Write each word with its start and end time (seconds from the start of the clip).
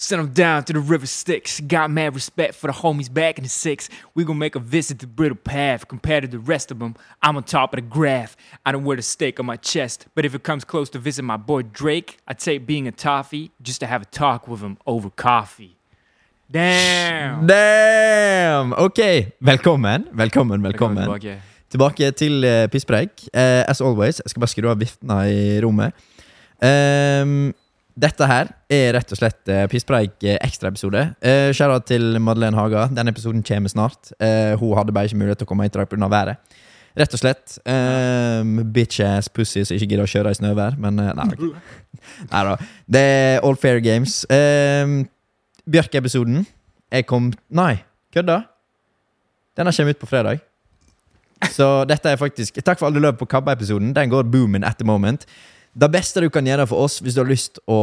Send 0.00 0.22
them 0.22 0.32
down 0.32 0.62
to 0.62 0.72
the 0.72 0.78
river 0.78 1.06
Styx. 1.06 1.58
Got 1.58 1.90
mad 1.90 2.14
respect 2.14 2.54
for 2.54 2.68
the 2.68 2.72
homies 2.72 3.12
back 3.12 3.36
in 3.36 3.42
the 3.42 3.50
six. 3.50 3.88
We 4.14 4.22
gonna 4.22 4.38
make 4.38 4.54
a 4.54 4.60
visit 4.60 5.00
to 5.00 5.08
Brittle 5.08 5.36
Path. 5.36 5.88
Compared 5.88 6.22
to 6.22 6.28
the 6.28 6.38
rest 6.38 6.70
of 6.70 6.78
them, 6.78 6.94
I'm 7.20 7.36
on 7.36 7.42
top 7.42 7.74
of 7.74 7.78
the 7.78 7.82
graph. 7.82 8.36
I 8.64 8.70
don't 8.70 8.84
wear 8.84 8.96
the 8.96 9.02
stake 9.02 9.40
on 9.40 9.46
my 9.46 9.56
chest, 9.56 10.06
but 10.14 10.24
if 10.24 10.36
it 10.36 10.44
comes 10.44 10.62
close 10.64 10.88
to 10.90 11.00
visit 11.00 11.24
my 11.24 11.36
boy 11.36 11.62
Drake, 11.62 12.18
I 12.28 12.34
take 12.34 12.64
being 12.64 12.86
a 12.86 12.92
toffee 12.92 13.50
just 13.60 13.80
to 13.80 13.86
have 13.88 14.02
a 14.02 14.04
talk 14.04 14.46
with 14.46 14.60
him 14.60 14.78
over 14.86 15.10
coffee. 15.10 15.74
Damn! 16.48 17.48
Damn! 17.48 18.74
Ok, 18.74 19.32
velkommen. 19.40 20.06
Velkommen, 20.12 20.62
velkommen. 20.62 21.04
tilbake. 21.08 21.42
Tilbake 21.70 22.10
til 22.12 22.44
uh, 22.44 22.68
pisspreik. 22.68 23.10
Eh, 23.34 23.64
as 23.68 23.80
always, 23.80 24.22
jeg 24.24 24.30
skal 24.30 24.40
bare 24.40 24.48
skru 24.48 24.70
av 24.70 24.78
viftene 24.78 25.18
i 25.26 25.58
rommet. 25.60 25.92
Ehm, 26.62 27.52
dette 27.98 28.28
her 28.30 28.52
er 28.70 28.92
rett 28.94 29.12
og 29.14 29.18
slett 29.18 29.50
uh, 29.50 29.64
pisspreik 29.70 30.14
uh, 30.22 30.36
ekstraepisode. 30.36 31.02
Uh, 31.24 31.50
Skjæra 31.56 31.80
til 31.86 32.18
Madeleine 32.22 32.58
Haga. 32.58 32.86
Den 32.94 33.10
episoden 33.10 33.42
kommer 33.46 33.72
snart. 33.72 34.12
Uh, 34.22 34.54
hun 34.60 34.76
hadde 34.78 34.94
bare 34.94 35.10
ikke 35.10 35.18
mulighet 35.18 35.42
til 35.42 35.48
å 35.48 35.50
komme 35.50 35.66
hit 35.66 35.74
i 35.74 35.80
dag 35.80 35.90
pga. 35.90 36.10
været. 36.12 36.58
Rett 36.98 37.14
og 37.14 37.20
slett. 37.20 37.58
Bitch-ass 38.74 39.28
pussy 39.30 39.62
som 39.62 39.76
ikke 39.76 39.90
gidder 39.92 40.06
å 40.06 40.10
kjøre 40.10 40.32
i 40.34 40.38
snøvær. 40.38 40.78
Men 40.82 40.98
uh, 41.02 41.10
nei, 41.18 41.50
nei 42.32 42.44
da. 42.50 42.54
Det 42.86 43.02
er 43.02 43.46
all 43.46 43.58
fair 43.58 43.82
games. 43.84 44.20
Um, 44.30 45.02
Bjørk-episoden 45.68 46.46
er 46.90 47.04
kom... 47.06 47.32
Nei, 47.50 47.74
kødda? 48.14 48.40
Denne 49.58 49.74
kommer 49.74 49.94
ut 49.94 50.00
på 50.00 50.10
fredag. 50.10 50.44
Så 51.54 51.84
dette 51.86 52.10
er 52.10 52.18
faktisk 52.18 52.56
Takk 52.66 52.80
for 52.80 52.88
alle 52.88 53.02
løp 53.02 53.18
på 53.20 53.28
Kabba-episoden. 53.30 53.92
Den 53.94 54.10
går 54.10 54.26
booming 54.30 54.66
at 54.66 54.78
the 54.78 54.86
moment. 54.86 55.26
Det 55.76 55.90
beste 55.92 56.20
du 56.20 56.28
kan 56.30 56.46
gjøre 56.46 56.66
for 56.70 56.84
oss 56.86 57.00
hvis 57.04 57.14
du 57.16 57.22
har 57.22 57.28
lyst 57.30 57.58
å 57.70 57.78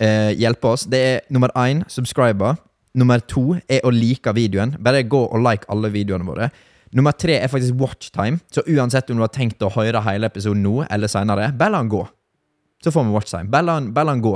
eh, 0.00 0.32
hjelpe 0.38 0.72
oss, 0.72 0.86
det 0.90 1.00
er 1.00 1.20
nummer 1.32 1.52
én 1.58 1.84
subscriber. 1.90 2.56
Nummer 2.94 3.22
to 3.24 3.54
er 3.72 3.84
å 3.86 3.92
like 3.94 4.32
videoen. 4.36 4.74
Bare 4.82 5.02
gå 5.08 5.20
og 5.24 5.40
like 5.42 5.68
alle 5.72 5.90
videoene 5.92 6.26
våre. 6.28 6.50
Nummer 6.92 7.14
tre 7.16 7.38
er 7.40 7.48
faktisk 7.48 7.78
watchtime. 7.80 8.40
Så 8.52 8.64
uansett 8.68 9.08
om 9.10 9.16
du 9.16 9.24
har 9.24 9.32
tenkt 9.32 9.62
å 9.64 9.70
høre 9.72 10.02
hele 10.04 10.28
episoden 10.28 10.60
nå 10.64 10.82
eller 10.92 11.08
seinere, 11.08 11.48
bare 11.56 11.72
la 11.72 11.80
den 11.80 11.92
gå. 11.92 12.02
Så 12.84 12.92
får 12.92 13.06
vi 13.06 13.14
watchtime. 13.14 13.48
Bare 13.50 13.64
la 13.64 13.80
den- 13.80 13.92
den 13.94 14.20
gå. 14.22 14.34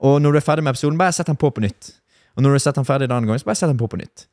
Og 0.00 0.20
når 0.22 0.32
du 0.32 0.36
er 0.38 0.46
ferdig 0.46 0.64
med 0.64 0.74
episoden, 0.74 0.96
bare 0.96 1.12
sett 1.12 1.26
den 1.26 1.36
på 1.36 1.50
på 1.52 1.60
nytt. 1.60 1.92
Og 2.36 2.42
når 2.42 2.50
du 2.50 2.54
har 2.54 2.58
sett 2.58 2.74
den 2.76 2.84
ferdig 2.84 3.08
denne 3.08 3.26
gangen, 3.26 3.38
så 3.38 3.44
bare 3.44 3.56
sett 3.56 3.68
den 3.68 3.76
på 3.76 3.88
på 3.88 3.98
nytt. 3.98 4.26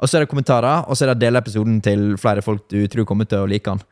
Og 0.00 0.08
så 0.08 0.16
er 0.16 0.20
det 0.20 0.30
kommentarer, 0.30 0.88
og 0.88 0.96
så 0.96 1.02
er 1.04 1.14
det 1.14 1.20
dele 1.20 1.38
episoden 1.38 1.82
til 1.82 2.16
flere 2.16 2.40
folk 2.42 2.66
du 2.68 2.86
tror 2.88 3.04
kommer 3.04 3.28
til 3.28 3.38
å 3.38 3.48
like 3.48 3.64
den. 3.68 3.82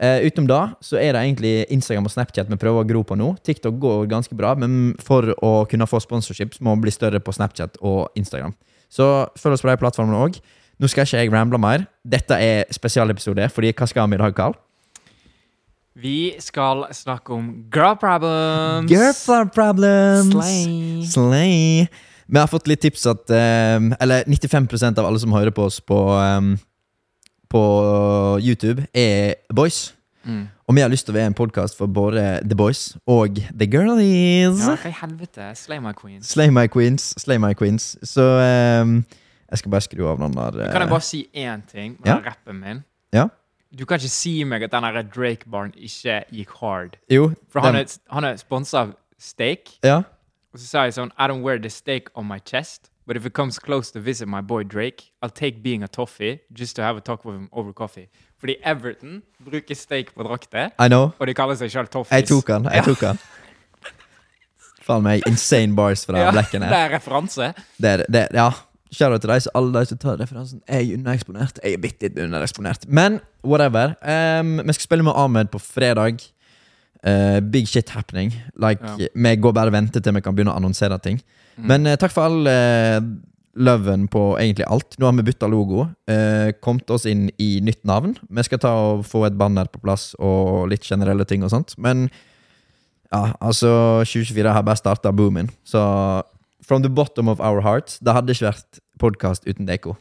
Eh, 0.00 0.22
utenom 0.24 0.46
da, 0.48 0.60
så 0.80 0.96
er 0.96 1.12
det 1.12 1.20
egentlig 1.26 1.52
Instagram 1.68 2.06
og 2.08 2.12
Snapchat 2.14 2.48
vi 2.48 2.56
prøver 2.60 2.80
å 2.80 2.88
gro 2.88 3.02
på 3.04 3.18
nå. 3.20 3.34
TikTok 3.44 3.76
går 3.82 4.06
ganske 4.08 4.36
bra, 4.36 4.54
men 4.56 4.94
for 5.04 5.34
å 5.44 5.52
kunne 5.68 5.88
få 5.90 6.00
sponsorship 6.00 6.56
må 6.64 6.72
vi 6.78 6.86
bli 6.86 6.94
større 6.94 7.20
på 7.20 7.34
Snapchat 7.36 7.76
og 7.84 8.08
Instagram. 8.16 8.54
Så 8.88 9.04
følg 9.36 9.58
oss 9.58 9.64
på 9.66 9.68
de 9.68 9.76
plattformene 9.82 10.22
òg. 10.24 10.40
Nå 10.80 10.88
skal 10.88 11.04
ikke 11.04 11.20
jeg 11.20 11.32
ramble 11.34 11.60
mer. 11.60 11.84
Dette 12.00 12.38
er 12.40 12.64
spesialepisode, 12.72 13.50
fordi 13.52 13.74
hva 13.76 13.88
skal 13.90 14.08
vi 14.08 14.16
i 14.16 14.22
dag, 14.22 14.34
Karl? 14.38 14.56
Vi 16.00 16.32
skal 16.40 16.86
snakke 16.96 17.34
om 17.36 17.50
girl 17.74 17.98
problems. 18.00 18.88
Girl 18.88 19.50
problems! 19.52 20.32
Slay. 20.32 21.04
Slay. 21.12 21.88
Vi 22.30 22.38
har 22.38 22.48
fått 22.48 22.70
litt 22.70 22.80
tips 22.80 23.04
at 23.10 23.32
eh, 23.34 23.76
Eller 24.00 24.24
95% 24.24 25.00
av 25.02 25.08
alle 25.08 25.20
som 25.20 25.34
hører 25.34 25.52
på 25.52 25.66
oss 25.66 25.80
på, 25.84 25.98
eh, 26.16 26.40
på 27.50 27.62
YouTube, 28.42 28.86
er 28.94 29.34
boys. 29.54 29.94
Mm. 30.24 30.48
Og 30.68 30.74
vi 30.76 30.80
har 30.84 30.90
lyst 30.92 31.06
til 31.08 31.14
å 31.14 31.16
være 31.18 31.30
en 31.32 31.34
podkast 31.34 31.74
for 31.78 31.90
både 31.90 32.22
The 32.44 32.54
Boys 32.58 32.92
og 33.10 33.40
The 33.40 33.66
Girlies. 33.72 34.60
Ja, 34.60 34.76
hva 34.78 34.90
i 34.92 34.94
helvete? 35.00 35.48
Slay 35.58 35.80
my 35.82 35.92
queens. 35.96 36.28
Slay 36.30 36.52
my 36.54 36.66
queens, 36.70 37.08
slay 37.18 37.40
my 37.42 37.54
queens. 37.58 37.94
Så 38.06 38.22
um, 38.22 39.00
jeg 39.50 39.62
skal 39.62 39.72
bare 39.74 39.86
skru 39.88 40.04
av 40.12 40.20
den 40.22 40.36
der 40.36 40.60
eh, 40.60 40.70
Kan 40.74 40.84
jeg 40.84 40.92
bare 40.92 41.06
si 41.08 41.24
én 41.34 41.64
ting 41.66 41.96
med 41.98 42.06
Ja. 42.12 42.18
den 42.20 42.28
rappen 42.28 42.60
min? 42.62 42.84
Ja. 43.16 43.26
Du 43.74 43.84
kan 43.86 43.98
ikke 43.98 44.12
si 44.12 44.36
meg 44.44 44.62
at 44.66 44.72
denne 44.74 45.02
Drake-baren 45.14 45.72
ikke 45.78 46.20
gikk 46.34 46.54
hard. 46.60 46.96
Jo. 47.10 47.32
For 47.50 47.60
han 47.64 47.74
den- 47.74 47.86
er, 47.88 47.98
han 48.14 48.24
er 48.30 48.36
sponsa 48.38 48.78
av 48.84 48.94
steak. 49.18 49.74
Ja. 49.82 50.02
Og 50.52 50.58
så 50.60 50.66
sa 50.66 50.84
jeg 50.84 50.94
sånn 50.94 51.10
I 51.18 51.26
don't 51.30 51.42
wear 51.42 51.58
the 51.58 51.70
steak 51.70 52.10
on 52.14 52.26
my 52.28 52.38
chest. 52.44 52.90
But 53.10 53.16
if 53.16 53.26
it 53.26 53.32
comes 53.32 53.58
close 53.58 53.90
to 53.90 53.98
visit 53.98 54.28
my 54.28 54.40
boy 54.40 54.62
Drake, 54.62 55.10
I'll 55.20 55.34
take 55.34 55.64
being 55.64 55.82
a 55.82 55.88
toffee 55.88 56.38
just 56.52 56.76
to 56.76 56.82
have 56.82 56.96
a 56.96 57.00
talk 57.00 57.24
with 57.24 57.34
him 57.34 57.48
over 57.52 57.72
coffee. 57.72 58.06
Fordi 58.38 58.54
Everton 58.62 59.22
bruker 59.44 59.74
steak 59.74 60.14
på 60.14 60.22
drakter, 60.22 60.70
I 60.78 60.86
know. 60.88 61.10
og 61.18 61.26
de 61.26 61.34
kaller 61.34 61.58
seg 61.58 61.72
sjøl 61.74 61.88
toffees. 61.90 62.14
Jeg 62.20 62.28
tok 62.30 62.52
han, 62.54 62.68
Jeg 62.70 62.84
tok 62.86 63.02
han. 63.08 63.18
Faen 64.86 65.02
meg 65.02 65.26
insane 65.26 65.74
bars 65.74 66.04
fra 66.06 66.22
Ja, 66.22 66.30
Blacken 66.30 66.62
det 66.62 66.70
er 66.78 66.94
referanse. 66.94 67.50
Det 67.82 67.90
er 67.96 68.04
det. 68.06 68.22
Ja. 68.34 68.46
Shout-out 68.94 69.22
til 69.26 69.30
deg, 69.34 69.42
så 69.42 69.50
alle 69.58 69.74
de 69.82 69.90
som 69.90 69.98
tar 70.02 70.16
referansen. 70.22 70.62
Er 70.70 70.86
undereksponert. 70.94 71.58
Jeg 71.62 71.74
er 71.80 71.82
bitte 71.82 72.06
litt 72.08 72.22
undereksponert. 72.28 72.86
Men 72.88 73.18
whatever. 73.42 73.96
Um, 74.06 74.56
vi 74.62 74.78
skal 74.78 74.86
spille 74.86 75.06
med 75.06 75.18
Ahmed 75.18 75.50
på 75.50 75.58
fredag. 75.62 76.22
Uh, 77.06 77.38
big 77.42 77.66
shit 77.70 77.90
happening. 77.90 78.32
Like, 78.54 78.82
Ja. 78.98 79.10
Vi 79.14 79.36
går 79.36 79.52
bare 79.52 79.66
og 79.70 79.72
venter 79.78 80.00
til 80.00 80.14
vi 80.14 80.20
kan 80.22 80.34
begynne 80.34 80.54
å 80.54 80.58
annonsere 80.62 80.98
ting. 81.02 81.18
Men 81.68 81.86
eh, 81.86 81.98
takk 82.00 82.14
for 82.14 82.28
all 82.28 82.48
eh, 82.50 83.00
loven 83.60 84.06
på 84.10 84.22
egentlig 84.38 84.66
alt. 84.70 84.96
Nå 84.98 85.08
har 85.08 85.16
vi 85.18 85.26
bytta 85.26 85.48
logo. 85.50 85.86
Eh, 86.10 86.52
kommet 86.62 86.90
oss 86.90 87.06
inn 87.08 87.28
i 87.38 87.60
nytt 87.64 87.82
navn. 87.88 88.16
Vi 88.30 88.44
skal 88.46 88.62
ta 88.62 88.72
og 88.92 89.06
få 89.08 89.24
et 89.28 89.38
banner 89.38 89.68
på 89.70 89.82
plass 89.82 90.12
og 90.18 90.70
litt 90.70 90.86
generelle 90.86 91.26
ting 91.28 91.44
og 91.44 91.52
sånt. 91.54 91.74
Men 91.78 92.08
ja, 93.10 93.32
altså 93.40 94.04
2024 94.06 94.54
har 94.54 94.66
bare 94.66 94.80
starta 94.80 95.12
boomen. 95.12 95.50
Så 95.64 95.80
from 96.62 96.82
the 96.82 96.92
bottom 96.92 97.28
of 97.28 97.40
our 97.40 97.60
hearts 97.64 97.98
Det 97.98 98.12
hadde 98.14 98.30
ikke 98.30 98.52
vært 98.52 98.80
podkast 99.00 99.48
uten 99.48 99.66
Deko. 99.66 99.96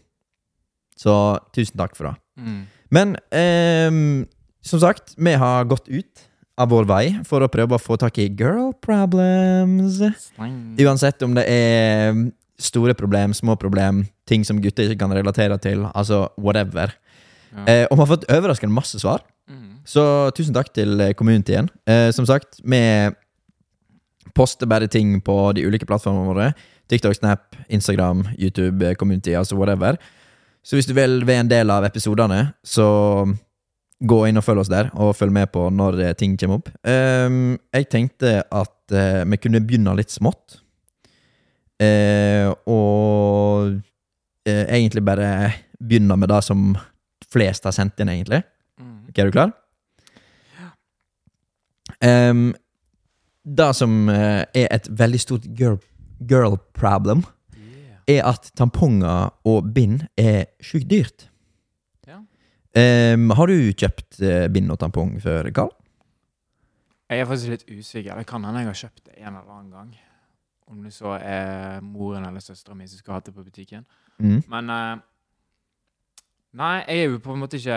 Så 1.00 1.14
tusen 1.56 1.80
takk 1.80 1.96
for 1.98 2.12
det. 2.12 2.16
Mm. 2.38 2.62
Men 2.94 3.16
eh, 3.32 4.28
som 4.62 4.82
sagt, 4.82 5.16
vi 5.18 5.34
har 5.40 5.66
gått 5.66 5.90
ut 5.90 6.29
av 6.60 6.72
vår 6.74 6.88
vei 6.90 7.04
for 7.28 7.44
å 7.44 7.50
prøve 7.52 7.78
å 7.78 7.82
få 7.82 7.98
tak 8.00 8.20
i 8.20 8.28
girl 8.28 8.74
problems. 8.84 10.02
Uansett 10.40 11.24
om 11.26 11.38
det 11.38 11.46
er 11.48 12.18
store 12.60 12.96
problem, 13.00 13.34
små 13.34 13.56
problem, 13.60 14.04
ting 14.28 14.44
som 14.48 14.60
gutter 14.62 14.90
ikke 14.90 15.00
kan 15.06 15.16
relatere 15.16 15.58
til. 15.64 15.86
Altså 15.94 16.26
whatever. 16.38 16.92
Ja. 17.56 17.64
Eh, 17.64 17.86
og 17.88 17.96
vi 17.96 18.04
har 18.04 18.12
fått 18.12 18.28
overraskende 18.30 18.76
masse 18.76 19.00
svar. 19.02 19.24
Mm. 19.50 19.80
Så 19.88 20.04
tusen 20.38 20.54
takk 20.54 20.74
til 20.76 21.00
communityen. 21.18 21.72
Eh, 21.90 22.10
som 22.16 22.28
sagt, 22.30 22.60
vi 22.62 22.84
poster 24.36 24.70
bare 24.70 24.88
ting 24.92 25.18
på 25.26 25.38
de 25.56 25.66
ulike 25.66 25.88
plattformene 25.90 26.30
våre. 26.30 26.52
TikTok, 26.90 27.16
Snap, 27.16 27.56
Instagram, 27.70 28.28
YouTube, 28.38 28.84
eh, 28.86 28.96
community, 28.96 29.36
altså 29.38 29.56
whatever. 29.56 29.98
Så 30.64 30.76
hvis 30.76 30.90
du 30.90 30.94
vil 30.94 31.24
være 31.26 31.46
en 31.46 31.52
del 31.52 31.72
av 31.72 31.86
episodene, 31.88 32.54
så 32.66 32.86
gå 34.00 34.20
inn 34.30 34.40
og 34.40 34.46
følg 34.46 34.64
oss 34.64 34.72
der, 34.72 34.90
og 34.96 35.16
følg 35.18 35.34
med 35.36 35.50
på 35.52 35.66
når 35.74 36.00
eh, 36.04 36.16
ting 36.18 36.38
kommer 36.40 36.62
opp. 36.62 36.70
Um, 36.88 37.58
jeg 37.76 37.90
tenkte 37.92 38.40
at 38.44 38.94
uh, 38.96 39.26
vi 39.28 39.40
kunne 39.42 39.62
begynne 39.66 39.96
litt 39.98 40.14
smått. 40.14 40.62
Uh, 41.80 42.52
og 42.68 43.76
uh, 43.76 44.66
egentlig 44.68 45.04
bare 45.08 45.52
begynne 45.80 46.16
med 46.20 46.32
det 46.32 46.42
som 46.48 46.72
flest 47.30 47.68
har 47.68 47.76
sendt 47.76 48.00
inn, 48.00 48.12
egentlig. 48.12 48.42
Mm. 48.80 49.10
Okay, 49.10 49.24
er 49.24 49.30
du 49.30 49.36
klar? 49.36 49.54
Um, 52.00 52.54
det 53.44 53.74
som 53.76 54.08
er 54.12 54.46
et 54.56 54.88
veldig 54.88 55.20
stort 55.20 55.48
girl, 55.58 55.80
girl 56.28 56.56
problem, 56.78 57.26
Yeah. 58.10 58.22
er 58.22 58.30
at 58.30 58.52
tamponger 58.58 59.30
og 59.46 59.74
bind 59.74 60.02
er 60.18 60.46
sjukt 60.62 60.90
dyrt. 60.90 61.29
Um, 62.80 63.30
har 63.36 63.50
du 63.50 63.72
kjøpt 63.74 64.22
uh, 64.24 64.48
bind 64.54 64.72
og 64.72 64.80
tampong 64.82 65.16
før, 65.24 65.50
Karl? 65.56 65.74
Jeg 67.10 67.24
er 67.24 67.28
faktisk 67.30 67.54
litt 67.54 67.66
usikker. 67.68 68.16
Det 68.20 68.28
kan 68.30 68.46
hende 68.46 68.62
jeg 68.62 68.70
har 68.70 68.80
kjøpt 68.84 69.04
det 69.08 69.18
en 69.18 69.34
eller 69.34 69.54
annen 69.56 69.72
gang. 69.74 69.94
Om 70.70 70.84
det 70.86 70.94
så 70.94 71.16
er 71.18 71.80
moren 71.82 72.28
eller 72.28 72.44
søstera 72.44 72.78
mi 72.78 72.88
som 72.88 73.02
skulle 73.02 73.18
hatt 73.18 73.30
det 73.30 73.34
på 73.34 73.46
butikken. 73.46 73.86
Mm. 74.22 74.42
Men 74.52 74.74
uh, 74.74 75.06
Nei, 76.60 76.80
jeg 76.88 76.98
er 76.98 77.12
jo 77.12 77.20
på 77.22 77.36
en 77.36 77.44
måte 77.44 77.60
ikke 77.60 77.76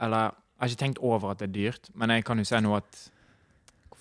Eller 0.00 0.28
jeg 0.28 0.62
har 0.62 0.70
ikke 0.70 0.78
tenkt 0.78 1.00
over 1.02 1.32
at 1.32 1.40
det 1.40 1.48
er 1.48 1.54
dyrt, 1.56 1.88
men 1.98 2.10
jeg 2.14 2.24
kan 2.24 2.38
jo 2.38 2.44
se 2.46 2.60
nå 2.62 2.76
at 2.76 2.98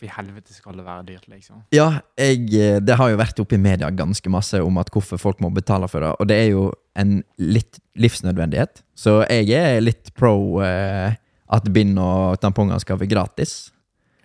Hvorfor 0.01 0.17
i 0.17 0.25
helvete 0.25 0.53
skal 0.55 0.77
det 0.79 0.83
være 0.85 1.03
dyrt, 1.05 1.27
liksom? 1.29 1.59
Ja, 1.71 2.01
jeg, 2.17 2.47
eh, 2.57 2.79
det 2.81 2.95
har 2.97 3.09
jo 3.11 3.17
vært 3.19 3.39
oppe 3.39 3.53
i 3.53 3.61
media 3.61 3.89
ganske 3.93 4.29
masse 4.33 4.57
om 4.57 4.79
at 4.81 4.89
hvorfor 4.89 5.19
folk 5.21 5.41
må 5.41 5.51
betale 5.53 5.85
for 5.87 6.01
det, 6.01 6.15
og 6.17 6.27
det 6.27 6.37
er 6.41 6.47
jo 6.55 6.71
en 6.97 7.19
litt 7.37 7.77
livsnødvendighet. 7.93 8.81
Så 8.97 9.21
jeg 9.29 9.51
er 9.53 9.77
litt 9.81 10.09
pro 10.17 10.57
eh, 10.65 11.13
at 11.53 11.69
bind 11.73 11.99
og 12.01 12.39
tamponger 12.41 12.81
skal 12.81 12.97
være 12.97 13.11
gratis. 13.11 13.69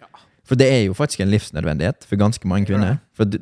Ja. 0.00 0.08
For 0.48 0.56
det 0.56 0.70
er 0.72 0.82
jo 0.86 0.96
faktisk 0.96 1.20
en 1.20 1.34
livsnødvendighet 1.34 2.08
for 2.08 2.16
ganske 2.16 2.48
mange 2.48 2.70
kvinner. 2.72 2.96
For 3.12 3.28
du, 3.28 3.36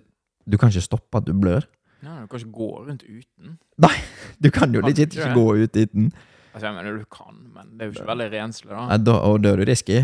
du 0.51 0.59
kan 0.59 0.75
ikke 0.75 0.83
stoppe 0.89 1.23
at 1.23 1.29
du 1.29 1.37
blør. 1.39 1.63
Nei, 2.03 2.19
du 2.25 2.27
kan 2.27 2.43
ikke 2.43 2.59
gå 2.59 2.71
rundt 2.89 3.07
uten. 3.07 3.57
Nei, 3.79 3.95
Du 4.43 4.51
kan 4.51 4.75
jo 4.75 4.83
legit 4.83 5.15
ikke 5.15 5.23
ikke 5.23 5.39
gå 5.39 5.47
ut 5.63 5.79
uten. 5.79 6.11
Altså, 6.55 6.67
jeg 6.67 6.75
mener 6.75 6.99
du 6.99 7.07
kan, 7.07 7.39
men 7.55 7.79
det 7.79 7.87
er 7.87 7.89
jo 7.93 7.97
ikke 8.01 8.11
veldig 8.11 8.29
renslig, 8.35 8.71
da. 8.75 8.83
Nei, 8.91 8.99
da, 9.07 9.19
og 9.23 9.41
da 9.43 9.55
er 9.55 9.63
du 9.63 9.71
risky. 9.71 10.03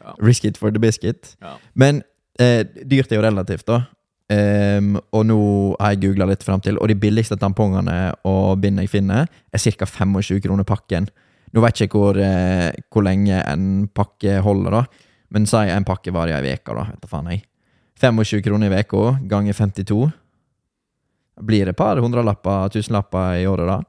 Ja. 0.00 0.14
Risk 0.18 0.44
it 0.48 0.58
for 0.60 0.72
the 0.72 0.82
biscuit. 0.82 1.34
Ja. 1.40 1.56
Men 1.74 2.02
eh, 2.40 2.64
dyrt 2.64 3.12
er 3.12 3.20
jo 3.20 3.26
relativt, 3.26 3.66
da. 3.70 3.84
Um, 4.30 4.92
og 5.10 5.24
nå 5.26 5.36
har 5.80 5.96
jeg 5.96 6.04
googla 6.04 6.28
litt 6.30 6.44
fram 6.46 6.60
til, 6.62 6.76
og 6.78 6.86
de 6.86 6.94
billigste 6.94 7.34
tampongene 7.40 8.12
og 8.30 8.60
bind 8.62 8.78
jeg 8.78 8.92
finner, 8.92 9.26
er 9.50 9.62
ca. 9.64 9.88
25 9.90 10.38
kroner 10.44 10.66
pakken. 10.68 11.08
Nå 11.50 11.64
vet 11.64 11.80
jeg 11.80 11.90
ikke 11.90 11.98
hvor, 11.98 12.18
eh, 12.22 12.70
hvor 12.94 13.02
lenge 13.02 13.40
en 13.42 13.88
pakke 13.90 14.38
holder, 14.44 14.76
da. 14.78 15.08
Men 15.34 15.48
si 15.50 15.58
en 15.58 15.86
pakke 15.86 16.14
varer 16.14 16.46
ei 16.46 16.54
uke, 16.54 16.76
da. 16.78 16.86
Vet 16.92 17.02
du 17.02 17.10
faen 17.10 17.32
jeg. 17.32 17.42
25 18.00 18.44
kroner 18.46 18.70
i 18.70 18.84
uka 18.84 19.18
ganger 19.28 19.58
52. 19.58 20.12
Blir 21.40 21.66
det 21.66 21.74
et 21.74 21.80
par 21.80 21.98
hundrelapper, 21.98 22.70
tusenlapper 22.70 23.42
i 23.42 23.48
året, 23.50 23.66
da? 23.66 23.80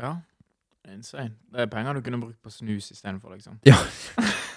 Ja. 0.00 0.12
Insane. 0.90 1.36
Det 1.52 1.62
er 1.62 1.70
penger 1.70 1.94
du 1.94 2.02
kunne 2.02 2.18
brukt 2.18 2.42
på 2.42 2.50
snus 2.50 2.90
istedenfor, 2.90 3.36
liksom. 3.36 3.60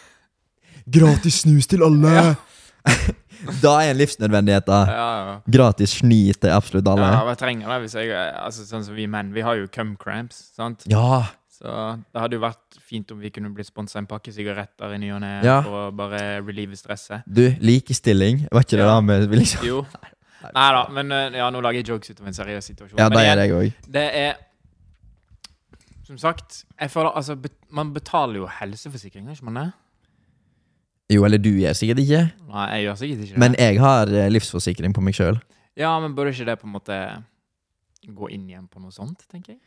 Gratis 0.90 1.42
snus 1.44 1.68
til 1.68 1.84
alle! 1.86 2.36
da 3.64 3.74
er 3.84 3.92
en 3.94 3.98
livsnødvendighet, 4.02 4.66
da. 4.68 4.80
Ja, 4.90 5.06
ja. 5.28 5.36
Gratis 5.56 5.94
sni 6.02 6.34
til 6.36 6.52
absolutt 6.52 6.88
alle. 6.92 7.08
Ja, 7.14 7.22
jeg 7.32 7.40
trenger 7.40 7.72
det 7.72 7.78
hvis 7.86 7.96
jeg 7.96 8.12
Altså, 8.16 8.66
sånn 8.68 8.84
som 8.84 8.96
vi 8.98 9.06
menn, 9.08 9.32
vi 9.36 9.42
har 9.46 9.56
jo 9.60 9.68
cum 9.72 9.96
cramps, 10.00 10.50
sant? 10.58 10.84
Ja. 10.92 11.24
Så 11.54 11.72
det 12.12 12.20
hadde 12.20 12.36
jo 12.36 12.42
vært 12.44 12.80
fint 12.84 13.12
om 13.14 13.20
vi 13.24 13.30
kunne 13.32 13.54
blitt 13.56 13.70
sponsa 13.70 14.02
en 14.02 14.08
pakke 14.10 14.34
sigaretter 14.36 14.96
i 14.96 14.98
ny 15.00 15.12
og 15.16 15.22
ne 15.24 15.30
Ja. 15.46 15.62
for 15.64 15.86
å 15.88 15.92
bare 15.96 16.42
relieve 16.44 16.76
stresset. 16.76 17.24
Du, 17.28 17.46
likestilling, 17.64 18.48
var 18.52 18.66
ikke 18.66 18.76
det 18.78 18.84
Ja. 18.84 18.96
da 18.96 19.02
med 19.02 19.30
vi 19.30 19.38
liksom 19.38 19.64
Jo. 19.66 19.86
Nei 20.44 20.72
da, 20.76 20.88
men 20.92 21.12
eh, 21.12 21.38
ja, 21.40 21.50
nå 21.50 21.62
lager 21.64 21.80
jeg 21.80 21.88
jokes 21.88 22.10
ut 22.12 22.20
av 22.20 22.28
en 22.28 22.34
seriøs 22.36 22.66
situasjon. 22.68 22.98
Ja, 23.00 23.08
men 23.08 23.16
det 23.18 23.24
igjen, 23.24 23.40
er 23.40 23.48
jeg 23.48 23.54
òg. 23.56 23.92
det 23.94 24.08
er 24.14 24.34
Som 26.04 26.18
sagt, 26.18 26.66
jeg 26.80 26.92
føler 26.92 27.16
altså 27.16 27.36
bet, 27.40 27.54
Man 27.72 27.94
betaler 27.94 28.36
jo 28.42 28.48
helseforsikring, 28.48 29.30
ikke 29.32 29.46
man 29.48 29.54
det? 29.62 29.74
Jo, 31.14 31.26
eller 31.28 31.42
du 31.42 31.52
gjør 31.62 31.76
sikkert 31.78 32.00
ikke. 32.04 32.22
Nei, 32.54 32.66
jeg 32.78 32.86
gjør 32.88 32.98
sikkert 33.02 33.26
ikke 33.28 33.36
det. 33.36 33.42
Men 33.44 33.58
jeg 33.60 33.80
har 33.84 34.14
eh, 34.14 34.30
livsforsikring 34.34 34.96
på 34.96 35.04
meg 35.06 35.18
sjøl. 35.18 35.38
ja, 35.80 35.92
men 36.02 36.16
burde 36.18 36.34
ikke 36.34 36.48
det 36.50 36.58
på 36.62 36.68
en 36.70 36.74
måte 36.76 36.98
gå 38.14 38.30
inn 38.36 38.48
igjen 38.50 38.66
på 38.72 38.82
noe 38.84 38.92
sånt, 38.94 39.24
tenker 39.32 39.56
jeg? 39.56 39.62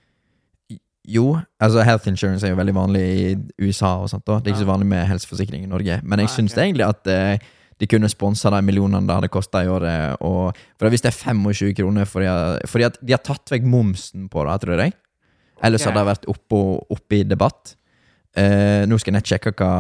Jo, 1.07 1.37
altså 1.63 1.85
health 1.87 2.09
insurance 2.11 2.43
er 2.43 2.51
jo 2.51 2.57
veldig 2.59 2.73
vanlig 2.75 3.03
i 3.07 3.27
USA 3.63 3.93
og 4.03 4.09
sånt. 4.11 4.25
da 4.27 4.41
Det 4.41 4.51
er 4.51 4.57
ikke 4.57 4.65
så 4.65 4.73
vanlig 4.73 4.89
med 4.91 5.05
helseforsikring 5.07 5.63
i 5.63 5.71
Norge. 5.71 6.01
Men 6.03 6.19
jeg 6.19 6.27
Nei, 6.27 6.35
syns 6.35 6.57
ok. 6.57 6.63
egentlig 6.65 6.87
at 6.89 7.07
eh, 7.13 7.45
de 7.79 7.87
kunne 7.93 8.09
sponsa 8.11 8.51
de 8.51 8.59
millionene 8.67 9.07
det 9.07 9.15
hadde 9.15 9.31
kosta 9.31 9.63
i 9.63 9.69
året. 9.71 10.17
Og, 10.27 10.57
for 10.81 10.91
hvis 10.91 11.05
det 11.05 11.13
er 11.13 11.19
25 11.31 11.77
kroner 11.79 12.09
fordi, 12.11 12.27
fordi 12.67 12.89
at 12.89 12.99
de 13.07 13.15
har 13.15 13.23
tatt 13.23 13.55
vekk 13.55 13.69
momsen 13.71 14.27
på 14.33 14.43
det, 14.49 14.57
tror 14.65 14.83
jeg. 14.83 14.97
Ellers 15.63 15.87
Ok. 15.87 15.93
hadde 15.93 16.03
det 16.03 16.11
vært 16.11 16.27
oppe, 16.35 16.63
oppe 16.99 17.21
i 17.21 17.23
debatt. 17.23 17.77
Eh, 18.37 18.85
nå 18.85 18.99
skal 19.01 19.15
jeg 19.15 19.17
nett 19.17 19.31
sjekke 19.31 19.55
hva 19.57 19.71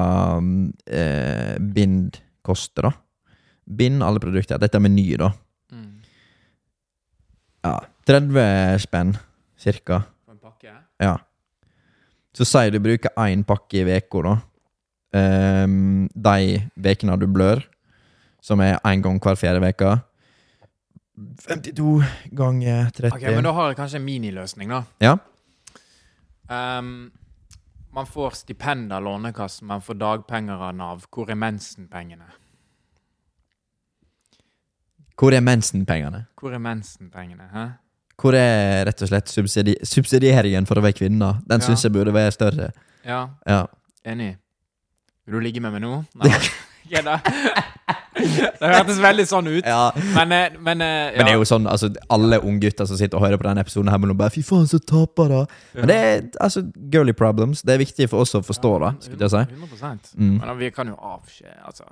mm, 0.41 0.61
eh, 0.89 1.55
bind 1.77 2.17
koster, 2.47 2.89
da. 2.89 2.93
Bind 3.67 4.05
alle 4.07 4.23
produkter. 4.23 4.61
Dette 4.63 4.79
er 4.79 4.85
meny, 4.85 5.07
da. 5.21 5.31
Mm. 5.75 5.91
Ja, 7.67 7.79
30 8.09 8.85
spenn, 8.87 9.17
cirka. 9.61 10.01
For 10.25 10.37
en 10.37 10.41
pakke? 10.41 10.77
Ja. 11.03 11.17
Så 12.37 12.47
sier 12.49 12.73
du 12.73 12.81
bruker 12.85 13.13
én 13.27 13.45
pakke 13.49 13.83
i 13.83 13.99
uka, 13.99 14.23
da. 14.25 14.37
Ehm, 15.17 16.09
de 16.13 16.61
vekene 16.77 17.17
du 17.21 17.27
blør, 17.31 17.63
som 18.43 18.61
er 18.61 18.79
én 18.85 19.03
gang 19.05 19.21
hver 19.23 19.39
fjerde 19.39 19.63
uke. 19.65 19.95
52 21.47 22.05
ganger 22.37 22.91
30 22.93 23.17
Ok, 23.17 23.23
men 23.33 23.45
da 23.45 23.53
har 23.57 23.71
jeg 23.71 23.79
kanskje 23.79 24.01
en 24.01 24.05
miniløsning, 24.05 24.73
da. 24.73 24.83
Ja. 25.01 25.17
Ehm, 26.53 27.11
man 27.97 28.07
får 28.07 28.31
stipend 28.31 28.93
av 28.93 29.03
Lånekassen, 29.03 29.67
man 29.69 29.81
får 29.83 29.95
dagpenger 29.95 30.61
av 30.69 30.75
Nav. 30.77 31.07
Hvor 31.11 31.31
er 31.33 31.39
mensenpengene? 31.41 32.29
Hvor 35.17 35.33
er 35.33 35.41
mensenpengene? 35.41 36.27
Hvor 36.37 36.53
er 36.53 36.61
mensenpengene? 36.61 37.47
Hæ? 37.55 37.65
Hvor 38.21 38.37
er 38.37 38.85
rett 38.89 39.03
og 39.05 39.09
slett 39.11 39.29
subsidi 39.33 39.75
subsidieringen 39.85 40.67
for 40.69 40.77
å 40.81 40.85
være 40.85 40.97
kvinne? 40.99 41.31
Den 41.49 41.61
Ja. 41.61 41.67
syns 41.67 41.83
jeg 41.85 41.93
burde 41.93 42.13
være 42.13 42.33
større. 42.33 42.71
Ja, 43.05 43.29
Ja. 43.47 43.67
enig. 44.05 44.37
Vil 45.27 45.35
du 45.35 45.41
ligge 45.41 45.61
med 45.61 45.73
meg 45.73 45.81
nå? 45.83 46.05
Nei. 46.15 46.31
Da. 48.17 48.51
Det 48.61 48.71
hørtes 48.73 48.99
veldig 49.03 49.27
sånn 49.29 49.49
ut. 49.51 49.67
ja. 49.67 49.91
Men, 50.17 50.33
eh, 50.33 50.57
men, 50.59 50.81
eh, 50.81 51.13
ja. 51.13 51.17
Men 51.19 51.29
det 51.29 51.35
er 51.35 51.39
jo 51.41 51.47
sånn, 51.49 51.67
altså 51.69 51.91
alle 52.13 52.39
unggutter 52.41 52.89
som 52.89 52.97
sitter 52.97 53.19
og 53.19 53.27
hører 53.27 53.41
på 53.41 53.47
denne 53.49 53.61
episoden, 53.65 53.91
her 53.93 54.15
bare 54.15 54.33
Fy 54.33 54.43
faen, 54.47 54.67
så 54.71 54.81
tapere! 54.81 55.45
Men 55.75 55.91
det 55.91 55.97
er 55.97 56.25
altså 56.41 56.65
girly 56.93 57.13
problems. 57.13 57.63
Det 57.63 57.75
er 57.75 57.83
viktig 57.83 58.09
for 58.11 58.25
oss 58.25 58.35
å 58.35 58.43
forstå, 58.45 58.73
da. 58.81 58.93
Skulle 59.01 59.29
jeg 59.29 59.35
si. 59.35 59.45
100 59.53 60.15
Mm. 60.17 60.41
Men 60.41 60.59
vi 60.59 60.71
kan 60.71 60.89
jo 60.89 60.97
avskje 60.97 61.51
altså, 61.65 61.85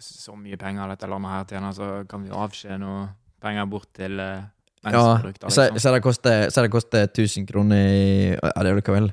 Så 0.00 0.36
mye 0.36 0.56
penger 0.56 0.88
dette 0.88 1.08
landet 1.10 1.30
her 1.30 1.44
tjener, 1.44 1.72
så 1.74 2.08
kan 2.08 2.22
vi 2.22 2.30
avskje 2.30 2.78
noe 2.78 3.08
penger 3.42 3.66
bort 3.66 3.88
til 3.94 4.18
uh, 4.20 4.42
Ja, 4.84 4.90
mensenprodukter. 4.90 5.50
så, 5.50 5.62
Liksom. 5.68 5.78
så 5.78 5.92
det 5.94 6.02
koster, 6.02 6.50
så 6.50 6.62
det 6.62 6.70
koster 6.70 7.06
1000 7.08 7.46
kroner 7.46 7.76
i 7.76 8.28
Ja, 8.30 8.62
det 8.62 8.70
er 8.70 8.74
vel 8.78 8.82
hva 8.82 8.94
vel 9.00 9.12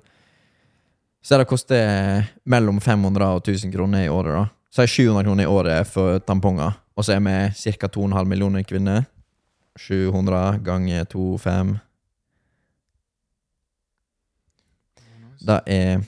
Så 1.26 1.38
det 1.42 1.48
koster 1.50 2.28
mellom 2.46 2.80
500 2.80 3.26
og 3.36 3.42
1000 3.48 3.74
kroner 3.74 4.06
i 4.06 4.10
året, 4.10 4.34
da. 4.36 4.46
Så 4.72 4.84
er 4.84 4.92
700 4.92 5.26
kroner 5.28 5.44
i 5.44 5.48
året 5.48 5.88
for 5.88 6.20
tamponger. 6.20 6.76
Og 6.96 7.06
så 7.06 7.16
er 7.16 7.24
vi 7.24 7.36
ca. 7.76 7.88
2,5 7.88 8.24
millioner 8.26 8.64
kvinner. 8.64 9.06
700 9.80 10.60
ganger 10.64 11.04
2,5 11.12 11.78
Det 15.46 15.60
er 15.68 16.00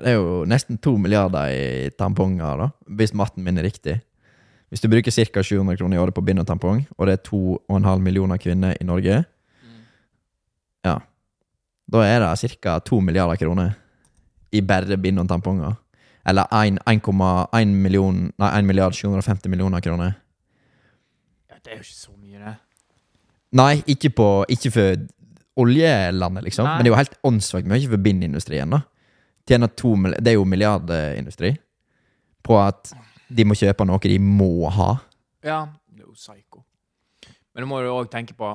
Det 0.00 0.06
er 0.06 0.16
jo 0.16 0.44
nesten 0.46 0.78
to 0.78 0.94
milliarder 0.96 1.50
i 1.50 1.90
tamponger, 1.98 2.56
da, 2.56 2.68
hvis 2.86 3.12
matten 3.12 3.44
min 3.44 3.58
er 3.58 3.66
riktig. 3.66 3.98
Hvis 4.70 4.80
du 4.80 4.88
bruker 4.88 5.10
ca. 5.10 5.42
700 5.42 5.76
kroner 5.76 5.96
i 5.96 6.00
året 6.00 6.14
på 6.14 6.22
bind 6.22 6.38
og 6.38 6.46
tampong, 6.46 6.84
og 6.96 7.06
det 7.06 7.16
er 7.18 7.26
2,5 7.26 7.98
millioner 7.98 8.38
kvinner 8.38 8.76
i 8.80 8.86
Norge, 8.86 9.24
da 11.90 12.02
er 12.06 12.22
det 12.22 12.50
ca. 12.60 12.78
2 12.86 13.00
milliarder 13.02 13.38
kroner 13.40 13.72
i 14.52 14.60
bare 14.62 14.98
bind 14.98 15.18
og 15.22 15.28
tamponger. 15.30 15.76
Eller 16.26 16.46
1,1 16.52 17.64
million 17.66 18.26
Nei, 18.38 18.50
1 18.58 18.66
milliard 18.66 18.94
750 18.94 19.48
millioner 19.50 19.80
kroner. 19.80 20.12
Ja, 21.50 21.56
det 21.64 21.72
er 21.72 21.80
jo 21.80 21.86
ikke 21.86 21.96
så 21.96 22.12
mye, 22.16 22.38
det. 22.44 22.54
Nei, 23.58 23.82
ikke, 23.90 24.12
på, 24.14 24.28
ikke 24.48 24.70
for 24.70 25.06
oljelandet, 25.60 26.44
liksom. 26.46 26.68
Nei. 26.68 26.76
Men 26.76 26.84
det 26.84 26.90
er 26.90 26.94
jo 26.94 27.00
helt 27.00 27.18
åndssvakt 27.26 27.70
mye 27.70 27.90
for 27.90 28.04
bindindustrien. 28.04 28.70
da 28.70 28.82
Tjener 29.48 29.72
to, 29.74 29.96
Det 29.96 30.28
er 30.28 30.38
jo 30.38 30.44
milliardindustri 30.44 31.56
på 32.42 32.58
at 32.60 32.92
de 33.28 33.44
må 33.44 33.56
kjøpe 33.58 33.84
noe 33.86 33.98
de 34.02 34.18
må 34.18 34.68
ha. 34.70 34.90
Ja, 35.42 35.66
det 35.90 36.04
er 36.04 36.06
jo 36.06 36.14
psyko. 36.14 36.62
Men 37.54 37.64
du 37.64 37.70
må 37.70 37.80
jo 37.82 37.96
òg 37.98 38.10
tenke 38.12 38.36
på 38.38 38.52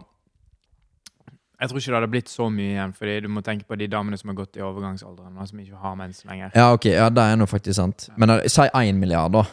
Jeg 1.56 1.72
tror 1.72 1.80
ikke 1.80 1.92
det 1.92 1.98
hadde 1.98 2.12
blitt 2.12 2.32
så 2.32 2.50
mye 2.52 2.74
igjen, 2.74 2.94
fordi 2.98 3.14
du 3.24 3.30
må 3.32 3.42
tenke 3.46 3.68
på 3.70 3.78
de 3.80 3.88
damene 3.88 4.18
som 4.20 4.32
har 4.32 4.38
gått 4.42 4.58
i 4.60 4.64
overgangsalderen, 4.66 5.38
som 5.48 5.62
ikke 5.62 5.80
har 5.80 5.94
mens 6.00 6.20
lenger. 6.28 6.52
Ja, 6.56 6.66
ok, 6.76 6.90
ja, 6.92 7.08
det 7.14 7.24
er 7.24 7.40
nå 7.40 7.48
faktisk 7.48 7.78
sant. 7.78 8.10
Men 8.20 8.34
eh, 8.36 8.48
si 8.52 8.66
én 8.68 9.00
milliard, 9.00 9.32
da. 9.38 9.46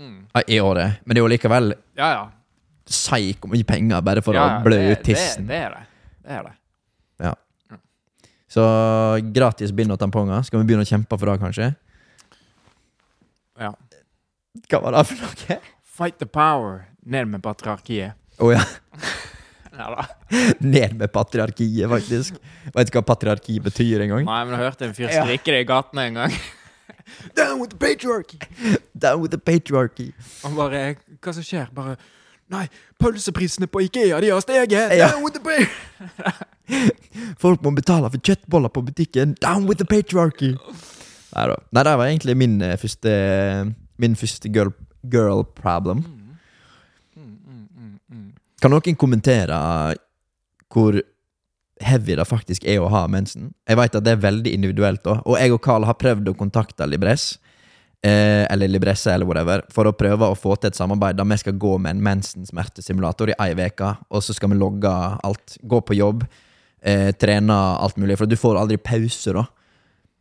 Mm. 0.00 0.16
I 0.48 0.60
året. 0.64 1.02
Men 1.04 1.14
det 1.14 1.20
er 1.20 1.26
jo 1.26 1.28
likevel 1.28 1.74
Ja, 1.98 2.06
ja. 2.08 2.22
Si 2.88 3.34
hvor 3.36 3.50
mye 3.52 3.66
penger 3.68 4.00
bare 4.00 4.22
for 4.24 4.36
ja, 4.36 4.46
å 4.48 4.64
blø 4.64 4.78
ut 4.94 5.02
tissen. 5.04 5.44
Det, 5.44 5.52
det 5.52 5.60
er 5.66 5.74
det. 5.76 5.82
Det 6.24 6.38
er 6.38 6.46
det. 6.48 6.54
Ja. 7.26 7.34
Så 8.52 8.64
gratis 9.36 9.74
bind 9.76 9.92
og 9.92 10.00
tamponger. 10.00 10.42
Skal 10.48 10.62
vi 10.62 10.70
begynne 10.70 10.86
å 10.86 10.88
kjempe 10.88 11.18
for 11.20 11.28
det, 11.28 11.36
kanskje? 11.44 11.68
Ja. 13.60 13.74
Hva 14.68 14.80
var 14.86 14.96
det 14.96 15.04
for 15.12 15.20
noe? 15.20 15.60
Fight 15.84 16.18
the 16.18 16.28
power. 16.28 16.86
Ned 17.04 17.28
med 17.28 17.44
patriarkiet. 17.44 18.16
Å 18.40 18.54
ja. 18.54 18.64
Ja 19.82 19.90
da. 19.90 20.04
Ned 20.62 20.94
med 20.94 21.10
patriarkiet, 21.12 21.88
faktisk. 21.90 22.36
Vet 22.70 22.90
du 22.90 22.96
hva 22.96 23.02
patriarki 23.06 23.58
betyr 23.62 24.04
engang? 24.06 24.26
Nei, 24.28 24.40
men 24.46 24.54
jeg 24.54 24.62
hørte 24.62 24.86
en 24.86 24.94
fyr 24.94 25.10
skrike 25.10 25.54
det 25.54 25.64
i 25.64 25.68
gatene 25.68 26.04
en 26.10 26.20
gang. 26.22 26.36
Down 27.38 27.60
with 27.60 27.74
the 27.74 27.78
patriarchy! 27.80 28.38
Down 28.94 29.20
with 29.20 29.32
the 29.34 29.38
patriarchy. 29.38 30.12
Han 30.44 30.54
bare 30.54 30.94
Hva 31.18 31.34
som 31.34 31.46
skjer? 31.46 31.72
Bare 31.74 31.96
Nei, 32.52 32.66
pølseprisene 33.00 33.66
på 33.70 33.80
Ikea, 33.86 34.20
de 34.20 34.30
har 34.30 34.42
steget! 34.44 34.94
Ja. 34.98 35.08
Down 35.10 35.24
with 35.24 35.34
the 35.34 35.42
patriarchy! 35.42 36.48
Folk 37.42 37.62
må 37.64 37.72
betale 37.74 38.08
for 38.12 38.22
kjøttboller 38.22 38.70
på 38.72 38.84
butikken. 38.86 39.34
Down 39.42 39.66
with 39.66 39.82
the 39.82 39.88
patriarchy! 39.88 40.54
Nei 41.32 41.46
da. 41.48 41.58
Nei, 41.72 41.84
det 41.88 41.98
var 41.98 42.06
egentlig 42.10 42.36
min 42.36 42.58
eh, 42.62 42.76
første 42.80 43.12
Min 44.02 44.16
første 44.18 44.50
girl, 44.52 44.72
girl 45.08 45.44
problem. 45.56 46.04
Kan 48.62 48.70
noen 48.70 48.98
kommentere 48.98 49.56
hvor 50.72 50.98
heavy 51.82 52.14
det 52.14 52.26
faktisk 52.28 52.66
er 52.68 52.78
å 52.78 52.90
ha 52.92 53.08
mensen? 53.10 53.50
Jeg 53.66 53.78
vet 53.80 53.96
at 53.98 54.04
det 54.06 54.14
er 54.14 54.22
veldig 54.22 54.52
individuelt, 54.54 55.02
da. 55.02 55.18
og 55.26 55.34
jeg 55.40 55.54
og 55.54 55.62
Carl 55.64 55.86
har 55.88 55.98
prøvd 55.98 56.30
å 56.30 56.38
kontakte 56.38 56.86
Libress. 56.86 57.34
Eh, 58.02 58.42
eller 58.50 58.70
Libresse, 58.70 59.12
eller 59.12 59.26
whatever, 59.26 59.62
for 59.70 59.86
å 59.86 59.94
prøve 59.94 60.26
å 60.26 60.38
få 60.38 60.56
til 60.58 60.72
et 60.72 60.78
samarbeid 60.78 61.18
der 61.18 61.26
vi 61.30 61.36
skal 61.38 61.58
gå 61.62 61.76
med 61.78 61.94
en 61.94 62.00
mensen-smertesimulator 62.02 63.30
i 63.30 63.36
ei 63.44 63.52
uke, 63.54 63.92
og 64.10 64.24
så 64.26 64.34
skal 64.34 64.50
vi 64.50 64.58
logge 64.58 64.90
alt. 65.22 65.54
Gå 65.62 65.78
på 65.86 65.94
jobb, 65.94 66.24
eh, 66.82 67.12
trene 67.14 67.54
alt 67.54 67.98
mulig, 68.02 68.18
for 68.18 68.26
du 68.26 68.34
får 68.38 68.58
aldri 68.58 68.78
pause, 68.78 69.34
da. 69.38 69.46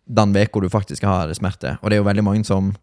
den 0.06 0.34
uka 0.34 0.62
du 0.62 0.70
faktisk 0.70 1.04
har 1.04 1.34
smerte. 1.34 1.78
Og 1.82 1.90
det 1.90 1.98
er 1.98 2.04
jo 2.04 2.10
veldig 2.10 2.26
mange 2.26 2.46
som 2.46 2.74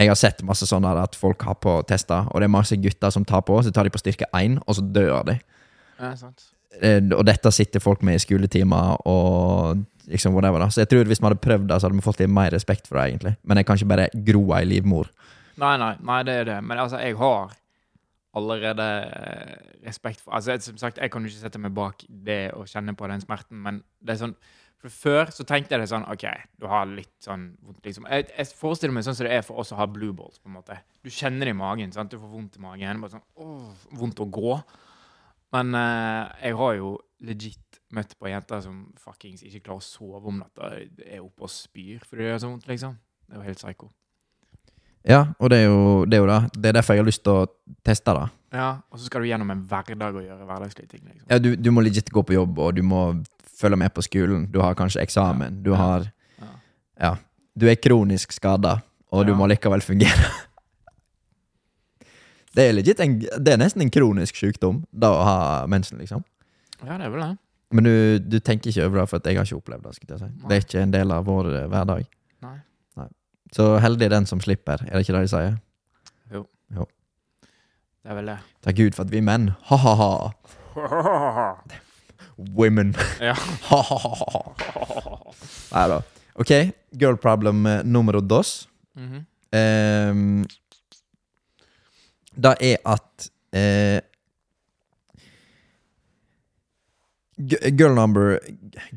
Jeg 0.00 0.08
har 0.08 0.16
sett 0.16 0.40
masse 0.48 0.64
sånn 0.68 0.86
at 0.88 1.16
folk 1.18 1.42
har 1.44 1.58
på 1.60 1.74
tester, 1.88 2.24
og 2.30 2.40
det 2.40 2.48
er 2.48 2.54
masse 2.54 2.76
gutter 2.80 3.12
som 3.12 3.26
tar 3.28 3.42
på, 3.44 3.58
så 3.60 3.72
tar 3.74 3.84
de 3.84 3.92
på 3.92 4.00
styrke 4.00 4.28
1, 4.32 4.56
og 4.64 4.78
så 4.78 4.84
dør 4.96 5.26
de. 5.28 5.36
Ja, 6.00 6.14
sant. 6.16 6.46
Eh, 6.80 7.02
Og 7.12 7.24
dette 7.26 7.50
sitter 7.52 7.82
folk 7.84 8.02
med 8.06 8.16
i 8.16 8.22
skoletimer 8.22 8.96
og 9.10 9.82
liksom 10.08 10.32
whatever. 10.34 10.58
da 10.62 10.70
Så 10.72 10.80
jeg 10.84 10.88
tror 10.88 11.04
hvis 11.04 11.20
vi 11.20 11.26
hadde 11.28 11.42
prøvd 11.42 11.68
det, 11.68 11.80
så 11.80 11.88
hadde 11.88 11.98
vi 11.98 12.06
fått 12.06 12.20
litt 12.22 12.32
mer 12.32 12.50
respekt 12.54 12.88
for 12.88 12.96
det, 12.96 13.10
egentlig. 13.10 13.36
Men 13.44 13.60
jeg 13.60 13.66
kan 13.66 13.76
ikke 13.76 13.92
bare 13.92 14.08
gro 14.14 14.44
ei 14.56 14.64
livmor. 14.64 15.10
Nei, 15.60 15.76
nei, 15.76 15.94
nei, 16.00 16.22
det 16.22 16.34
er 16.40 16.44
det. 16.48 16.58
Men 16.64 16.78
altså, 16.78 17.00
jeg 17.02 17.18
har 17.20 17.52
allerede 18.38 18.86
eh, 19.04 19.56
respekt 19.86 20.20
for 20.22 20.32
Altså, 20.32 20.56
som 20.62 20.78
sagt, 20.78 20.98
jeg 21.02 21.10
kan 21.10 21.22
jo 21.22 21.28
ikke 21.28 21.42
sette 21.42 21.58
meg 21.60 21.74
bak 21.74 22.04
det 22.08 22.52
og 22.54 22.68
kjenne 22.70 22.94
på 22.96 23.08
den 23.10 23.20
smerten, 23.20 23.60
men 23.62 23.82
det 24.00 24.14
er 24.14 24.22
sånn 24.24 24.36
For 24.80 24.92
før 24.92 25.32
så 25.34 25.44
tenkte 25.44 25.74
jeg 25.74 25.82
det 25.82 25.90
sånn 25.90 26.06
OK, 26.08 26.24
du 26.56 26.64
har 26.70 26.86
litt 26.88 27.12
sånn 27.20 27.50
vondt, 27.60 27.82
liksom. 27.84 28.06
Jeg, 28.08 28.30
jeg 28.32 28.52
forestiller 28.56 28.94
meg 28.96 29.04
sånn 29.04 29.18
som 29.18 29.26
det 29.28 29.34
er 29.36 29.44
for 29.44 29.60
oss 29.60 29.74
å 29.74 29.80
ha 29.80 29.86
blue 29.90 30.16
balls, 30.16 30.40
på 30.40 30.48
en 30.48 30.56
måte. 30.56 30.78
Du 31.04 31.10
kjenner 31.12 31.50
det 31.50 31.52
i 31.52 31.58
magen, 31.58 31.92
sant. 31.92 32.12
Du 32.12 32.16
får 32.20 32.32
vondt 32.32 32.56
i 32.56 32.64
magen. 32.64 33.02
Bare 33.04 33.18
sånn 33.18 33.26
åh, 33.44 33.84
vondt 34.00 34.22
å 34.24 34.28
gå. 34.32 34.56
Men 35.52 35.76
eh, 35.76 36.46
jeg 36.46 36.56
har 36.62 36.74
jo 36.78 36.94
legit 37.26 37.80
møtt 37.92 38.14
på 38.16 38.30
jenter 38.30 38.62
som 38.64 38.82
fuckings 39.02 39.42
ikke 39.44 39.66
klarer 39.66 39.82
å 39.82 39.84
sove 39.84 40.32
om 40.32 40.40
natta. 40.40 40.72
Er 41.04 41.20
oppe 41.20 41.44
og 41.44 41.52
spyr 41.52 42.00
fordi 42.06 42.24
det 42.24 42.32
gjør 42.32 42.44
så 42.44 42.52
vondt, 42.54 42.68
liksom. 42.70 43.00
Det 43.26 43.36
er 43.36 43.42
jo 43.42 43.48
helt 43.50 43.60
psycho. 43.60 43.90
Ja, 45.08 45.20
og 45.40 45.48
det 45.52 45.62
er 45.62 45.68
jo 45.68 46.04
det. 46.04 46.18
Er 46.18 46.24
jo 46.24 46.28
det. 46.28 46.40
det 46.56 46.70
er 46.70 46.76
derfor 46.76 46.96
jeg 46.96 47.04
har 47.04 47.08
lyst 47.08 47.22
til 47.24 47.36
å 47.36 47.44
teste 47.86 48.14
det. 48.16 48.26
Ja, 48.56 48.70
og 48.90 48.98
så 48.98 49.06
skal 49.06 49.22
du 49.22 49.28
gjennom 49.30 49.52
en 49.52 49.62
hverdag 49.70 50.16
og 50.18 50.24
gjøre 50.24 50.46
hverdagslige 50.48 50.90
ting. 50.90 51.04
liksom. 51.06 51.26
Ja, 51.30 51.38
du, 51.38 51.54
du 51.56 51.70
må 51.72 51.84
legit 51.84 52.10
gå 52.12 52.24
på 52.26 52.34
jobb, 52.34 52.58
og 52.58 52.74
du 52.76 52.82
må 52.86 53.04
følge 53.60 53.78
med 53.80 53.92
på 53.94 54.02
skolen. 54.04 54.46
Du 54.52 54.60
har 54.64 54.74
kanskje 54.78 55.02
eksamen. 55.04 55.60
Du 55.64 55.74
har 55.78 56.08
Ja. 57.00 57.14
Du 57.58 57.66
er 57.68 57.76
kronisk 57.76 58.32
skada, 58.32 58.78
og 59.12 59.26
du 59.26 59.34
må 59.36 59.46
likevel 59.50 59.82
fungere. 59.84 60.30
Det 62.54 62.64
er 62.66 63.02
en, 63.04 63.18
Det 63.20 63.52
er 63.52 63.58
nesten 63.60 63.82
en 63.84 63.90
kronisk 63.94 64.34
sykdom, 64.36 64.80
da 64.90 65.10
å 65.14 65.20
ha 65.22 65.66
mensen, 65.70 66.00
liksom. 66.02 66.24
Ja, 66.82 66.96
det 66.98 67.06
er 67.06 67.12
vel 67.14 67.20
det. 67.22 67.36
Men 67.70 67.86
du, 67.86 67.92
du 68.18 68.38
tenker 68.42 68.72
ikke 68.72 68.86
over 68.88 68.98
det, 69.00 69.04
for 69.12 69.20
jeg 69.22 69.38
har 69.38 69.46
ikke 69.46 69.60
opplevd 69.60 69.84
det. 69.86 69.92
skulle 69.94 70.16
jeg 70.16 70.22
si. 70.24 70.30
Nei. 70.34 70.48
Det 70.48 70.56
er 70.56 70.64
ikke 70.64 70.82
en 70.82 70.94
del 70.96 71.12
av 71.14 71.28
vår 71.28 71.50
eh, 71.54 71.68
hverdag. 71.70 72.08
Nei. 72.42 72.56
Så 73.54 73.68
heldig 73.82 74.06
er 74.08 74.14
den 74.16 74.26
som 74.26 74.42
slipper, 74.42 74.82
er 74.86 74.94
det 74.98 75.04
ikke 75.06 75.14
det 75.14 75.22
de 75.26 75.30
sier? 75.30 75.54
Jo. 76.34 76.42
Det 78.00 78.10
er 78.10 78.16
vel 78.16 78.30
det. 78.32 78.38
Takk 78.64 78.76
Gud 78.78 78.94
for 78.96 79.04
at 79.06 79.10
vi 79.12 79.20
er 79.20 79.26
menn. 79.26 79.50
Ha-ha-ha. 79.70 80.10
Women. 82.56 82.94
Ja. 83.20 83.36
Nei 85.74 85.88
da. 85.88 86.00
Ok, 86.40 86.50
girl 86.98 87.16
problem 87.20 87.66
nummer 87.84 88.20
dos. 88.20 88.28
dos. 88.28 88.68
-hmm. 88.96 89.24
Um, 90.10 90.44
det 92.42 92.54
er 92.60 92.76
at 92.86 93.30
uh, 93.56 94.00
Girl 97.78 97.94
number 97.94 98.38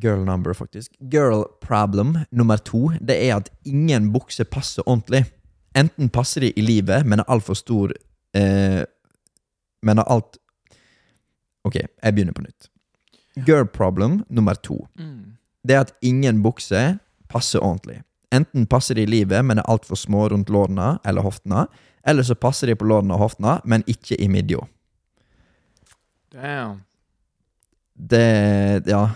Girl 0.01 0.25
number, 0.25 0.53
faktisk. 0.53 0.91
Girl 1.11 1.43
problem 1.61 2.17
nummer 2.31 2.57
to 2.57 2.91
Det 2.99 3.29
er 3.29 3.35
at 3.35 3.49
ingen 3.65 4.13
bukser 4.13 4.43
passer 4.43 4.83
ordentlig. 4.85 5.25
Enten 5.75 6.09
passer 6.09 6.41
de 6.41 6.53
i 6.55 6.61
livet, 6.61 7.05
men 7.05 7.19
er 7.19 7.23
altfor 7.27 7.53
stor 7.53 7.91
uh, 8.37 8.83
Men 9.83 9.97
er 9.97 10.03
alt 10.03 10.37
Ok, 11.63 11.75
jeg 11.75 12.13
begynner 12.13 12.33
på 12.33 12.41
nytt. 12.41 12.72
Girl 13.35 13.65
problem 13.65 14.23
nummer 14.29 14.55
to 14.55 14.87
Mm. 14.99 15.37
det 15.65 15.75
er 15.75 15.79
at 15.79 15.93
ingen 16.01 16.43
bukser 16.43 16.99
passer 17.29 17.59
ordentlig. 17.59 18.03
Enten 18.31 18.65
passer 18.67 18.95
de 18.95 19.01
i 19.01 19.05
livet, 19.05 19.45
men 19.45 19.57
er 19.57 19.63
altfor 19.69 19.95
små 19.95 20.29
rundt 20.29 20.49
lårene 20.49 20.99
eller 21.05 21.21
hoftene, 21.21 21.67
eller 22.05 22.23
så 22.23 22.35
passer 22.35 22.67
de 22.67 22.75
på 22.75 22.85
lårene 22.85 23.13
og 23.13 23.19
hoftene, 23.19 23.61
men 23.65 23.83
ikke 23.87 24.19
i 24.19 24.27
midja. 24.27 24.59
Damn. 26.31 26.83
Det 27.95 28.87
Ja. 28.87 29.09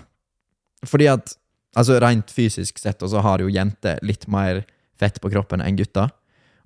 Fordi 0.86 1.08
at 1.08 1.36
Altså 1.78 2.00
Rent 2.02 2.32
fysisk 2.34 2.80
sett 2.80 3.04
og 3.04 3.10
så 3.12 3.22
har 3.22 3.40
jo 3.40 3.52
jenter 3.54 4.00
litt 4.02 4.28
mer 4.28 4.64
fett 4.98 5.20
på 5.22 5.30
kroppen 5.30 5.62
enn 5.62 5.78
gutter. 5.78 6.10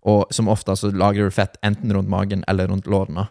Og 0.08 0.32
som 0.32 0.48
ofte 0.48 0.72
så 0.80 0.88
lagrer 0.96 1.28
du 1.28 1.32
fett 1.36 1.58
enten 1.62 1.92
rundt 1.92 2.08
magen 2.08 2.46
eller 2.48 2.68
rundt 2.72 2.88
lårene. 2.88 3.28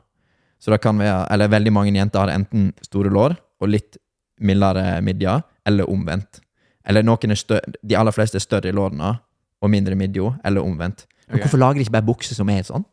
Så 0.60 0.70
det 0.70 0.82
kan 0.82 0.98
være 0.98 1.26
Eller 1.32 1.48
veldig 1.48 1.72
mange 1.72 1.94
jenter 1.96 2.20
har 2.20 2.28
enten 2.28 2.74
store 2.82 3.08
lår 3.08 3.36
og 3.60 3.68
litt 3.68 3.96
mildere 4.40 5.00
midja, 5.04 5.40
eller 5.66 5.90
omvendt. 5.90 6.40
Eller 6.88 7.04
noen 7.04 7.34
er 7.34 7.38
større, 7.38 7.74
De 7.82 7.96
aller 7.98 8.14
fleste 8.14 8.40
er 8.40 8.44
større 8.44 8.70
i 8.70 8.74
lårene 8.76 9.18
og 9.60 9.70
mindre 9.70 9.92
i 9.92 10.00
midja, 10.00 10.32
eller 10.44 10.64
omvendt. 10.64 11.06
Men 11.28 11.34
okay. 11.34 11.44
hvorfor 11.44 11.58
lager 11.58 11.74
de 11.78 11.86
ikke 11.86 11.98
bare 11.98 12.08
bukser 12.08 12.34
som 12.34 12.48
er 12.50 12.64
sånn? 12.66 12.86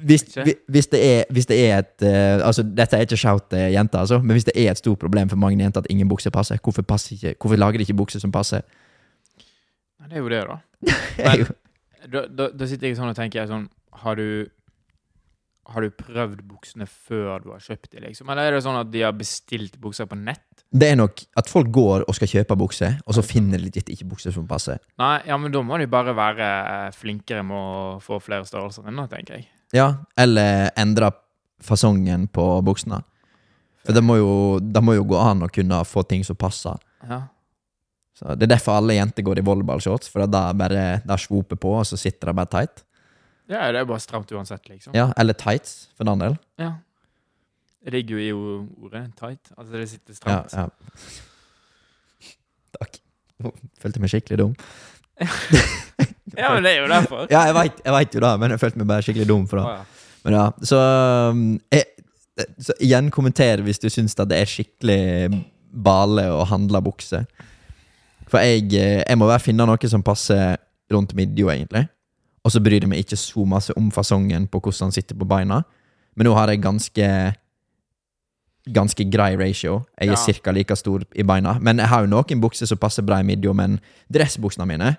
Hvis, 0.00 0.22
hvis, 0.68 0.86
det 0.88 1.00
er, 1.04 1.24
hvis 1.28 1.46
det 1.46 1.56
er 1.60 1.82
et 1.82 2.04
uh, 2.08 2.46
Altså, 2.46 2.62
dette 2.64 2.96
er 2.96 3.04
ikke 3.04 3.18
shout 3.20 3.50
til 3.52 3.66
jenter, 3.74 3.98
altså, 3.98 4.18
men 4.18 4.32
hvis 4.32 4.46
det 4.48 4.54
er 4.56 4.70
et 4.70 4.78
stort 4.78 4.98
problem 4.98 5.28
for 5.28 5.36
mange 5.36 5.60
jenter 5.60 5.82
at 5.84 5.90
ingen 5.92 6.08
bukser 6.08 6.32
passer, 6.32 6.56
hvorfor, 6.62 6.82
passer 6.82 7.18
ikke, 7.18 7.34
hvorfor 7.40 7.56
lager 7.56 7.78
de 7.78 7.84
ikke 7.84 7.98
bukser 7.98 8.22
som 8.22 8.32
passer? 8.32 8.64
Det 10.08 10.16
er 10.16 10.18
jo 10.18 10.30
det, 10.32 10.44
da. 10.48 10.56
Men, 11.26 11.46
Da, 12.12 12.22
da, 12.32 12.46
da 12.56 12.66
sitter 12.66 12.88
jeg 12.88 12.96
sånn 12.96 13.10
og 13.12 13.16
tenker 13.18 13.44
sånn 13.44 13.66
Har 14.00 14.16
du 14.16 14.48
Har 15.70 15.84
du 15.86 15.92
prøvd 15.94 16.40
buksene 16.48 16.86
før 16.88 17.44
du 17.44 17.52
har 17.52 17.62
kjøpt 17.62 17.92
dem, 17.92 18.04
liksom? 18.08 18.30
Eller 18.32 18.48
er 18.48 18.56
det 18.56 18.64
sånn 18.64 18.78
at 18.80 18.90
de 18.90 19.04
har 19.04 19.14
bestilt 19.16 19.76
bukser 19.80 20.08
på 20.10 20.18
nett? 20.18 20.64
Det 20.70 20.88
er 20.92 20.98
nok 20.98 21.22
at 21.38 21.50
folk 21.50 21.70
går 21.74 22.04
og 22.06 22.16
skal 22.18 22.30
kjøpe 22.30 22.56
bukser, 22.58 22.98
og 23.06 23.16
så 23.16 23.24
finner 23.26 23.62
de 23.62 23.82
ikke 23.82 24.08
bukser 24.10 24.34
som 24.34 24.48
passer. 24.50 24.78
Nei, 25.02 25.16
ja, 25.30 25.38
men 25.38 25.54
da 25.54 25.62
må 25.66 25.78
de 25.78 25.88
bare 25.90 26.14
være 26.18 26.50
eh, 26.58 26.90
flinkere 26.94 27.42
med 27.46 27.56
å 27.58 27.98
få 28.02 28.20
flere 28.22 28.46
størrelser 28.46 28.90
ennå, 28.90 29.06
tenker 29.10 29.38
jeg. 29.38 29.48
Ja, 29.74 29.92
eller 30.18 30.70
endre 30.78 31.12
fasongen 31.62 32.26
på 32.34 32.46
buksene. 32.66 33.02
For 33.86 33.96
det 33.96 34.02
må, 34.04 34.18
jo, 34.20 34.32
det 34.60 34.82
må 34.84 34.94
jo 34.98 35.06
gå 35.08 35.18
an 35.18 35.46
å 35.46 35.52
kunne 35.52 35.80
få 35.88 36.04
ting 36.08 36.26
som 36.26 36.38
passer. 36.38 36.78
Ja. 37.06 37.24
Så 38.18 38.34
Det 38.36 38.44
er 38.44 38.56
derfor 38.56 38.76
alle 38.76 38.98
jenter 38.98 39.24
går 39.24 39.40
i 39.40 39.44
volleyballshorts, 39.46 40.10
for 40.12 40.26
da 40.28 40.50
bare 40.52 41.00
det 41.06 41.20
svoper 41.22 41.56
på, 41.56 41.78
og 41.80 41.86
så 41.88 41.96
sitter 41.96 42.30
det 42.30 42.36
bare 42.36 42.52
tight. 42.52 42.84
Ja, 43.50 43.72
det 43.74 43.80
er 43.82 43.88
bare 43.88 44.02
stramt 44.02 44.30
uansett, 44.32 44.68
liksom. 44.70 44.94
Ja, 44.96 45.10
Eller 45.18 45.36
tights, 45.38 45.88
for 45.98 46.06
den 46.08 46.22
del. 46.22 46.36
Ja. 46.60 46.72
Det 47.84 47.94
ligger 47.96 48.16
jo 48.16 48.22
i 48.22 48.32
ordet 48.84 49.06
tight. 49.18 49.52
Altså, 49.56 49.72
det 49.74 49.88
sitter 49.90 50.14
stramt. 50.14 50.52
ja. 50.54 50.68
Takk. 52.78 53.00
Følte 53.80 54.02
meg 54.02 54.12
skikkelig 54.12 54.42
dum. 54.44 54.56
Ja, 56.38 56.52
men 56.54 56.62
det 56.62 56.70
er 56.76 56.84
jo 56.84 56.88
derfor. 56.90 57.26
Ja, 57.26 57.40
jeg 57.48 57.54
vet, 57.56 57.80
jeg 57.84 57.92
vet 57.92 58.14
jo 58.14 58.20
det, 58.22 58.28
men 58.40 58.52
jeg 58.54 58.60
følte 58.62 58.78
meg 58.80 58.88
bare 58.90 59.02
skikkelig 59.04 59.28
dum 59.28 59.46
for 59.50 59.58
det. 59.58 59.64
Oh, 59.66 59.72
ja. 59.80 60.16
Men 60.24 60.36
ja, 60.36 60.44
så, 60.70 60.80
um, 61.32 61.40
jeg, 61.74 62.46
så 62.62 62.76
igjen 62.86 63.10
kommenter 63.12 63.62
hvis 63.66 63.80
du 63.82 63.88
syns 63.92 64.14
det 64.18 64.36
er 64.38 64.48
skikkelig 64.48 65.40
bale 65.70 66.28
å 66.30 66.44
handle 66.48 66.82
bukse. 66.84 67.24
For 68.30 68.46
jeg, 68.46 68.68
eh, 68.78 69.00
jeg 69.02 69.18
må 69.18 69.26
bare 69.26 69.42
finne 69.42 69.66
noe 69.66 69.90
som 69.90 70.04
passer 70.06 70.54
rundt 70.92 71.16
midja, 71.18 71.50
egentlig. 71.54 71.88
Og 72.44 72.52
så 72.54 72.62
bryr 72.62 72.80
jeg 72.80 72.88
meg 72.88 73.02
ikke 73.04 73.18
så 73.20 73.44
masse 73.46 73.74
om 73.76 73.90
fasongen 73.92 74.46
på 74.48 74.60
hvordan 74.60 74.88
han 74.88 74.92
sitter 74.96 75.14
på 75.18 75.28
beina. 75.28 75.62
Men 76.16 76.26
nå 76.26 76.34
har 76.34 76.48
jeg 76.48 76.62
ganske 76.62 77.34
Ganske 78.70 79.06
grei 79.10 79.36
ratio. 79.40 79.86
Jeg 79.98 80.08
er 80.08 80.12
Ja. 80.12 80.16
cirka 80.20 80.52
like 80.52 80.76
stor 80.76 81.00
i 81.16 81.22
beina. 81.22 81.58
Men 81.60 81.78
jeg 81.78 81.88
har 81.88 82.02
jo 82.04 82.10
noen 82.10 82.40
bukser 82.40 82.66
som 82.68 82.76
passer 82.78 83.02
bra 83.02 83.16
i 83.18 83.22
midja, 83.22 83.52
men 83.54 83.80
dressbuksene 84.12 84.66
mine 84.66 84.98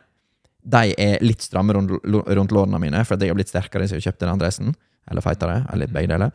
de 0.67 0.93
er 0.97 1.19
litt 1.21 1.41
stramme 1.41 1.73
rundt, 1.73 1.91
rundt 2.03 2.51
lårene 2.51 2.79
mine, 2.79 3.05
for 3.05 3.17
jeg 3.17 3.29
har 3.29 3.35
blitt 3.35 3.49
sterkere 3.49 3.87
siden 3.87 4.01
jeg 4.01 4.13
kjøpte 4.13 4.27
den 4.29 4.39
dressen. 4.39 4.75
Eller 5.09 5.21
feitere, 5.21 5.65
eller 5.73 5.87
begge 5.87 6.07
deler. 6.07 6.31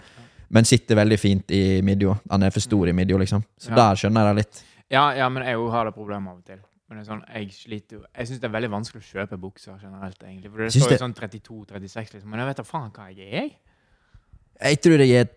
Men 0.51 0.65
sitter 0.65 0.97
veldig 0.97 1.19
fint 1.19 1.51
i 1.51 1.81
midja. 1.83 2.17
Han 2.31 2.43
er 2.43 2.51
for 2.51 2.61
stor 2.61 2.89
i 2.89 2.93
midja, 2.93 3.17
liksom. 3.19 3.45
Så 3.59 3.71
Ja. 3.71 3.75
der 3.75 3.95
skjønner 3.95 4.27
jeg 4.27 4.35
det 4.35 4.37
litt. 4.37 4.63
Ja, 4.91 5.11
ja, 5.15 5.29
men 5.29 5.43
jeg 5.45 5.57
har 5.71 5.85
det 5.85 5.95
problemet 5.95 6.29
av 6.31 6.37
og 6.39 6.45
til. 6.45 6.59
Men 6.89 7.03
sånn, 7.05 7.23
jeg 7.35 7.49
sliter 7.51 7.97
jo 7.97 8.03
Jeg 8.15 8.27
syns 8.29 8.39
det 8.41 8.47
er 8.47 8.53
veldig 8.55 8.71
vanskelig 8.71 9.03
å 9.03 9.09
kjøpe 9.09 9.39
bukser 9.43 9.79
generelt, 9.83 10.21
egentlig. 10.23 10.51
For 10.53 10.59
det 10.63 10.69
synes 10.73 10.85
står 10.85 10.93
jo 10.93 10.97
det- 10.97 11.03
sånn 11.03 11.15
32-36, 11.19 12.13
liksom. 12.15 12.29
Men 12.31 12.39
jeg 12.41 12.47
vet 12.53 12.57
da 12.57 12.63
faen 12.63 12.91
hva 12.95 13.09
jeg 13.11 13.27
er, 13.27 13.33
jeg. 13.41 13.57
Jeg 14.63 14.81
tror 14.83 14.99
jeg 15.03 15.11
er 15.21 15.29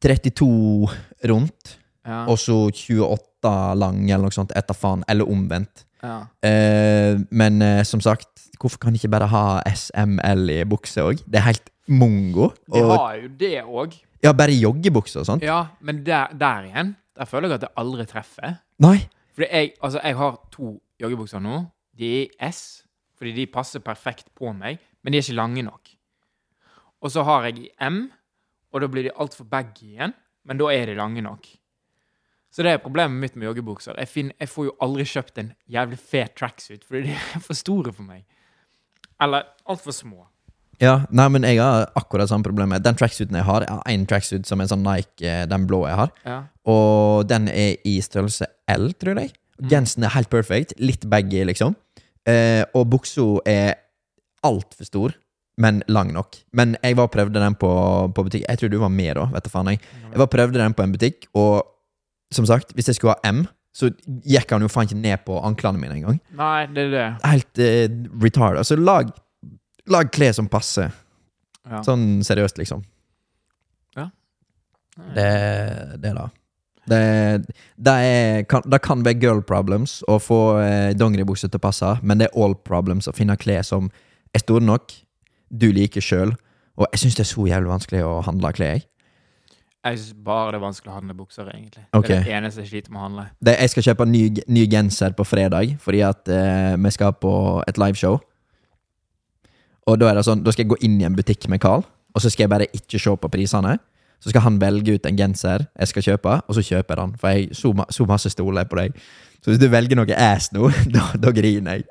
32 0.00 0.90
rundt, 1.30 1.76
Ja. 2.06 2.24
og 2.26 2.36
så 2.38 2.70
28 2.72 3.74
lang, 3.76 4.04
eller 4.10 4.22
noe 4.28 4.30
sånt, 4.34 4.52
etter 4.56 4.74
faen. 4.74 5.02
Eller 5.08 5.24
omvendt. 5.28 5.84
ja. 6.02 6.26
Eh, 6.42 7.18
men 7.30 7.60
eh, 7.62 7.82
som 7.84 8.00
sagt, 8.00 8.28
hvorfor 8.58 8.78
kan 8.80 8.92
de 8.92 8.98
ikke 8.98 9.10
bare 9.10 9.28
ha 9.28 9.62
SML 9.66 10.50
i 10.50 10.64
bukse 10.64 10.96
òg? 11.00 11.22
Det 11.28 11.36
er 11.40 11.46
helt 11.48 11.70
mongo. 11.88 12.52
De 12.72 12.80
har 12.80 13.16
jo 13.20 13.28
det 13.28 13.64
òg. 13.64 13.98
ja, 14.22 14.32
bare 14.32 14.50
joggebukse 14.52 15.16
og 15.20 15.26
sånt. 15.26 15.42
Ja, 15.42 15.68
men 15.80 16.02
der, 16.04 16.28
der 16.36 16.62
igjen, 16.70 16.96
der 17.16 17.24
føler 17.24 17.48
jeg 17.48 17.52
at 17.54 17.60
det 17.60 17.70
aldri 17.76 18.06
treffer. 18.06 18.58
Nei. 18.78 19.08
Fordi 19.34 19.48
jeg, 19.50 19.72
altså, 19.82 20.00
jeg 20.02 20.16
har 20.16 20.38
to 20.50 20.80
joggebukser 21.00 21.42
nå. 21.42 21.64
De 21.96 22.10
er 22.20 22.26
i 22.28 22.50
S, 22.50 22.82
fordi 23.18 23.34
de 23.36 23.50
passer 23.52 23.82
perfekt 23.84 24.30
på 24.36 24.52
meg, 24.56 24.80
men 25.02 25.12
de 25.12 25.20
er 25.20 25.26
ikke 25.26 25.38
lange 25.38 25.64
nok. 25.66 25.94
Og 27.00 27.12
så 27.12 27.24
har 27.26 27.48
jeg 27.48 27.64
i 27.64 27.70
M, 27.88 28.04
og 28.70 28.82
da 28.82 28.88
blir 28.90 29.08
de 29.08 29.16
altfor 29.20 29.48
baggy 29.50 29.94
igjen, 29.94 30.14
men 30.46 30.60
da 30.60 30.68
er 30.72 30.90
de 30.90 30.98
lange 30.98 31.24
nok. 31.24 31.48
Så 32.50 32.64
det 32.66 32.72
er 32.72 32.82
problemet 32.82 33.20
mitt 33.22 33.36
med 33.38 33.46
joggebukser. 33.46 33.94
Jeg, 34.00 34.10
finner, 34.10 34.34
jeg 34.40 34.50
får 34.50 34.66
jo 34.70 34.74
aldri 34.82 35.06
kjøpt 35.06 35.38
en 35.38 35.52
jævlig 35.70 36.00
fet 36.02 36.34
tracksuit, 36.38 36.84
fordi 36.86 37.06
de 37.08 37.14
er 37.36 37.44
for 37.44 37.58
store 37.58 37.94
for 37.94 38.06
meg. 38.06 38.26
Eller 39.22 39.46
altfor 39.70 39.94
små. 39.94 40.26
Ja, 40.80 41.02
nei, 41.12 41.26
men 41.28 41.44
jeg 41.44 41.60
har 41.60 41.90
akkurat 41.98 42.30
samme 42.30 42.46
problemet. 42.46 42.80
Den 42.82 42.96
tracksuiten 42.96 43.36
jeg 43.36 43.44
har, 43.44 43.66
jeg 43.66 43.76
har 43.76 43.92
en 43.92 44.06
tracksuit 44.08 44.48
som 44.48 44.62
er 44.62 44.70
sånn 44.70 44.82
Nike, 44.86 45.26
eh, 45.28 45.42
den 45.48 45.66
blå 45.68 45.82
jeg 45.84 45.98
har. 46.00 46.12
Ja. 46.24 46.38
Og 46.72 47.28
den 47.28 47.50
er 47.52 47.76
i 47.86 47.98
størrelse 48.04 48.48
L, 48.72 48.88
tror 48.96 49.20
jeg. 49.20 49.34
Gensen 49.68 50.06
er 50.06 50.14
helt 50.14 50.30
perfect. 50.32 50.74
Litt 50.80 51.06
baggy, 51.10 51.42
liksom. 51.48 51.76
Eh, 52.28 52.62
og 52.76 52.88
buksa 52.92 53.26
er 53.48 53.74
altfor 54.46 54.88
stor, 54.88 55.14
men 55.60 55.82
lang 55.88 56.12
nok. 56.16 56.38
Men 56.56 56.76
jeg 56.80 56.96
var 56.96 57.08
og 57.10 57.14
prøvde 57.14 57.42
den 57.42 57.56
på, 57.60 57.70
på 58.16 58.24
butikk. 58.26 58.46
Jeg 58.48 58.60
tror 58.60 58.72
du 58.72 58.78
var 58.80 58.92
med 58.94 59.16
da, 59.18 59.26
vet 59.34 59.44
du 59.44 59.52
faen 59.52 59.72
jeg. 59.72 59.80
Jeg 60.08 60.16
var 60.16 60.28
og 60.28 60.34
prøvde 60.34 60.60
den 60.60 60.76
på 60.76 60.86
en 60.86 60.94
butikk, 60.94 61.26
og 61.36 61.66
som 62.32 62.46
sagt, 62.48 62.72
hvis 62.76 62.88
jeg 62.88 63.00
skulle 63.00 63.16
ha 63.18 63.32
M, 63.32 63.44
så 63.76 63.90
gikk 64.26 64.50
han 64.54 64.64
jo 64.64 64.70
faen 64.70 64.88
ikke 64.88 64.98
ned 64.98 65.24
på 65.26 65.36
anklene 65.46 65.78
mine 65.82 65.98
engang. 66.00 66.20
Nei, 66.38 66.64
det 66.74 66.88
er 66.88 66.94
det. 66.94 67.08
Helt 67.26 67.62
eh, 67.62 67.98
retard. 68.22 68.60
Altså, 68.62 68.78
lag, 68.80 69.12
lag 69.90 70.10
klær 70.14 70.34
som 70.36 70.48
passer. 70.50 70.90
Ja. 71.68 71.82
Sånn 71.86 72.24
seriøst, 72.26 72.58
liksom. 72.58 72.82
Det, 75.14 75.30
det 76.02 76.12
da. 76.16 76.26
Det, 76.88 77.00
det, 77.76 77.92
er, 77.92 78.42
kan, 78.48 78.64
det 78.64 78.80
kan 78.82 79.04
være 79.04 79.20
girl 79.20 79.42
problems 79.46 80.00
å 80.08 80.16
få 80.22 80.40
eh, 80.62 80.92
dongeribukse 80.96 81.50
til 81.50 81.60
å 81.60 81.66
passe, 81.66 81.90
men 82.02 82.22
det 82.22 82.30
er 82.30 82.38
all 82.40 82.56
problems 82.56 83.10
å 83.10 83.14
finne 83.14 83.36
klær 83.38 83.66
som 83.66 83.90
er 84.34 84.42
store 84.42 84.64
nok, 84.64 84.94
du 85.50 85.68
liker 85.74 86.04
sjøl. 86.04 86.32
Og 86.80 86.86
jeg 86.92 87.04
syns 87.04 87.18
det 87.18 87.26
er 87.26 87.30
så 87.34 87.44
jævlig 87.50 87.70
vanskelig 87.70 88.06
å 88.06 88.14
handle 88.24 88.54
klær. 88.56 88.78
jeg. 88.78 88.86
Jeg 89.80 89.96
syns 89.96 90.16
bare 90.24 90.52
det 90.52 90.58
er 90.58 90.64
vanskelig 90.64 90.90
å 90.92 90.96
handle 90.98 91.14
bukser, 91.16 91.46
egentlig. 91.54 91.86
Okay. 91.96 92.08
Det 92.12 92.18
er 92.18 92.26
det 92.26 92.34
eneste 92.36 92.64
jeg 92.64 92.70
sliter 92.72 92.92
med 92.92 93.00
å 93.00 93.04
handle. 93.06 93.26
Det, 93.40 93.54
jeg 93.62 93.72
skal 93.72 93.86
kjøpe 93.86 94.06
ny, 94.08 94.24
ny 94.52 94.64
genser 94.68 95.14
på 95.16 95.24
fredag, 95.24 95.76
fordi 95.80 96.02
at 96.04 96.28
eh, 96.28 96.74
vi 96.76 96.92
skal 96.92 97.14
på 97.16 97.32
et 97.68 97.80
liveshow. 97.80 98.18
Og 99.88 99.96
da 100.00 100.10
er 100.10 100.20
det 100.20 100.26
sånn, 100.28 100.42
da 100.44 100.52
skal 100.52 100.66
jeg 100.66 100.72
gå 100.74 100.80
inn 100.84 100.98
i 101.00 101.06
en 101.08 101.16
butikk 101.16 101.48
med 101.48 101.62
Carl, 101.64 101.86
og 101.86 102.22
så 102.22 102.28
skal 102.28 102.44
jeg 102.44 102.52
bare 102.52 102.68
ikke 102.76 103.00
se 103.00 103.14
på 103.22 103.32
prisene. 103.32 103.78
Så 104.20 104.30
skal 104.32 104.44
han 104.44 104.58
velge 104.60 104.98
ut 104.98 105.06
en 105.08 105.16
genser 105.16 105.64
jeg 105.78 105.88
skal 105.88 106.04
kjøpe, 106.04 106.34
og 106.46 106.56
så 106.58 106.60
kjøper 106.64 106.92
jeg 106.92 107.00
den. 107.00 107.14
For 107.20 107.28
jeg 107.32 107.56
så, 107.56 107.72
ma 107.76 107.86
så 107.92 108.04
masse 108.08 108.30
stoler 108.34 108.68
på 108.68 108.76
deg. 108.80 108.98
Så 109.40 109.52
hvis 109.54 109.60
du 109.62 109.68
velger 109.72 109.96
noe 109.96 110.16
ass 110.20 110.50
nå, 110.52 110.68
da, 110.94 111.06
da 111.16 111.32
griner 111.32 111.78
jeg. 111.80 111.88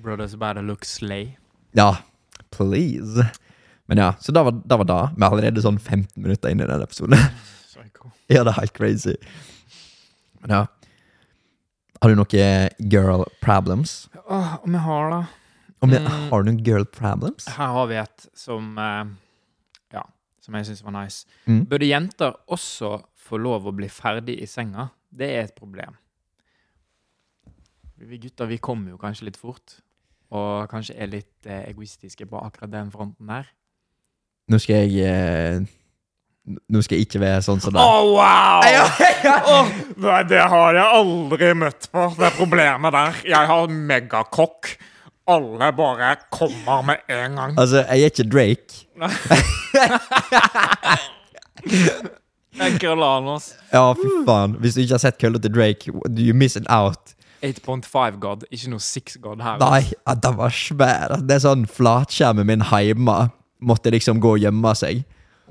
Brothers 0.00 0.34
better 0.40 0.62
look 0.64 0.84
slay. 0.84 1.36
Ja, 1.76 1.96
please. 2.50 3.26
Men 3.86 3.98
ja, 3.98 4.12
så 4.22 4.32
da 4.32 4.42
var 4.46 4.54
da. 4.64 4.76
Var 4.80 4.88
da. 4.88 4.98
Vi 5.16 5.22
er 5.22 5.28
allerede 5.34 5.62
sånn 5.64 5.78
15 5.78 6.22
minutter 6.22 6.50
inn 6.54 6.62
i 6.62 6.66
den 6.68 6.82
episoden. 6.84 7.18
Psycho. 7.70 8.10
ja, 8.30 8.42
det 8.46 8.52
er 8.54 8.58
helt 8.60 8.74
crazy. 8.76 9.14
Men 10.42 10.54
ja. 10.56 10.60
Har 12.00 12.08
du 12.08 12.16
noen 12.16 12.70
girl 12.90 13.26
problems? 13.44 14.06
Åh, 14.24 14.54
om 14.64 14.72
jeg 14.72 14.80
har 14.86 15.10
da 15.12 15.18
Om 15.84 15.92
jeg, 15.92 16.00
Mm. 16.00 16.28
Har 16.30 16.42
du 16.42 16.48
noen 16.50 16.62
girl 16.64 16.84
problems? 16.96 17.46
Her 17.58 17.74
har 17.76 17.86
vi 17.90 17.98
et 18.00 18.24
som 18.36 18.70
eh, 18.80 19.04
som 20.50 20.58
jeg 20.58 20.66
syns 20.66 20.82
var 20.84 20.96
nice. 20.98 21.26
Mm. 21.46 21.62
Burde 21.70 21.86
jenter 21.86 22.34
også 22.50 22.96
få 23.20 23.38
lov 23.38 23.68
å 23.70 23.74
bli 23.76 23.86
ferdig 23.92 24.40
i 24.42 24.48
senga? 24.50 24.88
Det 25.10 25.28
er 25.30 25.46
et 25.46 25.54
problem. 25.54 25.94
Vi 28.00 28.18
gutter 28.18 28.48
vi 28.48 28.58
kommer 28.58 28.94
jo 28.94 28.98
kanskje 29.00 29.28
litt 29.28 29.38
fort, 29.38 29.76
og 30.34 30.66
kanskje 30.72 30.96
er 30.98 31.10
litt 31.12 31.46
eh, 31.46 31.66
egoistiske 31.70 32.26
på 32.30 32.40
akkurat 32.40 32.72
den 32.72 32.90
fronten 32.90 33.28
der. 33.30 33.50
Nå 34.50 34.58
skal 34.58 34.88
jeg 34.88 35.04
eh, 35.06 35.60
Nå 36.72 36.80
skal 36.82 36.96
jeg 36.98 37.06
ikke 37.06 37.20
være 37.22 37.42
sånn 37.44 37.60
som 37.62 37.74
det. 37.76 37.82
wow! 37.84 38.64
Ja, 38.66 38.86
Åh, 39.52 39.68
nei, 40.00 40.22
det 40.26 40.40
har 40.50 40.74
jeg 40.74 40.94
aldri 40.96 41.50
møtt 41.60 41.90
på, 41.92 42.06
det 42.18 42.30
problemet 42.38 42.94
der. 42.96 43.18
Jeg 43.28 43.50
har 43.52 43.68
megakokk. 43.70 44.72
Alle 45.30 45.70
bare 45.78 46.16
kommer 46.34 46.82
med 46.88 47.06
en 47.08 47.38
gang. 47.38 47.54
Altså, 47.58 47.84
jeg 47.86 48.02
er 48.02 48.10
ikke 48.10 48.26
Drake. 48.32 48.86
Det 52.50 52.66
er 52.66 52.78
krøllene, 52.82 53.36
ass. 53.38 53.52
Ja, 53.72 53.84
fy 53.94 54.08
faen. 54.26 54.58
Hvis 54.60 54.74
du 54.76 54.82
ikke 54.82 54.96
har 54.98 55.04
sett 55.04 55.20
kølla 55.22 55.38
til 55.40 55.54
Drake, 55.54 55.92
you 56.18 56.34
missing 56.36 56.66
out. 56.68 57.14
8.5 57.46 58.18
God, 58.20 58.42
ikke 58.52 58.72
noe 58.72 58.82
6 58.84 59.16
God 59.22 59.40
her. 59.44 59.60
Nei, 59.62 59.84
ja, 59.94 60.14
den 60.26 60.36
var 60.36 60.52
svær. 60.52 61.14
Det 61.24 61.38
er 61.38 61.44
sånn 61.46 61.64
flatskjermen 61.70 62.48
min 62.48 62.64
hjemme 62.68 63.30
måtte 63.64 63.92
liksom 63.94 64.20
gå 64.20 64.34
og 64.36 64.42
gjemme 64.44 64.74
seg. 64.76 65.04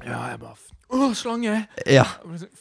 Ja, 0.05 0.19
jeg 0.29 0.41
bare 0.41 0.68
Åh, 0.89 1.13
slange! 1.13 1.53
Ja. 1.85 2.05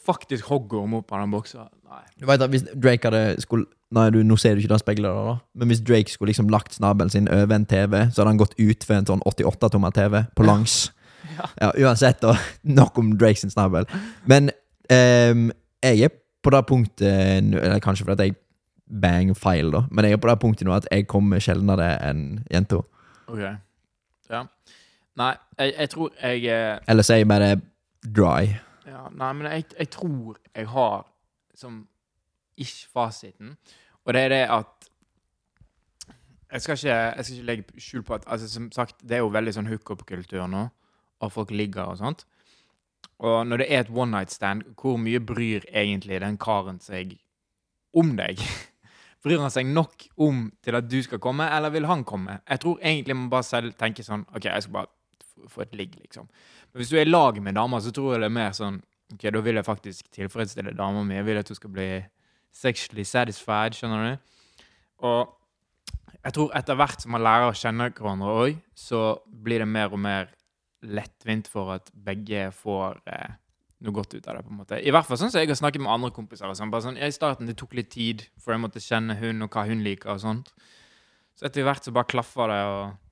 Faktisk 0.05 0.45
hoggorm 0.51 0.93
opp 0.99 1.11
av 1.13 1.23
den 1.23 1.33
boksa. 1.33 1.67
Nei. 1.89 2.03
Du 2.21 2.27
vet 2.29 2.41
at 2.45 2.51
Hvis 2.53 2.65
Drake 2.75 3.09
hadde 3.09 3.41
skulle 3.41 3.65
Nei, 3.89 4.03
du, 4.13 4.19
nå 4.21 4.35
ser 4.37 4.53
du 4.53 4.61
ikke 4.61 4.69
det 4.75 4.83
speilet, 4.83 5.07
da. 5.09 5.31
Men 5.57 5.71
hvis 5.71 5.79
Drake 5.81 6.13
skulle 6.13 6.29
liksom 6.29 6.51
lagt 6.53 6.75
snabelen 6.77 7.09
sin 7.09 7.25
over 7.33 7.55
en 7.55 7.63
TV, 7.65 7.95
så 8.11 8.21
hadde 8.21 8.35
han 8.35 8.41
gått 8.41 8.53
ut 8.59 8.85
for 8.85 8.99
en 8.99 9.07
sånn 9.09 9.23
88-tommer 9.25 9.95
TV 9.95 10.19
på 10.37 10.45
langs. 10.45 10.75
Ja. 11.39 11.47
Ja, 11.57 11.69
Uansett, 11.87 12.19
da. 12.21 12.35
Nok 12.79 12.99
om 13.01 13.15
Drake 13.17 13.41
sin 13.41 13.49
snabel. 13.49 13.89
Men 14.29 14.51
um, 14.93 15.47
jeg 15.81 16.05
er 16.05 16.13
på 16.45 16.53
det 16.53 16.61
punktet 16.69 17.49
Eller 17.57 17.81
kanskje 17.83 18.05
fordi 18.05 18.29
jeg 18.29 18.37
bang 19.01 19.33
feil, 19.37 19.73
da. 19.73 19.83
Men 19.89 20.05
jeg 20.05 20.19
er 20.19 20.21
på 20.21 20.29
det 20.29 20.37
punktet 20.41 20.69
nå 20.69 20.77
at 20.77 20.87
jeg 20.91 21.07
kommer 21.09 21.41
sjeldnere 21.41 21.89
enn 22.05 22.23
jenta. 22.53 22.83
Ok. 23.29 23.41
Ja. 24.29 24.43
Nei, 25.19 25.33
jeg, 25.57 25.73
jeg 25.73 25.89
tror 25.95 26.09
jeg 26.21 26.45
eh, 26.53 26.77
Eller 26.87 27.05
så 27.05 27.15
er 27.15 27.23
jeg 27.23 27.27
bare 27.29 27.55
dry. 28.03 28.55
ja, 28.87 29.07
Nei, 29.11 29.31
men 29.33 29.51
jeg, 29.51 29.65
jeg 29.77 29.89
tror 29.89 30.39
jeg 30.55 30.67
har 30.67 31.07
som 31.55 31.83
ikke-fasiten, 32.59 33.55
og 34.05 34.13
det 34.15 34.21
er 34.27 34.29
det 34.33 34.43
at 34.49 34.89
jeg 36.49 36.61
skal, 36.61 36.77
ikke, 36.77 36.93
jeg 36.95 37.25
skal 37.25 37.35
ikke 37.35 37.45
legge 37.45 37.81
skjul 37.81 38.03
på 38.03 38.13
at 38.13 38.23
altså, 38.27 38.49
som 38.49 38.71
sagt, 38.71 38.95
det 39.05 39.19
er 39.19 39.21
jo 39.21 39.29
veldig 39.33 39.53
sånn 39.53 39.69
hookup-kultur 39.69 40.47
nå, 40.49 40.65
og 41.19 41.31
folk 41.31 41.51
ligger 41.53 41.91
og 41.91 41.99
sånt. 41.99 42.25
Og 43.19 43.43
når 43.45 43.61
det 43.61 43.67
er 43.69 43.83
et 43.83 43.91
one 43.91 44.11
night 44.11 44.31
stand, 44.33 44.63
hvor 44.79 44.97
mye 44.97 45.19
bryr 45.19 45.67
egentlig 45.69 46.21
den 46.23 46.39
karen 46.41 46.79
seg 46.81 47.17
om 47.93 48.15
deg? 48.17 48.41
Bryr 49.23 49.41
han 49.43 49.51
seg 49.51 49.67
nok 49.67 50.05
om 50.23 50.45
til 50.63 50.77
at 50.77 50.85
du 50.87 50.95
skal 51.03 51.19
komme, 51.19 51.43
eller 51.51 51.73
vil 51.73 51.89
han 51.89 52.05
komme? 52.07 52.37
Jeg 52.47 52.61
tror 52.63 52.77
egentlig 52.79 53.17
man 53.17 53.31
bare 53.33 53.43
selv 53.43 53.73
tenker 53.75 54.05
sånn 54.07 54.23
OK, 54.31 54.45
jeg 54.47 54.63
skal 54.63 54.77
bare 54.77 54.91
få 55.47 55.63
et 55.65 55.75
ligg, 55.77 55.95
liksom. 56.01 56.27
Men 56.69 56.81
hvis 56.81 56.91
du 56.91 56.97
er 56.97 57.07
i 57.07 57.09
lag 57.09 57.39
med 57.41 57.55
dama, 57.55 57.79
så 57.81 57.93
tror 57.95 58.13
jeg 58.13 58.23
det 58.23 58.29
er 58.29 58.37
mer 58.39 58.55
sånn 58.57 58.81
OK, 59.13 59.25
da 59.33 59.41
vil 59.41 59.57
jeg 59.57 59.65
faktisk 59.65 60.09
tilfredsstille 60.13 60.75
dama 60.77 61.01
mi. 61.03 61.15
Jeg 61.17 61.25
vil 61.25 61.39
at 61.41 61.49
hun 61.49 61.57
skal 61.57 61.71
bli 61.73 61.89
sexually 62.53 63.05
satisfied, 63.07 63.73
skjønner 63.77 64.05
du? 64.05 64.33
Og 65.09 66.19
jeg 66.19 66.35
tror 66.35 66.53
etter 66.57 66.77
hvert 66.77 67.01
som 67.01 67.15
man 67.15 67.23
lærer 67.25 67.49
å 67.49 67.57
kjenne 67.57 67.89
hverandre 67.95 68.35
òg, 68.43 68.59
så 68.77 69.19
blir 69.25 69.63
det 69.63 69.69
mer 69.71 69.95
og 69.95 70.01
mer 70.03 70.29
lettvint 70.85 71.49
for 71.51 71.73
at 71.75 71.89
begge 71.93 72.49
får 72.55 72.99
eh, 73.09 73.37
noe 73.85 73.95
godt 73.95 74.15
ut 74.15 74.27
av 74.27 74.37
det. 74.37 74.45
på 74.45 74.53
en 74.53 74.59
måte. 74.61 74.79
I 74.79 74.93
hvert 74.93 75.07
fall 75.07 75.19
sånn 75.19 75.31
som 75.31 75.41
jeg 75.41 75.49
har 75.51 75.59
snakket 75.59 75.83
med 75.83 75.91
andre 75.91 76.11
kompiser. 76.15 76.47
Og 76.49 76.57
sånn, 76.59 76.71
bare 76.71 76.85
sånn, 76.85 76.99
I 76.99 77.11
starten 77.15 77.49
det 77.49 77.57
tok 77.59 77.75
litt 77.79 77.91
tid, 77.95 78.25
for 78.39 78.53
jeg 78.53 78.63
måtte 78.63 78.83
kjenne 78.83 79.17
hun 79.19 79.45
og 79.45 79.55
hva 79.55 79.65
hun 79.69 79.83
liker. 79.85 80.13
og 80.15 80.23
sånt. 80.23 80.53
Så 81.39 81.47
etter 81.47 81.63
hvert 81.67 81.87
så 81.87 81.95
bare 81.95 82.11
klaffer 82.11 82.51
det. 82.51 82.63
og 82.67 83.08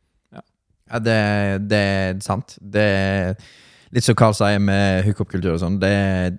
Ja, 0.88 1.00
det, 1.04 1.19
det 1.67 1.84
er 1.84 2.19
sant. 2.23 2.56
Det 2.62 2.84
er 2.84 3.36
litt 3.95 4.08
som 4.08 4.17
Carl 4.17 4.36
sier 4.38 4.62
med 4.63 5.04
hookup-kultur 5.08 5.54
og 5.56 5.62
sånn. 5.63 5.80
Det 5.82 5.91
er 5.91 6.38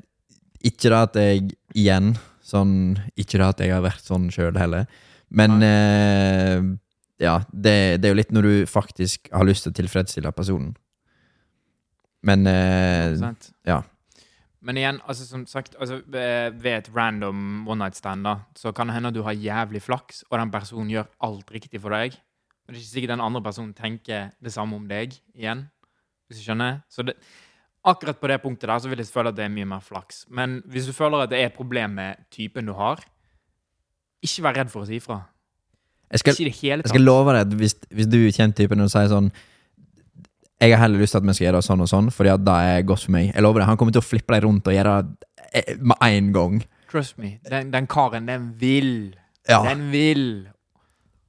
ikke 0.67 0.91
det 0.91 0.99
at 0.99 1.19
jeg 1.21 1.45
igjen 1.79 2.17
sånn 2.49 2.97
Ikke 3.21 3.37
det 3.39 3.45
at 3.45 3.61
jeg 3.61 3.75
har 3.75 3.85
vært 3.85 4.07
sånn 4.07 4.31
sjøl 4.33 4.57
heller. 4.57 4.89
Men 5.29 5.61
eh, 5.61 6.63
ja, 7.21 7.35
det, 7.53 8.01
det 8.01 8.09
er 8.09 8.15
jo 8.15 8.19
litt 8.23 8.33
når 8.33 8.47
du 8.49 8.55
faktisk 8.71 9.29
har 9.35 9.45
lyst 9.45 9.67
til 9.67 9.75
å 9.75 9.79
tilfredsstille 9.83 10.33
personen. 10.33 10.73
Men 12.25 12.49
eh, 12.49 13.21
ja. 13.69 13.83
Men 14.65 14.81
igjen, 14.81 15.03
altså 15.07 15.27
som 15.29 15.45
sagt, 15.47 15.77
altså, 15.79 16.01
ved 16.09 16.71
et 16.73 16.89
random 16.95 17.69
one 17.69 17.85
night 17.85 17.99
stand 17.99 18.27
da, 18.27 18.41
så 18.59 18.73
kan 18.75 18.89
det 18.89 18.97
hende 18.97 19.13
at 19.13 19.17
du 19.17 19.23
har 19.27 19.37
jævlig 19.37 19.85
flaks, 19.85 20.25
og 20.31 20.41
den 20.41 20.51
personen 20.51 20.91
gjør 20.91 21.07
alt 21.29 21.53
riktig 21.55 21.81
for 21.85 21.95
deg. 21.95 22.17
Men 22.69 22.75
det 22.77 22.83
er 22.83 22.85
ikke 22.85 22.93
sikkert 22.93 23.15
den 23.15 23.25
andre 23.25 23.41
personen 23.43 23.73
tenker 23.75 24.27
det 24.45 24.53
samme 24.53 24.77
om 24.77 24.83
deg 24.91 25.15
igjen. 25.33 25.63
Hvis 26.29 26.43
du 26.43 26.45
skjønner? 26.45 26.83
Så 26.93 27.01
det, 27.09 27.15
akkurat 27.89 28.19
på 28.21 28.29
det 28.29 28.37
punktet 28.43 28.69
der 28.69 28.83
så 28.85 28.91
vil 28.93 29.01
jeg 29.01 29.09
føle 29.09 29.33
at 29.33 29.39
det 29.39 29.47
er 29.47 29.55
mye 29.55 29.65
mer 29.71 29.81
flaks. 29.81 30.27
Men 30.29 30.59
hvis 30.69 30.85
du 30.85 30.93
føler 30.93 31.25
at 31.25 31.33
det 31.33 31.39
er 31.41 31.49
et 31.49 31.57
problem 31.57 31.97
med 31.97 32.21
typen 32.35 32.69
du 32.69 32.75
har, 32.77 33.01
ikke 34.21 34.45
vær 34.45 34.59
redd 34.61 34.73
for 34.73 34.85
å 34.85 34.89
si 34.89 34.99
ifra. 35.01 35.23
jeg, 36.11 36.21
skal, 36.21 36.35
Ikke 36.37 36.51
det 36.51 36.59
hele 36.61 36.85
jeg 36.85 36.93
skal 36.93 37.07
love 37.07 37.33
deg 37.33 37.47
at 37.47 37.55
hvis, 37.57 37.77
hvis 37.89 38.11
du 38.11 38.19
kjenner 38.29 38.57
typen 38.59 38.85
og 38.85 38.91
sier 38.91 39.09
sånn 39.13 39.31
Jeg 40.59 40.73
har 40.75 40.81
heller 40.83 40.99
lyst 40.99 41.15
til 41.15 41.21
at 41.23 41.27
vi 41.29 41.35
skal 41.39 41.47
gjøre 41.47 41.63
sånn 41.63 41.85
og 41.85 41.89
sånn, 41.89 42.11
Fordi 42.11 42.33
at 42.35 42.43
det 42.45 42.59
er 42.67 42.83
godt 42.83 43.05
for 43.07 43.15
meg. 43.15 43.31
Jeg 43.31 43.43
lover 43.47 43.63
deg, 43.63 43.69
Han 43.71 43.79
kommer 43.79 43.95
til 43.95 44.03
å 44.03 44.09
flippe 44.09 44.35
deg 44.35 44.45
rundt 44.45 44.69
og 44.69 44.75
gjøre 44.75 44.95
det 45.07 45.79
med 45.81 45.97
en 46.03 46.33
gang. 46.35 46.61
Trust 46.91 47.17
me. 47.17 47.39
Den, 47.49 47.71
den 47.73 47.87
karen, 47.87 48.27
den 48.29 48.51
vil. 48.61 49.15
Ja, 49.49 49.63
Den 49.65 49.87
vil. 49.93 50.49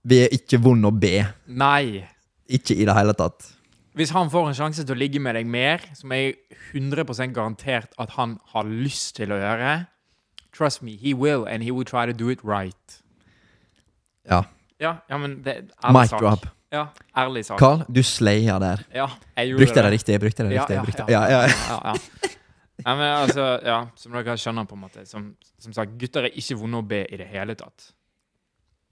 Vi 0.07 0.21
er 0.23 0.33
ikke 0.35 0.59
vond 0.63 0.85
å 0.87 0.91
be. 0.95 1.25
Nei. 1.47 2.05
Ikke 2.49 2.75
i 2.77 2.85
det 2.87 2.95
hele 2.95 3.13
tatt. 3.17 3.49
Hvis 3.99 4.13
han 4.15 4.29
får 4.31 4.51
en 4.51 4.55
sjanse 4.55 4.85
til 4.85 4.95
å 4.95 4.99
ligge 4.99 5.19
med 5.19 5.35
deg 5.35 5.47
mer, 5.49 5.83
som 5.97 6.13
jeg 6.15 6.35
er 6.35 6.59
100% 6.77 7.33
garantert 7.35 7.95
at 7.99 8.13
han 8.15 8.37
har 8.53 8.69
lyst 8.69 9.17
til 9.19 9.33
å 9.35 9.39
gjøre 9.41 9.79
Trust 10.55 10.81
me, 10.81 10.95
he 10.97 11.13
will, 11.13 11.45
and 11.47 11.63
he 11.63 11.71
will 11.71 11.85
try 11.85 12.05
to 12.09 12.13
do 12.13 12.29
it 12.29 12.39
right. 12.43 12.95
Ja. 14.27 14.43
Ja, 14.81 14.95
ja 15.07 15.17
men 15.21 15.37
det 15.45 15.53
er 15.83 15.93
Mic 15.93 16.09
drop. 16.09 16.47
Ja, 16.73 16.87
ærlig 17.17 17.45
sak. 17.45 17.59
Carl, 17.61 17.83
du 17.89 18.01
slaya 18.05 18.59
der. 18.61 18.81
Ja, 18.93 19.07
jeg 19.37 19.51
gjorde 19.51 19.63
Brukte 19.63 19.83
det 19.83 19.91
riktig? 19.93 20.17
Brukte 20.21 20.43
jeg 20.43 20.49
det 20.49 20.57
riktig? 20.59 20.75
ja, 20.75 20.83
Brukte- 20.83 21.05
ja. 21.11 21.21
ja, 21.29 21.41
ja. 21.41 21.77
ja, 21.93 21.93
ja, 22.85 22.95
men 22.95 23.05
altså, 23.07 23.47
ja, 23.65 23.79
som 23.95 24.17
dere 24.17 24.35
skjønner, 24.37 24.67
på 24.69 24.77
en 24.77 24.83
måte 24.83 25.05
Som, 25.09 25.31
som 25.59 25.73
sagt, 25.73 25.95
gutter 26.01 26.27
er 26.29 26.37
ikke 26.37 26.57
vonde 26.59 26.81
å 26.81 26.85
be 26.85 27.05
i 27.09 27.17
det 27.17 27.27
hele 27.31 27.55
tatt. 27.57 27.91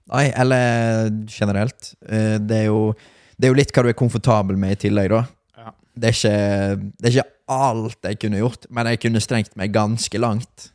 Nei, 0.08 0.26
eller 0.40 1.10
generelt. 1.28 1.92
Eh, 2.08 2.38
Det 2.40 2.62
er, 2.62 2.66
jo, 2.70 2.94
det 3.36 3.48
er 3.48 3.52
jo 3.52 3.58
litt 3.58 3.72
hva 3.76 3.82
du 3.84 3.90
er 3.92 3.98
komfortabel 3.98 4.56
med 4.56 4.72
i 4.76 4.80
tillegg, 4.88 5.10
da. 5.12 5.22
Ja. 5.58 5.72
Det 5.98 6.10
er, 6.10 6.16
ikke, 6.16 6.92
det 6.98 7.10
er 7.10 7.16
ikke 7.18 7.30
alt 7.58 8.08
jeg 8.10 8.18
kunne 8.22 8.40
gjort, 8.42 8.66
men 8.70 8.86
jeg 8.92 9.00
kunne 9.04 9.20
strengt 9.24 9.54
meg 9.56 9.72
ganske 9.74 10.18
langt. 10.20 10.70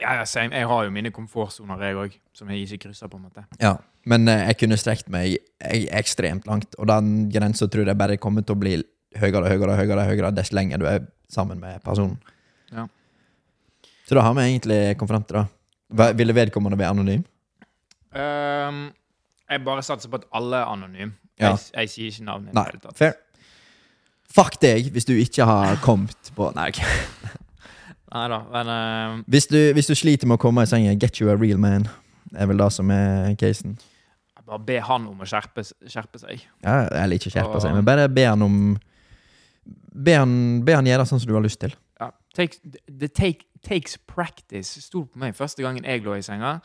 Ja, 0.00 0.18
ja, 0.18 0.24
same. 0.28 0.52
Jeg 0.52 0.66
har 0.68 0.84
jo 0.84 0.90
mine 0.92 1.10
komfortsoner, 1.14 1.80
jeg 1.80 1.96
òg, 1.96 2.16
som 2.36 2.50
jeg 2.52 2.66
ikke 2.66 2.82
krysser, 2.88 3.08
på 3.08 3.16
en 3.16 3.28
måte. 3.30 3.46
Ja, 3.62 3.76
Men 4.06 4.28
eh, 4.28 4.44
jeg 4.50 4.58
kunne 4.60 4.76
strekt 4.78 5.08
meg 5.10 5.38
e- 5.64 5.88
ekstremt 5.98 6.44
langt, 6.46 6.74
og 6.78 6.86
den 6.90 7.28
grensa 7.32 7.66
tror 7.66 7.86
jeg 7.88 7.98
bare 7.98 8.18
kommer 8.22 8.44
til 8.46 8.54
å 8.54 8.60
bli 8.60 8.74
høyere 9.16 9.40
og 9.40 9.48
høyere, 9.50 9.76
høyere, 9.80 10.04
høyere 10.10 10.34
dess 10.36 10.52
lenger 10.52 10.78
du 10.78 10.84
er 10.86 11.06
sammen 11.32 11.58
med 11.58 11.80
personen. 11.82 12.18
Ja. 12.70 12.84
Så 14.06 14.14
da 14.14 14.22
har 14.22 14.34
vi 14.36 14.44
egentlig 14.44 14.96
kommet 14.98 15.10
frem 15.14 15.24
til 15.26 15.40
det. 15.40 16.12
Ville 16.20 16.34
vedkommende 16.36 16.78
være 16.78 16.92
anonym? 16.94 17.24
Ehm, 18.16 18.82
jeg 19.50 19.64
bare 19.64 19.84
satser 19.86 20.10
på 20.10 20.20
at 20.20 20.26
alle 20.34 20.60
er 20.62 20.72
anonyme. 20.72 21.12
Ja. 21.40 21.52
Jeg, 21.52 21.58
jeg 21.74 21.92
sier 21.92 22.12
ikke 22.12 22.28
navnet. 22.28 22.54
Nei, 22.56 22.68
det 22.72 22.96
fair. 22.96 23.18
Fuck 24.36 24.58
deg 24.62 24.90
hvis 24.92 25.06
du 25.08 25.14
ikke 25.16 25.46
har 25.48 25.76
kommet 25.86 26.32
på 26.36 26.50
Nei, 26.56 26.70
ok. 26.72 26.80
Neida, 28.14 28.40
men 28.52 28.70
uh, 28.70 29.22
Hvis 29.26 29.48
du, 29.50 29.58
hvis 29.76 29.90
du 29.90 29.94
sliter 29.98 30.28
med 30.28 30.38
å 30.38 30.42
komme 30.42 30.64
i 30.64 30.70
senga, 30.70 30.94
get 30.94 31.20
you 31.20 31.30
a 31.32 31.36
real 31.36 31.60
man. 31.60 31.88
Det 32.30 32.42
er 32.42 32.50
vel 32.50 32.60
det 32.60 32.70
som 32.74 32.90
er 32.90 33.34
casen. 33.40 33.76
bare 34.46 34.62
be 34.62 34.76
han 34.82 35.08
om 35.10 35.22
å 35.22 35.26
skjerpe, 35.26 35.64
skjerpe 35.90 36.20
seg. 36.22 36.44
Ja, 36.62 36.86
eller 37.02 37.18
ikke 37.18 37.32
skjerpe 37.34 37.60
seg, 37.62 37.74
men 37.74 37.86
bare 37.86 38.08
be 38.08 38.26
han 38.28 38.44
om 38.46 38.60
Be 39.96 40.12
han, 40.12 40.32
be 40.62 40.74
han 40.76 40.86
gjøre 40.86 41.06
sånn 41.08 41.18
som 41.22 41.30
du 41.30 41.32
har 41.34 41.42
lyst 41.42 41.58
til. 41.62 41.72
Ja. 41.98 42.10
Take, 42.36 42.60
the 42.86 43.08
take, 43.08 43.46
takes 43.64 43.96
practice. 43.96 44.76
Sto 44.84 45.06
på 45.08 45.18
meg 45.18 45.32
første 45.34 45.64
gangen 45.64 45.88
jeg 45.88 46.04
lå 46.04 46.18
i 46.18 46.22
senga. 46.22 46.58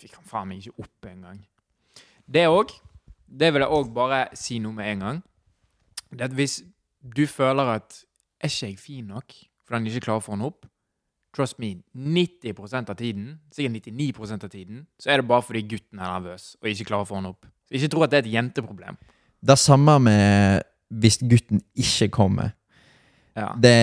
Fikk 0.00 0.16
han 0.18 0.28
faen 0.28 0.48
meg 0.50 0.64
ikke 0.64 0.86
opp 0.86 1.08
engang. 1.10 1.40
Det 2.30 2.46
òg, 2.48 2.72
det 3.26 3.52
vil 3.52 3.64
jeg 3.64 3.76
òg 3.76 3.92
bare 3.94 4.20
si 4.38 4.58
noe 4.62 4.76
med 4.76 4.90
en 4.94 5.04
gang. 5.04 5.22
Det 6.10 6.26
at 6.30 6.34
hvis 6.34 6.60
du 7.00 7.26
føler 7.30 7.76
at 7.76 8.02
er 8.40 8.50
ikke 8.50 8.72
jeg 8.72 8.78
fin 8.80 9.06
nok 9.06 9.34
fordi 9.64 9.76
han 9.76 9.86
ikke 9.86 10.02
klarer 10.08 10.22
å 10.22 10.24
få 10.24 10.34
han 10.34 10.46
opp, 10.48 10.64
trust 11.36 11.60
me, 11.62 11.76
90 11.94 12.88
av 12.90 12.96
tiden, 12.98 13.36
sikkert 13.54 13.86
99 13.86 14.32
av 14.34 14.48
tiden, 14.50 14.80
så 14.98 15.12
er 15.12 15.20
det 15.20 15.28
bare 15.30 15.44
fordi 15.46 15.62
gutten 15.62 16.00
er 16.00 16.10
nervøs 16.10 16.56
og 16.58 16.70
ikke 16.72 16.88
klarer 16.88 17.06
å 17.06 17.10
få 17.10 17.20
han 17.20 17.28
opp. 17.30 17.46
Så 17.68 17.78
ikke 17.78 17.92
tro 17.92 18.02
at 18.02 18.10
det 18.10 18.18
er 18.18 18.26
et 18.26 18.32
jenteproblem. 18.34 18.98
Det 19.38 19.56
samme 19.58 19.94
med 20.02 20.64
hvis 20.90 21.20
gutten 21.22 21.62
ikke 21.78 22.10
kommer. 22.10 22.50
Ja. 23.38 23.52
Det, 23.54 23.76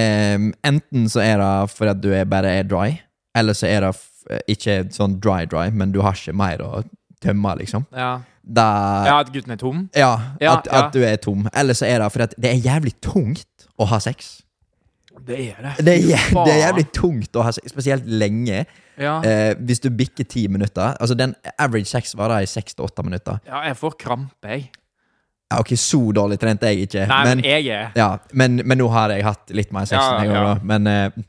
enten 0.67 1.07
så 1.09 1.23
er 1.23 1.39
det 1.39 1.71
fordi 1.71 1.95
du 2.03 2.09
er 2.11 2.27
bare 2.27 2.51
er 2.59 2.67
dry, 2.67 2.97
eller 3.37 3.55
så 3.55 3.69
er 3.71 3.87
det 3.87 3.93
ikke 4.49 4.79
sånn 4.93 5.19
dry-dry, 5.23 5.69
men 5.73 5.93
du 5.95 6.01
har 6.05 6.17
ikke 6.17 6.35
mer 6.37 6.63
å 6.63 6.81
tømme, 7.23 7.53
liksom. 7.61 7.87
Ja. 7.95 8.17
Da, 8.47 8.65
ja, 9.03 9.15
at 9.19 9.31
gutten 9.33 9.51
er 9.51 9.59
tom? 9.59 9.87
ja, 9.95 10.13
Ja, 10.39 10.53
at, 10.55 10.67
at 10.71 10.93
du 10.95 11.01
er 11.03 11.17
tom. 11.19 11.47
Eller 11.53 11.75
så 11.75 11.87
er 11.87 11.99
det 11.99 12.11
fordi 12.13 12.39
det 12.39 12.51
er 12.53 12.61
jævlig 12.63 12.93
tungt 13.03 13.67
å 13.77 13.87
ha 13.91 13.99
sex. 13.99 14.37
Det 15.27 15.37
er 15.51 15.61
det. 15.65 15.73
Det 15.85 15.95
er, 16.13 16.27
det 16.47 16.53
er 16.53 16.61
jævlig 16.61 16.85
tungt 16.95 17.35
å 17.35 17.43
ha 17.43 17.51
sex, 17.55 17.73
spesielt 17.73 18.07
lenge. 18.07 18.63
Ja. 18.97 19.19
Eh, 19.21 19.53
hvis 19.59 19.83
du 19.83 19.91
bikker 19.93 20.25
ti 20.25 20.47
minutter 20.49 20.95
Altså 20.97 21.13
Den 21.13 21.35
average 21.61 21.85
sex 21.85 22.15
varer 22.17 22.41
i 22.41 22.47
seks 22.49 22.73
til 22.73 22.87
åtte 22.87 23.03
minutter. 23.05 23.37
Ja, 23.45 23.61
jeg 23.67 23.77
får 23.77 23.97
krampe, 24.01 24.49
jeg. 24.49 24.69
Ja, 25.51 25.59
ok, 25.61 25.75
Så 25.79 25.99
dårlig 26.15 26.39
trente 26.41 26.67
jeg 26.71 26.87
ikke. 26.87 27.05
Nei, 27.07 27.19
men, 27.27 27.37
men, 27.37 27.45
jeg 27.45 27.67
er 27.71 27.91
ja, 27.95 28.07
men, 28.33 28.61
men 28.65 28.81
nå 28.81 28.87
har 28.91 29.13
jeg 29.13 29.23
hatt 29.27 29.53
litt 29.55 29.69
mer 29.75 29.85
sex 29.87 30.01
enn 30.01 30.25
jeg 30.27 30.47
da. 30.47 30.55
Men, 30.63 30.89
eh, 30.91 31.27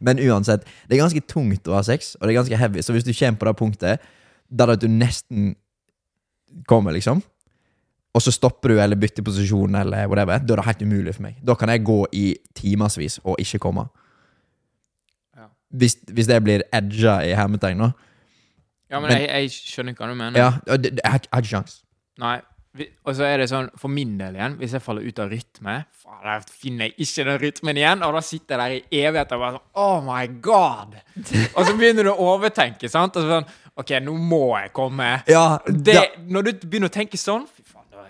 men 0.00 0.18
uansett, 0.18 0.64
det 0.88 0.96
er 0.96 1.02
ganske 1.04 1.22
tungt 1.30 1.68
å 1.70 1.76
ha 1.76 1.82
sex, 1.86 2.14
og 2.16 2.26
det 2.26 2.34
er 2.34 2.38
ganske 2.40 2.58
heavy. 2.60 2.82
Så 2.82 2.92
hvis 2.96 3.04
du 3.06 3.12
kommer 3.14 3.38
på 3.38 3.46
det 3.50 3.56
punktet 3.60 4.06
der 4.50 4.72
at 4.74 4.80
du 4.82 4.88
nesten 4.90 5.54
kommer, 6.70 6.92
liksom, 6.96 7.22
og 8.16 8.22
så 8.24 8.32
stopper 8.32 8.72
du 8.72 8.80
eller 8.80 8.96
bytter 8.96 9.22
posisjon, 9.26 9.74
eller 9.76 10.06
whatever, 10.08 10.38
da 10.40 10.54
er 10.54 10.62
det 10.62 10.66
helt 10.70 10.82
umulig 10.82 11.14
for 11.14 11.26
meg. 11.26 11.36
Da 11.44 11.54
kan 11.54 11.68
jeg 11.68 11.84
gå 11.84 11.98
i 12.16 12.24
timevis 12.56 13.18
og 13.24 13.36
ikke 13.42 13.58
komme. 13.66 13.86
Hvis, 15.76 15.96
hvis 16.14 16.28
det 16.30 16.38
blir 16.46 16.62
edga 16.72 17.18
i 17.26 17.34
hermetegn, 17.36 17.82
da. 17.82 17.90
Ja, 18.90 19.00
men, 19.00 19.10
Men- 19.10 19.20
jeg, 19.20 19.28
jeg 19.28 19.50
skjønner 19.50 19.96
hva 19.98 20.06
du 20.08 20.14
mener. 20.14 20.38
Ja, 20.38 20.76
det, 20.76 20.92
jeg 20.94 21.00
jeg 21.02 21.28
har 21.32 21.42
ikke 21.42 21.50
sjans. 21.50 21.80
Nei. 22.22 22.38
Og 23.06 23.12
så 23.16 23.24
er 23.28 23.38
det 23.42 23.46
sånn, 23.50 23.68
for 23.80 23.88
min 23.92 24.16
del 24.18 24.34
igjen, 24.38 24.56
hvis 24.60 24.74
jeg 24.76 24.82
faller 24.84 25.06
ut 25.06 25.18
av 25.22 25.30
rytme 25.32 25.76
faen, 26.02 26.18
Da 26.26 26.34
finner 26.50 26.88
jeg 26.90 26.94
ikke 27.06 27.24
den 27.28 27.38
rytmen 27.42 27.78
igjen, 27.80 28.02
og 28.06 28.16
da 28.16 28.22
sitter 28.24 28.62
jeg 28.62 28.82
der 28.82 28.96
i 28.98 29.02
evigheter 29.06 29.36
og 29.38 29.44
bare 29.44 29.54
sånn 29.56 29.84
Oh 29.84 30.00
my 30.04 30.26
god! 30.44 30.96
og 31.54 31.60
så 31.68 31.76
begynner 31.78 32.08
du 32.08 32.12
å 32.12 32.18
overtenke, 32.34 32.90
sant? 32.92 33.16
Og 33.16 33.24
så 33.26 33.38
sånn 33.38 33.48
OK, 33.76 33.90
nå 34.00 34.14
må 34.16 34.42
jeg 34.56 34.70
komme. 34.72 35.08
Ja, 35.28 35.58
Det, 35.68 35.96
når 36.32 36.46
du 36.46 36.52
begynner 36.66 36.88
å 36.88 36.94
tenke 36.94 37.18
sånn, 37.20 37.44
fy 37.48 37.62
faen, 37.68 37.84
da, 37.92 38.06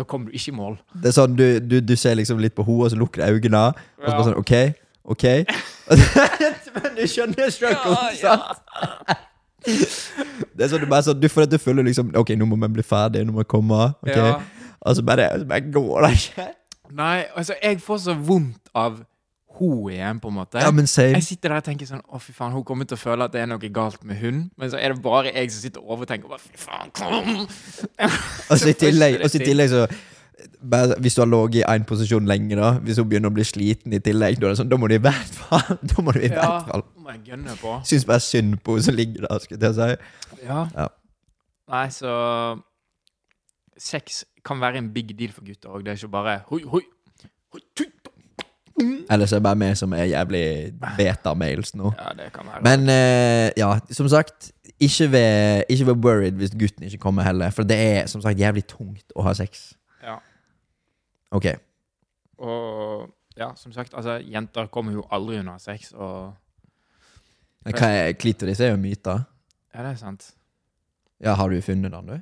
da 0.00 0.04
kommer 0.08 0.30
du 0.32 0.36
ikke 0.38 0.52
i 0.52 0.56
mål. 0.56 0.78
det 0.96 1.10
er 1.12 1.16
sånn, 1.18 1.34
du, 1.36 1.46
du, 1.60 1.80
du 1.84 1.96
ser 2.00 2.16
liksom 2.16 2.40
litt 2.40 2.54
på 2.56 2.64
henne, 2.64 2.86
og 2.86 2.92
så 2.94 3.00
lukker 3.00 3.20
du 3.26 3.40
øynene, 3.40 3.66
og 4.00 4.06
så 4.06 4.14
bare 4.14 4.28
sånn 4.30 4.40
OK, 4.40 4.54
OK. 5.16 5.26
Men 6.80 6.94
du 6.96 7.02
skjønner 7.10 7.50
strugglen, 7.52 8.16
sant? 8.20 8.64
Det 9.64 10.64
er 10.64 10.70
sånn 10.72 10.82
du 10.82 10.88
bare 10.90 11.04
sånn, 11.06 11.20
du 11.20 11.28
får 11.30 11.46
det 11.46 11.54
til 11.54 11.60
å 11.60 11.64
føle 11.68 11.84
liksom 11.86 12.10
OK, 12.20 12.32
nå 12.38 12.48
må 12.48 12.58
vi 12.64 12.72
bli 12.78 12.84
ferdig, 12.86 13.22
nå 13.26 13.34
må 13.36 13.44
vi 13.44 13.50
komme. 13.50 13.90
ok? 14.02 14.16
Ja. 14.16 14.32
Og 14.80 14.96
så 14.96 15.04
bare, 15.04 15.28
så 15.42 15.46
bare 15.48 15.66
går 15.72 16.06
det 16.06 16.12
ikke. 16.18 16.48
Nei, 16.96 17.16
altså, 17.38 17.54
jeg 17.62 17.78
får 17.84 17.98
så 18.06 18.14
vondt 18.16 18.70
av 18.74 19.00
hun 19.60 19.90
igjen, 19.92 20.20
på 20.22 20.30
en 20.30 20.36
måte. 20.38 20.60
Ja, 20.62 20.70
men 20.72 20.86
same. 20.88 21.18
Jeg 21.18 21.26
sitter 21.26 21.52
der 21.52 21.60
og 21.60 21.66
tenker 21.66 21.88
sånn 21.88 22.00
Å, 22.06 22.20
fy 22.22 22.32
faen, 22.32 22.54
hun 22.56 22.64
kommer 22.64 22.88
til 22.88 22.96
å 22.96 23.00
føle 23.02 23.26
at 23.26 23.34
det 23.34 23.42
er 23.42 23.50
noe 23.50 23.70
galt 23.74 24.02
med 24.08 24.16
hun. 24.22 24.44
Men 24.56 24.72
så 24.72 24.78
er 24.80 24.94
det 24.94 25.02
bare 25.04 25.34
jeg 25.34 25.50
som 25.52 25.64
sitter 25.66 25.84
og 25.84 25.98
overtenker. 25.98 26.30
Bare, 26.30 26.40
fy 26.40 26.56
faen, 26.58 26.92
kom! 26.96 27.44
Og 28.48 28.54
så 28.56 28.70
i 28.70 28.76
tillegg, 28.84 29.68
så 29.70 29.84
Hvis 31.00 31.16
du 31.16 31.22
har 31.22 31.28
ligget 31.30 31.60
i 31.60 31.66
én 31.74 31.84
posisjon 31.88 32.26
lenge, 32.28 32.56
da 32.56 32.72
Hvis 32.84 32.98
hun 33.00 33.08
begynner 33.08 33.32
å 33.32 33.34
bli 33.34 33.44
sliten 33.44 33.92
i 33.96 34.00
tillegg, 34.04 34.38
da, 34.40 34.52
sånn, 34.56 34.70
da 34.70 34.78
må 34.80 34.88
du 34.90 34.96
i 34.96 35.02
hvert 35.02 35.36
fall 35.36 35.78
Da 35.90 36.04
må 36.04 36.14
du 36.16 36.20
i 36.22 36.30
hvert 36.32 36.68
fall 36.68 36.84
på. 37.60 37.76
Syns 37.88 38.06
bare 38.08 38.22
synd 38.24 38.58
på 38.64 38.76
henne 38.76 38.86
som 38.86 38.96
ligger 38.96 39.26
der, 39.26 39.44
skulle 39.44 39.70
jeg 39.70 39.78
si. 39.78 40.44
Ja. 40.46 40.64
Ja. 40.76 40.88
Nei, 41.70 41.86
så 41.94 42.12
Sex 43.80 44.24
kan 44.44 44.60
være 44.60 44.78
en 44.78 44.92
big 44.94 45.14
deal 45.18 45.32
for 45.32 45.44
gutter 45.46 45.72
òg. 45.72 45.84
Det 45.84 45.94
er 45.94 46.00
ikke 46.00 46.12
bare 46.12 46.36
hoi, 46.50 46.60
hoi, 46.68 46.82
hoi, 47.52 47.62
tui. 47.76 47.88
Eller 49.10 49.26
så 49.26 49.36
er 49.36 49.40
det 49.40 49.42
bare 49.42 49.58
vi 49.58 49.74
som 49.76 49.92
er 49.92 50.04
jævlig 50.04 50.44
beta-mails 50.96 51.74
nå. 51.74 51.92
Ja, 51.98 52.12
det 52.16 52.32
kan 52.32 52.46
være. 52.46 52.62
Men 52.64 52.80
uh, 52.88 53.50
ja, 53.56 53.78
som 53.90 54.08
sagt, 54.08 54.52
ikke 54.80 55.10
vær, 55.12 55.62
ikke 55.68 55.86
vær 55.86 55.98
worried 56.04 56.38
hvis 56.40 56.50
gutten 56.50 56.86
ikke 56.86 56.98
kommer 56.98 57.22
heller. 57.22 57.50
For 57.50 57.62
det 57.62 57.76
er 57.76 58.06
som 58.06 58.22
sagt 58.22 58.40
jævlig 58.40 58.64
tungt 58.68 59.12
å 59.16 59.26
ha 59.26 59.34
sex. 59.36 59.72
Ok. 61.30 61.46
Og 62.40 63.08
ja, 63.36 63.52
som 63.56 63.72
sagt, 63.72 63.94
altså, 63.94 64.18
jenter 64.24 64.66
kommer 64.72 64.92
jo 64.96 65.04
aldri 65.12 65.38
unna 65.40 65.58
sex, 65.62 65.92
og 65.92 66.32
hva 67.68 67.88
er 67.92 68.12
klitoris? 68.16 68.60
er 68.60 68.70
jo 68.72 68.80
myter. 68.80 69.22
Ja, 69.74 69.82
det 69.84 69.90
er 69.92 69.96
sant. 70.00 70.30
Ja, 71.20 71.34
har 71.36 71.50
du 71.52 71.60
funnet 71.62 71.92
den, 71.92 72.06
du? 72.08 72.20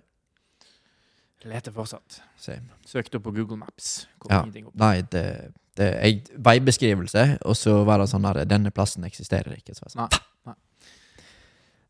Leter 1.49 1.73
fortsatt. 1.73 2.19
Same. 2.37 2.67
Søkte 2.87 3.21
på 3.23 3.31
Google 3.33 3.57
Maps. 3.57 4.09
Kom 4.19 4.33
Ja. 4.33 4.41
opp. 4.67 4.75
Nei, 4.75 5.01
det, 5.03 5.53
det 5.79 5.87
jeg, 6.03 6.23
Veibeskrivelse, 6.35 7.39
og 7.47 7.57
så 7.57 7.85
var 7.87 7.99
det 8.03 8.09
sånn 8.11 8.27
her 8.27 8.45
Denne 8.45 8.71
plassen 8.75 9.05
eksisterer 9.07 9.55
ikke. 9.55 9.75
Så 9.79 9.87
sånn, 9.87 10.09
Nei. 10.11 10.19
Nei. 10.47 10.55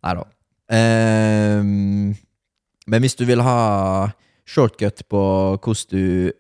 Nei 0.05 0.15
da. 0.21 0.27
Um, 0.69 2.15
men 2.87 3.01
hvis 3.03 3.17
du 3.17 3.25
vil 3.25 3.41
ha 3.43 4.11
shortcut 4.49 5.01
på 5.09 5.23
hvordan 5.57 5.89
du 5.91 6.33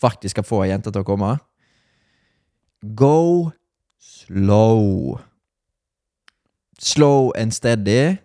faktisk 0.00 0.34
skal 0.34 0.46
få 0.46 0.62
ei 0.64 0.70
jente 0.72 0.92
til 0.92 1.04
å 1.04 1.06
komme 1.06 1.36
Go 2.84 3.50
slow. 3.98 5.18
Slow 6.78 7.32
and 7.32 7.54
steady 7.54 8.18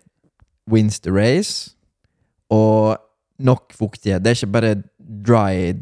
wins 0.68 1.00
the 1.00 1.12
race. 1.12 1.76
Og 2.50 2.98
nok 3.38 3.72
fuktighet. 3.72 4.24
Det 4.24 4.30
er 4.30 4.36
ikke 4.36 4.52
bare 4.52 4.82
dry 5.26 5.80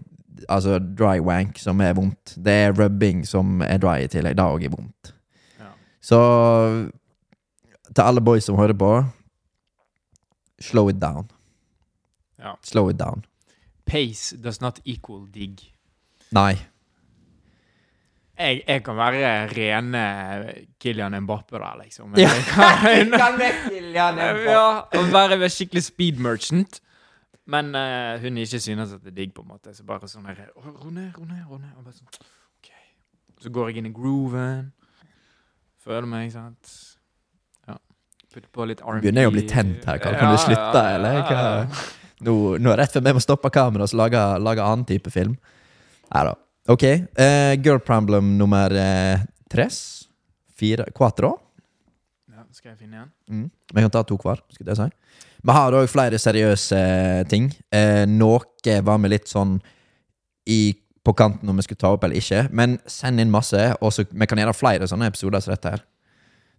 Altså 0.49 0.79
dry 0.79 1.19
wank 1.21 1.59
som 1.59 1.81
er 1.83 1.97
vondt. 1.99 2.37
Det 2.39 2.53
er 2.53 2.77
rubbing 2.79 3.25
som 3.27 3.59
er 3.61 3.81
dry 3.83 4.05
i 4.05 4.09
tillegg. 4.09 4.37
Det 4.39 4.45
òg 4.45 4.63
er 4.65 4.71
vondt. 4.71 5.11
Ja. 5.59 5.73
Så 6.01 6.21
til 7.91 8.05
alle 8.05 8.23
boys 8.23 8.47
som 8.47 8.57
hører 8.57 8.79
på 8.79 8.93
Slow 10.61 10.89
it 10.89 11.03
down. 11.03 11.27
Ja. 12.39 12.55
Slow 12.63 12.89
it 12.91 13.01
down. 13.01 13.27
pace 13.89 14.31
does 14.31 14.61
not 14.61 14.81
equal 14.85 15.27
digg. 15.27 15.73
Nei. 16.37 16.53
Jeg, 18.39 18.61
jeg 18.69 18.83
kan 18.87 18.95
være 18.97 19.31
rene 19.51 20.03
Kilian 20.81 21.17
Mbappe 21.25 21.59
der, 21.59 21.81
liksom. 21.83 22.11
Men 22.13 22.21
Ja. 22.23 22.29
jeg 22.29 22.45
kan, 22.53 23.11
Kan 23.23 23.39
være 23.41 23.65
Kilian 23.69 24.19
ja, 24.19 24.67
og 24.95 25.13
være 25.13 25.49
skikkelig 25.51 25.83
speed 25.89 26.21
merchant. 26.23 26.81
Men 27.49 27.73
uh, 27.75 28.21
hun 28.23 28.37
ikke 28.39 28.61
synes 28.61 28.93
at 28.93 29.01
det 29.03 29.11
er 29.15 29.17
digg, 29.17 29.33
på 29.35 29.43
en 29.43 29.49
måte. 29.49 29.73
Så 29.75 29.83
bare 29.89 30.07
sånn 30.11 30.27
her 30.29 30.51
Rune, 30.55 30.77
Ro 30.85 30.91
ned, 30.91 31.11
ro 31.17 31.25
ned. 31.25 31.43
ro 31.49 31.57
ned 31.59 31.73
Og 31.79 31.85
bare 31.87 31.97
sånn, 31.97 32.11
ok 32.61 32.69
Så 33.43 33.51
går 33.51 33.71
jeg 33.71 33.81
inn 33.81 33.89
i 33.89 33.95
grooven. 33.97 34.67
Føler 35.83 36.07
meg, 36.11 36.31
sant. 36.35 36.75
Ja. 37.67 37.79
Putter 38.29 38.51
på 38.53 38.67
litt 38.69 38.83
R&B. 38.85 39.01
Begynner 39.01 39.25
jeg 39.25 39.33
å 39.33 39.35
bli 39.39 39.47
tent 39.49 39.87
her, 39.89 39.99
Karl. 40.03 40.19
Kan 40.21 40.37
du 40.37 40.43
slutte, 40.45 40.83
eller? 40.99 41.23
Hva? 41.25 41.87
Nå, 42.27 42.35
nå 42.61 42.73
er 42.73 42.77
det 42.77 42.83
rett 42.85 42.99
før 42.99 43.07
vi 43.07 43.15
må 43.17 43.23
stoppe 43.25 43.51
kameraet 43.55 43.95
og 43.95 44.01
lage, 44.03 44.25
lage 44.45 44.65
annen 44.67 44.85
type 44.91 45.11
film. 45.15 45.39
Nei 46.15 46.25
da. 46.29 46.35
Ok. 46.69 46.83
eh, 46.85 47.55
girl 47.65 47.79
problem 47.85 48.37
nummer 48.39 48.73
eh, 48.77 49.21
tres. 49.51 50.07
Fire 50.59 50.89
Quatro. 50.97 51.35
Ja, 52.33 52.45
skal 52.53 52.73
jeg 52.73 52.79
finne 52.83 52.97
igjen? 52.99 53.11
Mm. 53.31 53.51
Vi 53.75 53.85
kan 53.85 53.91
ta 53.95 54.03
to 54.07 54.17
hver. 54.21 54.41
skulle 54.53 54.75
jeg 54.75 54.81
si. 54.81 54.89
Vi 55.47 55.55
har 55.55 55.73
òg 55.79 55.87
flere 55.89 56.19
seriøse 56.19 56.81
ting. 57.31 57.51
Eh, 57.73 58.05
noe 58.11 58.41
var 58.85 58.99
med 58.99 59.13
litt 59.15 59.29
sånn 59.31 59.61
i, 60.51 60.75
på 61.05 61.15
kanten 61.17 61.49
om 61.49 61.57
vi 61.57 61.63
skulle 61.65 61.79
ta 61.81 61.93
opp 61.95 62.05
eller 62.05 62.19
ikke. 62.19 62.49
Men 62.53 62.79
send 62.91 63.21
inn 63.23 63.31
masse, 63.33 63.61
og 63.81 63.93
så 63.95 64.05
vi 64.11 64.27
kan 64.29 64.41
gjøre 64.43 64.57
flere 64.57 64.89
sånne 64.91 65.09
episoder 65.09 65.41
som 65.45 65.55
dette 65.55 65.77
her. 65.77 65.85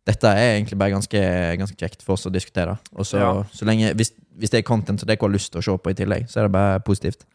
Dette 0.07 0.31
er 0.31 0.55
egentlig 0.55 0.77
bare 0.79 0.93
ganske, 0.95 1.19
ganske 1.59 1.77
kjekt 1.77 2.01
for 2.05 2.15
oss 2.15 2.25
å 2.25 2.31
diskutere. 2.33 2.77
Og 2.95 3.05
så, 3.05 3.19
Ja. 3.19 3.43
så 3.53 3.65
lenge, 3.67 3.91
hvis, 3.99 4.13
hvis 4.39 4.49
det 4.49 4.59
er 4.63 4.65
content 4.69 4.99
som 5.01 5.07
dere 5.09 5.19
har 5.21 5.29
lyst 5.29 5.51
til 5.51 5.59
å 5.59 5.65
se 5.67 5.75
på 5.77 5.91
i 5.91 5.97
tillegg, 5.99 6.29
så 6.31 6.39
er 6.39 6.47
det 6.47 6.55
bare 6.55 6.79
positivt. 6.79 7.25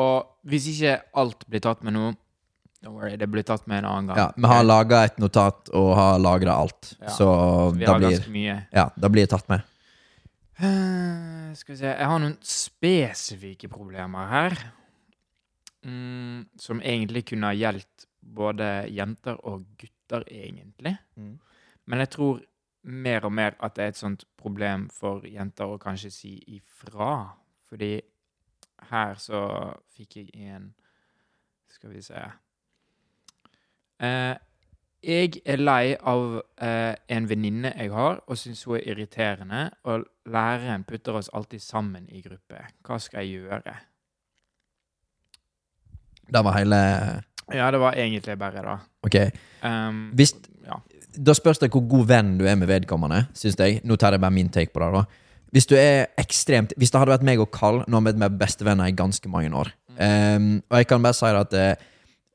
Og 0.00 0.48
hvis 0.48 0.66
ikke 0.72 0.96
alt 1.20 1.46
blir 1.50 1.62
tatt 1.64 1.84
med 1.86 1.96
nå 1.98 2.10
Don't 2.80 2.94
worry, 2.96 3.12
det 3.20 3.26
blir 3.28 3.44
tatt 3.44 3.66
med 3.68 3.82
en 3.82 3.88
annen 3.90 4.06
gang. 4.08 4.16
Ja, 4.16 4.28
Vi 4.40 4.48
har 4.48 4.62
laga 4.64 5.02
et 5.04 5.18
notat 5.20 5.68
og 5.76 5.90
har 5.98 6.14
lagra 6.18 6.54
alt, 6.62 6.94
Ja. 7.02 7.10
så 7.12 7.26
Vi 7.76 7.84
da 7.84 7.92
har 7.92 7.98
blir, 8.00 8.14
ganske 8.14 8.30
mye. 8.32 8.54
ja, 8.72 8.86
da 8.96 9.08
blir 9.12 9.26
det 9.26 9.30
tatt 9.34 9.48
med. 9.52 9.60
Uh, 10.60 11.52
Skal 11.56 11.74
vi 11.74 11.78
se 11.80 11.86
Jeg 11.86 12.06
har 12.08 12.18
noen 12.22 12.38
spesifikke 12.40 13.68
problemer 13.68 14.28
her. 14.28 14.56
Mm, 15.84 16.46
som 16.60 16.80
egentlig 16.80 17.26
kunne 17.30 17.48
ha 17.48 17.56
gjeldt 17.56 18.06
både 18.20 18.66
jenter 18.92 19.36
og 19.48 19.64
gutter, 19.80 20.24
egentlig. 20.28 20.96
Mm. 21.16 21.38
Men 21.86 21.98
jeg 21.98 22.10
tror 22.10 22.40
mer 22.84 23.24
og 23.24 23.32
mer 23.32 23.56
at 23.60 23.74
det 23.76 23.84
er 23.84 23.88
et 23.94 23.96
sånt 24.00 24.24
problem 24.40 24.88
for 24.92 25.20
jenter 25.28 25.64
å 25.68 25.78
kanskje 25.80 26.10
si 26.12 26.34
ifra. 26.56 27.30
Fordi 27.68 28.00
her 28.90 29.18
så 29.20 29.40
fikk 29.96 30.16
jeg 30.16 30.30
en 30.50 30.70
Skal 31.70 31.92
vi 31.94 32.02
se 32.02 32.20
eh, 34.00 34.36
Jeg 35.02 35.40
er 35.44 35.62
lei 35.62 35.94
av 35.96 36.40
eh, 36.60 36.94
en 37.08 37.28
venninne 37.28 37.72
jeg 37.76 37.92
har, 37.94 38.20
og 38.26 38.36
syns 38.36 38.66
hun 38.68 38.76
er 38.76 38.90
irriterende. 38.90 39.70
Og 39.88 40.04
læreren 40.28 40.84
putter 40.84 41.16
oss 41.16 41.30
alltid 41.32 41.62
sammen 41.64 42.08
i 42.12 42.20
gruppe. 42.20 42.66
Hva 42.84 42.98
skal 43.00 43.24
jeg 43.24 43.46
gjøre? 43.46 43.76
Det 46.30 46.44
var 46.44 46.58
hele 46.58 46.80
Ja, 47.50 47.70
det 47.70 47.80
var 47.80 47.96
egentlig 47.96 48.36
bare 48.38 48.62
da. 48.62 48.76
Ok. 49.02 49.16
Um, 49.64 50.10
Hvis 50.14 50.34
ja. 50.66 50.76
Da 51.16 51.32
spørs 51.34 51.58
det 51.58 51.72
hvor 51.72 51.82
god 51.88 52.06
venn 52.06 52.36
du 52.38 52.44
er 52.46 52.54
med 52.54 52.68
vedkommende, 52.68 53.24
syns 53.34 53.56
jeg. 53.58 53.80
Nå 53.84 53.96
tar 53.96 54.12
jeg 54.12 54.20
bare 54.20 54.36
min 54.36 54.52
take 54.52 54.70
på 54.72 54.84
det. 54.84 54.92
da 55.00 55.29
Hvis 55.50 55.66
du 55.66 55.74
er 55.78 56.10
ekstremt 56.20 56.74
Hvis 56.78 56.92
det 56.92 57.00
hadde 57.00 57.12
vært 57.14 57.26
meg 57.26 57.40
og 57.42 57.50
Carl, 57.54 57.82
nå 57.86 57.98
har 57.98 58.06
vi 58.06 58.22
vært 58.22 58.38
bestevenner 58.40 58.90
i 58.90 58.96
ganske 58.96 59.30
mange 59.30 59.50
år. 59.56 59.72
Um, 60.00 60.60
og 60.70 60.78
jeg 60.78 60.88
kan 60.88 61.02
bare 61.02 61.16
si 61.18 61.30
at 61.36 61.56
uh, 61.56 61.86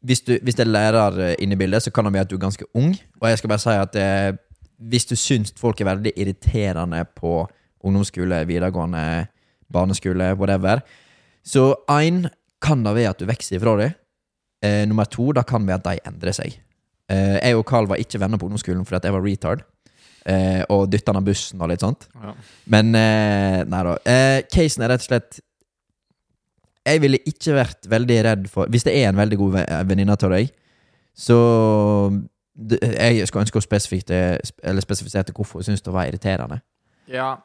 hvis, 0.06 0.22
du, 0.22 0.36
hvis 0.44 0.58
det 0.58 0.68
er 0.68 0.70
lærer 0.70 1.20
eh, 1.24 1.36
inne 1.42 1.56
i 1.56 1.58
bildet, 1.58 1.82
så 1.82 1.90
kan 1.90 2.06
det 2.06 2.12
være 2.14 2.28
at 2.28 2.30
du 2.30 2.36
er 2.36 2.44
ganske 2.44 2.66
ung. 2.78 2.92
Og 3.22 3.30
jeg 3.30 3.40
skal 3.40 3.50
bare 3.50 3.64
si 3.64 3.74
at 3.74 3.96
uh, 3.98 4.38
hvis 4.92 5.08
du 5.10 5.16
syns 5.18 5.56
folk 5.58 5.82
er 5.82 5.90
veldig 5.90 6.12
irriterende 6.14 7.00
på 7.18 7.40
ungdomsskole, 7.82 8.44
videregående, 8.46 9.26
barneskole, 9.74 10.36
whatever, 10.38 10.84
så 11.46 11.72
én 11.90 12.28
kan 12.62 12.86
det 12.86 12.94
være 13.00 13.16
at 13.16 13.20
du 13.20 13.26
vokser 13.26 13.58
ifra 13.58 13.74
dem. 13.82 13.96
Uh, 14.62 14.84
nummer 14.92 15.10
to, 15.10 15.32
da 15.34 15.42
kan 15.42 15.66
det 15.66 15.74
være 15.74 15.82
at 15.82 15.90
de 15.90 16.12
endrer 16.12 16.38
seg. 16.38 16.62
Jeg 17.06 17.54
og 17.54 17.68
Carl 17.70 17.86
var 17.86 18.00
ikke 18.02 18.18
venner 18.18 18.40
på 18.42 18.48
ungdomsskolen 18.48 18.86
fordi 18.86 19.06
jeg 19.06 19.14
var 19.14 19.22
retard. 19.22 19.60
Eh, 20.26 20.64
og 20.74 20.88
dytte 20.90 21.12
han 21.14 21.20
av 21.20 21.26
bussen 21.28 21.62
og 21.62 21.70
litt 21.70 21.84
sånt. 21.86 22.08
Ja. 22.18 22.32
Men 22.74 22.96
eh, 22.98 23.60
nei 23.70 23.82
da. 23.86 23.92
Eh, 24.10 24.40
casen 24.50 24.82
er 24.82 24.90
rett 24.96 25.04
og 25.04 25.10
slett 25.12 25.40
Jeg 26.86 27.02
ville 27.04 27.20
ikke 27.30 27.54
vært 27.58 27.86
veldig 27.90 28.18
redd 28.26 28.48
for 28.50 28.66
Hvis 28.74 28.84
det 28.88 28.96
er 28.98 29.10
en 29.12 29.18
veldig 29.20 29.38
god 29.38 29.52
ve- 29.60 29.68
venninne 29.90 30.16
av 30.18 30.30
deg, 30.34 30.50
så 31.18 31.38
Jeg 32.58 33.28
skulle 33.28 33.46
ønske 33.46 33.62
å 33.62 33.66
spesifisere 33.66 35.34
hvorfor 35.36 35.60
hun 35.62 35.68
syns 35.70 35.82
det 35.86 35.94
var 35.94 36.08
irriterende. 36.10 36.62
ja, 37.12 37.36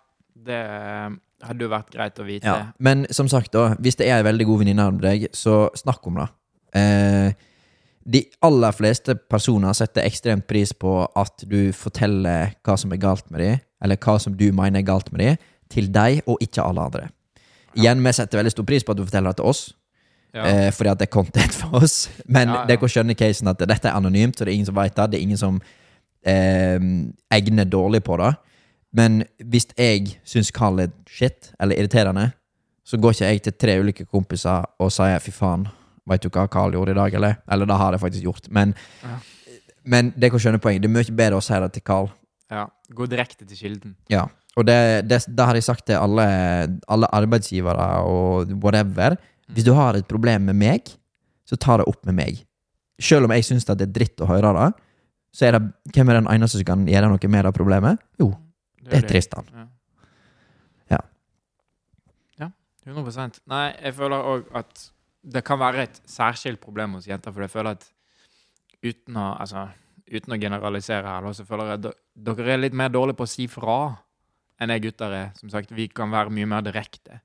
det 0.41 0.57
eh, 0.57 1.11
hadde 1.45 1.65
jo 1.67 1.69
vært 1.69 1.91
greit 1.93 2.19
å 2.21 2.25
vite. 2.25 2.47
Ja. 2.49 2.71
Men 2.79 3.05
som 3.13 3.29
sagt, 3.29 3.53
da 3.53 3.75
hvis 3.77 3.97
det 4.01 4.07
er 4.09 4.21
en 4.23 4.25
veldig 4.29 4.47
god 4.49 4.59
venninne 4.63 4.87
av 4.89 5.01
deg, 5.03 5.27
så 5.37 5.69
snakk 5.77 6.07
om 6.09 6.15
det. 6.21 6.29
Eh, 6.81 7.33
de 8.07 8.25
aller 8.43 8.73
fleste 8.73 9.15
personer 9.31 9.73
setter 9.77 10.07
ekstremt 10.09 10.47
pris 10.49 10.73
på 10.73 11.07
at 11.17 11.45
du 11.51 11.73
forteller 11.77 12.55
hva 12.65 12.77
som 12.81 12.93
er 12.93 13.01
galt 13.03 13.31
med 13.31 13.41
dem, 13.45 13.59
eller 13.85 13.97
hva 14.01 14.19
som 14.21 14.37
du 14.37 14.47
mener 14.53 14.81
er 14.81 14.87
galt 14.89 15.13
med 15.13 15.21
dem, 15.21 15.37
til 15.71 15.91
deg 15.93 16.23
og 16.27 16.39
ikke 16.41 16.63
alle 16.65 16.81
andre. 16.89 17.09
Igjen, 17.77 18.01
vi 18.03 18.13
setter 18.13 18.41
veldig 18.41 18.51
stor 18.51 18.65
pris 18.67 18.83
på 18.85 18.93
at 18.93 18.99
du 18.99 19.05
forteller 19.05 19.31
det 19.31 19.37
til 19.37 19.45
oss, 19.53 19.75
Ja. 20.35 20.45
eh, 20.47 20.71
fordi 20.73 20.91
at 20.91 20.99
det 20.99 21.09
er 21.09 21.13
content 21.13 21.53
for 21.55 21.75
oss. 21.83 22.09
Men 22.27 22.49
Ja, 22.49 22.61
ja. 22.61 22.67
dere 22.67 22.89
skjønner 22.89 23.15
casen 23.15 23.49
at 23.49 23.59
dette 23.59 23.89
er 23.89 23.95
anonymt, 23.99 24.37
så 24.39 24.45
det 24.45 24.53
er 24.53 24.55
ingen 24.55 24.67
som 24.67 24.77
vet 24.77 24.97
det. 24.97 25.11
Det 25.11 25.19
er 25.19 25.23
ingen 25.23 25.37
som 25.39 25.61
eh, 26.27 26.79
egner 27.31 27.65
dårlig 27.65 28.03
på 28.05 28.17
det. 28.17 28.35
Men 28.93 29.25
hvis 29.45 29.67
jeg 29.79 30.17
syns 30.25 30.51
Carl 30.51 30.81
er 30.81 30.89
shit, 31.09 31.53
eller 31.61 31.77
irriterende, 31.77 32.33
så 32.85 32.97
går 32.99 33.11
ikke 33.15 33.25
jeg 33.27 33.43
til 33.43 33.53
tre 33.53 33.81
ulike 33.81 34.05
kompiser 34.05 34.65
og 34.79 34.91
sier 34.93 35.19
'fy 35.19 35.31
faen, 35.31 35.69
veit 36.11 36.23
du 36.27 36.29
hva 36.35 36.49
Carl 36.51 36.75
gjorde 36.75 36.93
i 36.93 36.99
dag', 36.99 37.15
eller? 37.15 37.39
Eller 37.51 37.67
det 37.71 37.77
har 37.79 37.93
jeg 37.97 38.01
faktisk 38.03 38.25
gjort. 38.27 38.51
Men, 38.51 38.75
Ja. 39.03 39.17
men 39.85 40.11
dere 40.19 40.39
skjønne 40.39 40.61
poenget. 40.61 40.83
Det 40.83 40.91
er 40.91 40.97
mye 40.99 41.17
bedre 41.17 41.39
å 41.39 41.43
si 41.43 41.55
det 41.55 41.73
til 41.73 41.83
Carl. 41.83 42.11
ja. 42.51 42.67
Gå 42.91 43.07
direkte 43.07 43.47
til 43.47 43.57
kilden. 43.57 43.93
Ja. 44.11 44.25
Og 44.59 44.67
det, 44.67 45.07
det, 45.09 45.21
det 45.31 45.45
har 45.47 45.55
jeg 45.55 45.63
sagt 45.63 45.85
til 45.87 45.95
alle, 45.95 46.25
alle 46.89 47.07
arbeidsgivere 47.15 48.03
og 48.03 48.51
whatever. 48.65 49.15
Hvis 49.55 49.65
du 49.65 49.73
har 49.75 49.95
et 49.95 50.09
problem 50.09 50.43
med 50.51 50.57
meg, 50.59 50.91
så 51.47 51.57
ta 51.57 51.77
det 51.79 51.87
opp 51.87 52.05
med 52.07 52.15
meg. 52.19 52.45
Selv 53.01 53.25
om 53.25 53.31
jeg 53.31 53.45
syns 53.47 53.65
det 53.65 53.81
er 53.81 53.93
dritt 53.95 54.21
å 54.21 54.27
høre 54.27 54.51
det, 54.59 54.73
så 55.33 55.47
er 55.47 55.53
det 55.53 55.63
hvem 55.95 56.11
er 56.11 56.19
den 56.19 56.27
eneste 56.35 56.59
som 56.59 56.65
kan 56.67 56.83
gjøre 56.91 57.09
noe 57.13 57.29
med 57.31 57.45
det 57.47 57.55
problemet? 57.55 57.99
Jo, 58.19 58.33
det 58.83 59.05
er 59.05 59.07
Tristan. 59.09 59.47
Ja. 59.55 59.67
Ja. 60.91 60.99
Ja, 62.41 62.51
100 62.87 63.41
Nei, 63.47 63.67
jeg 63.85 63.95
føler 63.95 64.27
òg 64.35 64.51
at 64.59 64.91
det 65.23 65.43
kan 65.45 65.59
være 65.61 65.83
et 65.85 66.01
særskilt 66.09 66.61
problem 66.61 66.95
hos 66.97 67.07
jenter, 67.09 67.33
for 67.33 67.45
jeg 67.45 67.51
føler 67.53 67.77
at 67.77 67.87
uten 68.83 69.17
å, 69.21 69.27
altså, 69.41 69.67
uten 70.11 70.33
å 70.35 70.39
generalisere 70.41 71.07
her, 71.07 71.33
så 71.37 71.45
føler 71.45 71.65
jeg 71.75 71.81
at 71.85 71.99
dere 72.17 72.55
er 72.55 72.63
litt 72.63 72.77
mer 72.77 72.89
dårlige 72.93 73.19
på 73.19 73.27
å 73.29 73.31
si 73.31 73.47
fra 73.51 73.97
enn 74.61 74.73
jeg 74.75 74.83
gutter 74.89 75.13
er. 75.17 75.29
Som 75.39 75.53
sagt, 75.53 75.73
vi 75.73 75.89
kan 75.89 76.11
være 76.13 76.33
mye 76.35 76.49
mer 76.49 76.65
direkte. 76.65 77.21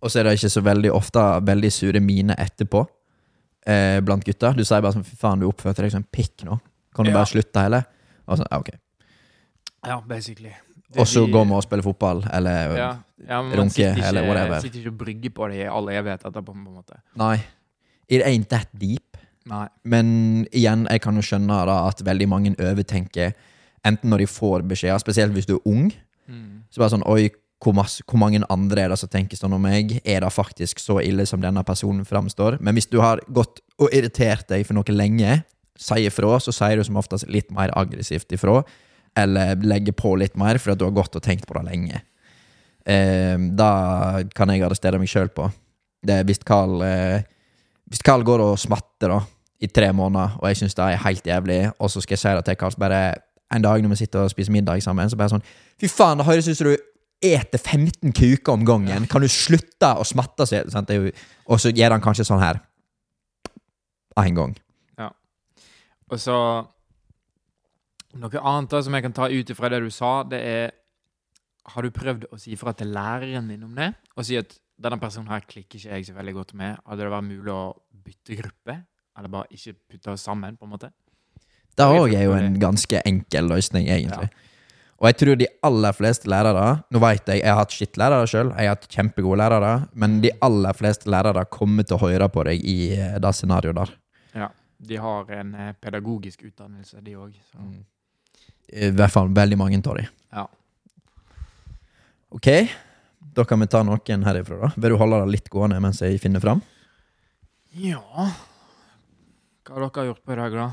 Og 0.00 0.10
så 0.12 0.20
er 0.20 0.28
det 0.28 0.36
ikke 0.38 0.52
så 0.52 0.62
veldig 0.62 0.92
ofte 0.94 1.24
veldig 1.44 1.70
sure 1.74 2.00
mine 2.00 2.36
etterpå 2.38 2.84
eh, 3.66 3.98
blant 4.04 4.24
gutter. 4.24 4.54
Du 4.54 4.62
sier 4.64 4.80
bare 4.84 4.94
sånn 4.94 5.04
'fy 5.04 5.16
faen, 5.18 5.40
du 5.40 5.48
oppførte 5.48 5.82
deg 5.82 5.90
som 5.90 6.04
en 6.04 6.12
pikk 6.12 6.44
nå'. 6.46 6.60
Kan 6.94 7.04
du 7.04 7.10
Ja. 7.10 7.16
bare 7.18 7.26
slutte 7.32 7.60
hele? 7.64 7.84
Og 8.28 8.38
så, 8.38 8.46
ja, 8.50 8.58
ok. 8.58 8.70
Ja, 9.86 10.00
basically. 10.00 10.52
Og 10.96 11.06
så 11.06 11.26
vi- 11.26 11.32
går 11.32 11.44
vi 11.46 11.52
og 11.52 11.62
spiller 11.62 11.82
fotball, 11.84 12.22
eller 12.32 12.76
ja, 12.76 12.96
ja, 13.28 13.42
man 13.42 13.52
runke, 13.58 13.76
ikke, 13.76 14.04
eller 14.08 14.22
whatever. 14.28 14.60
Sitter 14.60 14.78
ikke 14.80 14.88
og 14.94 14.98
brygger 14.98 15.30
på 15.36 15.48
det 15.50 15.56
i 15.60 15.66
all 15.68 15.86
evighet 15.92 16.22
etterpå, 16.24 16.54
på 16.54 16.54
en 16.68 16.74
måte. 16.78 16.96
Nei. 17.16 17.36
It 18.08 18.22
ain't 18.24 18.48
that 18.48 18.68
deep. 18.78 19.16
Nei. 19.46 19.66
Men 19.84 20.46
igjen, 20.52 20.86
jeg 20.88 21.00
kan 21.02 21.14
jo 21.14 21.20
skjønne 21.20 21.66
da 21.66 21.88
at 21.88 22.00
veldig 22.04 22.28
mange 22.28 22.54
overtenker, 22.56 23.34
enten 23.84 24.08
når 24.10 24.18
de 24.18 24.26
får 24.26 24.62
beskjeder, 24.68 24.98
spesielt 25.00 25.32
hvis 25.32 25.46
du 25.46 25.56
er 25.56 25.60
ung, 25.66 25.92
Mm. 26.28 26.62
så 26.70 26.78
bare 26.78 26.90
sånn 26.90 27.06
Oi, 27.06 27.30
hvor, 27.62 27.74
masse, 27.74 28.02
hvor 28.06 28.18
mange 28.18 28.42
andre 28.50 28.82
er 28.84 28.88
det 28.90 28.98
som 28.98 29.08
tenker 29.08 29.36
sånn 29.36 29.52
om 29.54 29.60
meg? 29.62 30.00
Er 30.04 30.20
det 30.20 30.30
faktisk 30.32 30.78
så 30.78 31.02
ille 31.04 31.26
som 31.26 31.40
denne 31.40 31.64
personen 31.64 32.04
framstår? 32.04 32.60
Men 32.60 32.74
hvis 32.74 32.88
du 32.90 33.00
har 33.00 33.18
gått 33.32 33.60
og 33.78 33.88
irritert 33.92 34.46
deg 34.48 34.64
for 34.66 34.74
noe 34.74 34.84
lenge, 34.92 35.42
sier 35.76 36.06
ifra, 36.10 36.38
så 36.38 36.52
sier 36.52 36.76
du 36.76 36.84
som 36.84 36.96
oftest 36.96 37.26
litt 37.28 37.50
mer 37.50 37.70
aggressivt 37.76 38.28
ifra. 38.32 38.64
Eller 39.18 39.58
legge 39.66 39.94
på 39.96 40.14
litt 40.20 40.36
mer 40.38 40.60
fordi 40.60 40.76
at 40.76 40.82
du 40.82 40.86
har 40.86 40.96
gått 40.96 41.16
og 41.18 41.24
tenkt 41.24 41.48
på 41.48 41.56
det 41.58 41.64
lenge. 41.66 42.02
Eh, 42.88 43.36
da 43.58 43.70
kan 44.36 44.52
jeg 44.52 44.64
arrestere 44.64 45.00
meg 45.00 45.10
sjøl 45.10 45.30
på. 45.34 45.48
Det 46.04 46.20
er 46.20 46.28
hvis 46.28 46.44
Carl 46.46 46.78
eh, 46.86 47.26
Hvis 47.88 48.04
Carl 48.04 48.22
går 48.22 48.44
og 48.44 48.58
smatter 48.60 49.10
da 49.10 49.22
i 49.58 49.66
tre 49.66 49.88
måneder, 49.96 50.36
og 50.38 50.44
jeg 50.46 50.58
syns 50.60 50.76
det 50.76 50.84
er 50.84 51.00
helt 51.02 51.24
jævlig, 51.26 51.56
og 51.82 51.90
så 51.90 52.02
skal 52.04 52.14
jeg 52.14 52.20
si 52.20 52.34
det 52.36 52.44
til 52.46 52.58
Carl 52.60 52.76
bare 52.78 53.00
en 53.50 53.64
dag 53.64 53.82
når 53.82 53.94
vi 53.94 53.96
sitter 54.04 54.26
og 54.26 54.30
spiser 54.30 54.52
middag 54.54 54.82
sammen, 54.84 55.08
så 55.10 55.16
bare 55.18 55.32
sånn 55.32 55.46
Fy 55.80 55.88
faen, 55.90 56.20
det 56.20 56.26
høres 56.28 56.50
ut 56.50 56.58
som 56.58 56.68
du 56.68 56.76
eter 57.24 57.58
15 57.58 58.12
kuker 58.14 58.52
om 58.54 58.64
gangen. 58.66 59.06
Kan 59.10 59.24
du 59.24 59.28
slutte 59.30 59.90
å 59.98 60.04
smatte 60.06 60.46
seg? 60.46 60.68
Og 61.48 61.58
så 61.58 61.72
gjør 61.74 61.96
han 61.96 62.04
kanskje 62.04 62.26
sånn 62.28 62.42
her. 62.42 62.60
En 64.18 64.36
gang. 64.36 64.54
Ja. 64.98 65.10
Og 66.10 66.20
så 66.22 66.36
Noe 68.16 68.40
annet 68.40 68.72
da 68.72 68.80
som 68.84 68.94
jeg 68.96 69.04
kan 69.04 69.16
ta 69.16 69.28
ut 69.28 69.50
ifra 69.52 69.68
det 69.72 69.82
du 69.84 69.90
sa, 69.92 70.22
det 70.24 70.40
er 70.40 70.70
Har 71.68 71.84
du 71.84 71.92
prøvd 71.92 72.30
å 72.32 72.38
si 72.40 72.56
fra 72.56 72.72
til 72.72 72.88
læreren 72.94 73.50
din 73.52 73.66
om 73.66 73.74
det? 73.76 73.90
Og 74.16 74.24
si 74.24 74.38
at 74.40 74.54
denne 74.80 74.96
personen 75.02 75.28
her 75.28 75.42
klikker 75.44 75.76
ikke 75.76 75.90
jeg 75.98 76.06
så 76.06 76.14
veldig 76.16 76.32
godt 76.38 76.54
med. 76.56 76.78
Hadde 76.86 77.04
det 77.04 77.12
vært 77.12 77.26
mulig 77.26 77.52
å 77.52 77.74
bytte 77.92 78.38
gruppe? 78.38 78.76
Eller 79.18 79.32
bare 79.32 79.50
ikke 79.52 79.74
putte 79.90 80.14
oss 80.14 80.24
sammen, 80.24 80.56
på 80.56 80.64
en 80.64 80.72
måte? 80.72 80.88
Det 81.76 81.84
òg 81.84 82.14
er 82.16 82.24
jo 82.24 82.36
en 82.38 82.56
ganske 82.58 83.02
enkel 83.06 83.50
løsning, 83.52 83.90
egentlig. 83.92 84.30
Og 84.98 85.06
jeg 85.06 85.18
tror 85.20 85.36
de 85.38 85.46
aller 85.62 85.94
fleste 85.94 86.30
lærere 86.30 86.64
Nå 86.90 87.02
vet 87.02 87.28
jeg, 87.30 87.42
jeg 87.44 87.52
har 87.52 87.60
hatt 87.60 87.74
skittlærere 87.74 88.30
sjøl, 88.30 88.48
jeg 88.50 88.66
har 88.66 88.74
hatt 88.74 88.88
kjempegode 88.90 89.38
lærere, 89.38 89.74
men 89.94 90.18
de 90.24 90.32
aller 90.42 90.74
fleste 90.74 91.10
lærere 91.10 91.44
kommer 91.52 91.86
til 91.86 91.98
å 91.98 92.02
høre 92.02 92.30
på 92.34 92.46
deg 92.48 92.64
i 92.64 92.78
eh, 92.96 93.18
det 93.22 93.34
scenarioet 93.36 93.78
der. 93.78 93.92
Ja. 94.46 94.48
De 94.88 94.98
har 95.02 95.30
en 95.34 95.54
eh, 95.54 95.70
pedagogisk 95.78 96.42
utdannelse, 96.48 97.02
de 97.04 97.14
òg. 97.18 97.38
I 98.68 98.90
hvert 98.92 99.14
fall 99.14 99.30
veldig 99.32 99.56
mange 99.60 99.80
av 99.80 99.96
dem. 99.96 100.08
Ja. 100.34 100.44
Ok, 102.36 102.48
da 103.34 103.44
kan 103.48 103.60
vi 103.62 103.68
ta 103.70 103.80
noen 103.86 104.26
herifra, 104.26 104.58
da. 104.66 104.72
Vil 104.76 104.92
du 104.92 104.98
holde 105.00 105.22
det 105.22 105.32
litt 105.38 105.48
gående 105.52 105.80
mens 105.80 106.02
jeg 106.04 106.20
finner 106.20 106.42
fram? 106.44 106.60
Ja 107.78 108.00
Hva 109.68 109.76
har 109.76 109.84
dere 109.84 110.06
gjort 110.08 110.24
på 110.24 110.34
i 110.34 110.38
dag, 110.40 110.56
da? 110.56 110.68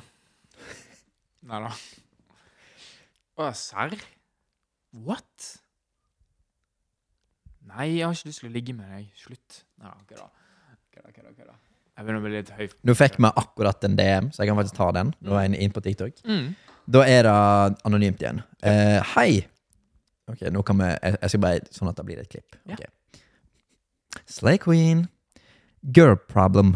Nei 1.46 1.62
da. 1.66 1.72
Å, 3.36 3.50
serr? 3.60 3.96
What? 5.06 5.52
Nei, 7.66 7.90
jeg 7.98 8.06
har 8.08 8.16
ikke 8.16 8.32
lyst 8.32 8.42
til 8.42 8.50
å 8.50 8.54
ligge 8.56 8.76
med 8.78 8.88
deg. 8.96 9.08
Slutt. 9.20 9.62
Nei 9.82 9.92
da, 9.92 9.98
kødda. 10.10 10.28
Kødda, 10.96 11.12
kødda, 11.12 11.34
kødda. 11.36 11.58
Jeg 11.96 12.08
begynner 12.08 12.22
å 12.22 12.26
bli 12.26 12.34
litt 12.34 12.52
høy. 12.56 12.66
Nå 12.88 12.96
fikk 12.98 13.20
vi 13.20 13.32
akkurat 13.44 13.86
en 13.88 13.98
DM, 14.00 14.32
så 14.32 14.44
jeg 14.44 14.52
kan 14.52 14.60
faktisk 14.60 14.80
ta 14.80 14.88
den. 14.96 15.12
Nå 15.24 15.36
er 15.36 15.46
jeg 15.46 15.60
inne 15.60 15.76
på 15.76 15.84
TikTok. 15.84 16.24
Mm. 16.28 16.48
Da 16.86 17.02
er 17.10 17.26
det 17.26 17.36
anonymt 17.88 18.22
igjen. 18.22 18.42
Eh, 18.62 19.02
hei! 19.16 19.46
Ok, 20.30 20.42
nå 20.54 20.62
kan 20.66 20.78
vi 20.82 20.90
Jeg 20.90 21.18
jeg 21.22 21.30
skal 21.30 21.42
bare 21.42 21.74
sånn 21.74 21.90
at 21.90 21.98
det 21.98 22.06
blir 22.06 22.22
et 22.22 22.30
klipp. 22.30 22.58
Ja. 22.70 22.78
Slay 24.26 24.58
Queen. 24.62 25.08
Girl 25.82 26.16
problem. 26.16 26.76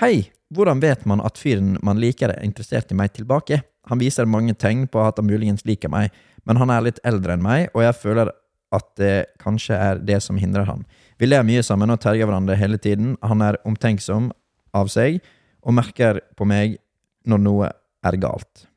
Hei! 0.00 0.30
Hvordan 0.50 0.80
vet 0.82 1.04
man 1.06 1.22
at 1.22 1.38
fyren 1.38 1.76
man 1.82 2.00
liker, 2.02 2.30
er 2.30 2.42
interessert 2.42 2.90
i 2.90 2.98
meg 2.98 3.12
tilbake? 3.14 3.62
Han 3.86 4.00
viser 4.02 4.26
mange 4.26 4.54
tegn 4.54 4.88
på 4.90 5.02
at 5.02 5.18
han 5.18 5.28
muligens 5.28 5.62
liker 5.66 5.90
meg, 5.90 6.10
men 6.44 6.58
han 6.58 6.70
er 6.70 6.82
litt 6.82 6.98
eldre 7.06 7.36
enn 7.36 7.44
meg, 7.44 7.68
og 7.74 7.84
jeg 7.84 7.98
føler 8.00 8.32
at 8.74 8.88
det 8.98 9.14
kanskje 9.42 9.78
er 9.78 10.02
det 10.02 10.18
som 10.22 10.38
hindrer 10.38 10.66
han. 10.66 10.82
Vi 11.18 11.26
ler 11.26 11.46
mye 11.46 11.62
sammen 11.66 11.90
og 11.90 12.00
terger 12.02 12.26
hverandre 12.26 12.58
hele 12.58 12.78
tiden. 12.78 13.16
Han 13.22 13.42
er 13.42 13.58
omtenksom 13.66 14.30
av 14.74 14.90
seg 14.90 15.18
og 15.62 15.74
merker 15.76 16.22
på 16.38 16.46
meg 16.48 16.78
når 17.26 17.42
noe 17.46 17.70
er 18.06 18.18
galt. 18.22 18.69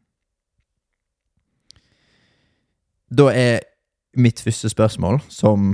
Da 3.13 3.27
er 3.29 3.59
mitt 4.17 4.39
første 4.41 4.69
spørsmål, 4.71 5.19
som 5.29 5.73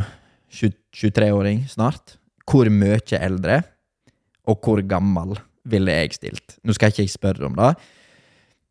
23-åring 0.52 1.62
snart, 1.72 2.18
hvor 2.50 2.68
mye 2.74 3.20
eldre 3.20 3.62
og 4.50 4.60
hvor 4.66 4.82
gammel 4.84 5.38
ville 5.70 5.94
jeg 5.94 6.18
stilt? 6.18 6.58
Nå 6.66 6.74
skal 6.76 6.92
ikke 6.92 7.06
jeg 7.06 7.14
spørre 7.14 7.48
om 7.48 7.56
det. 7.56 7.70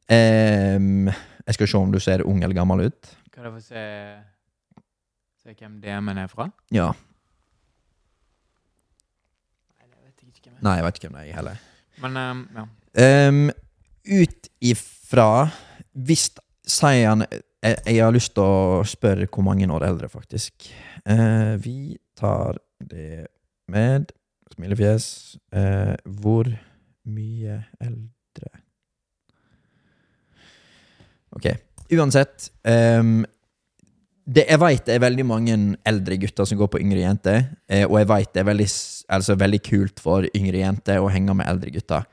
Um, 0.09 1.09
jeg 1.47 1.57
skal 1.57 1.71
se 1.71 1.81
om 1.81 1.93
du 1.95 2.01
ser 2.03 2.27
ung 2.27 2.43
eller 2.43 2.57
gammel 2.57 2.89
ut. 2.89 3.13
Kan 3.33 3.47
jeg 3.49 3.55
få 3.55 3.63
se 3.63 3.85
Se 5.39 5.55
hvem 5.55 5.79
DM-en 5.81 6.19
er 6.19 6.29
fra? 6.29 6.49
Ja. 6.75 6.91
Nei, 10.61 10.75
jeg 10.75 10.83
jeg 10.83 10.85
vet 10.85 10.99
ikke 10.99 11.09
hvem 11.09 11.17
det 11.17 11.23
er, 11.23 11.29
jeg 11.31 11.39
heller. 11.39 11.63
Men 12.03 12.17
um, 12.21 12.43
ja. 12.59 13.29
Um, 13.29 13.45
ut 14.09 14.49
ifra 14.61 15.31
Hvis 15.95 16.31
sier 16.69 17.09
han 17.15 17.25
jeg, 17.69 17.81
jeg 17.87 18.05
har 18.05 18.15
lyst 18.15 18.35
til 18.37 18.45
å 18.45 18.85
spørre 18.89 19.29
hvor 19.31 19.47
mange 19.47 19.69
år 19.73 19.87
eldre, 19.89 20.09
faktisk. 20.13 20.69
Eh, 21.05 21.55
vi 21.63 21.97
tar 22.19 22.59
det 22.81 23.29
med 23.71 24.13
smilefjes. 24.55 25.09
Eh, 25.53 25.95
hvor 26.21 26.51
mye 27.09 27.63
eldre 27.81 28.09
Ok. 31.29 31.45
Uansett. 31.93 32.49
Um, 32.65 33.21
det, 34.29 34.47
jeg 34.49 34.61
veit 34.61 34.85
det 34.87 34.95
er 34.97 35.03
veldig 35.03 35.25
mange 35.29 35.57
eldre 35.89 36.17
gutter 36.21 36.49
som 36.49 36.59
går 36.61 36.71
på 36.73 36.81
yngre 36.83 37.03
jenter, 37.03 37.43
eh, 37.69 37.85
og 37.85 37.99
jeg 38.01 38.09
veit 38.11 38.33
det 38.35 38.43
er 38.43 38.49
veldig, 38.49 38.67
altså, 39.17 39.37
veldig 39.41 39.61
kult 39.65 40.03
for 40.05 40.27
yngre 40.37 40.61
jenter 40.61 41.01
å 41.01 41.11
henge 41.13 41.37
med 41.37 41.49
eldre 41.49 41.73
gutter 41.73 42.09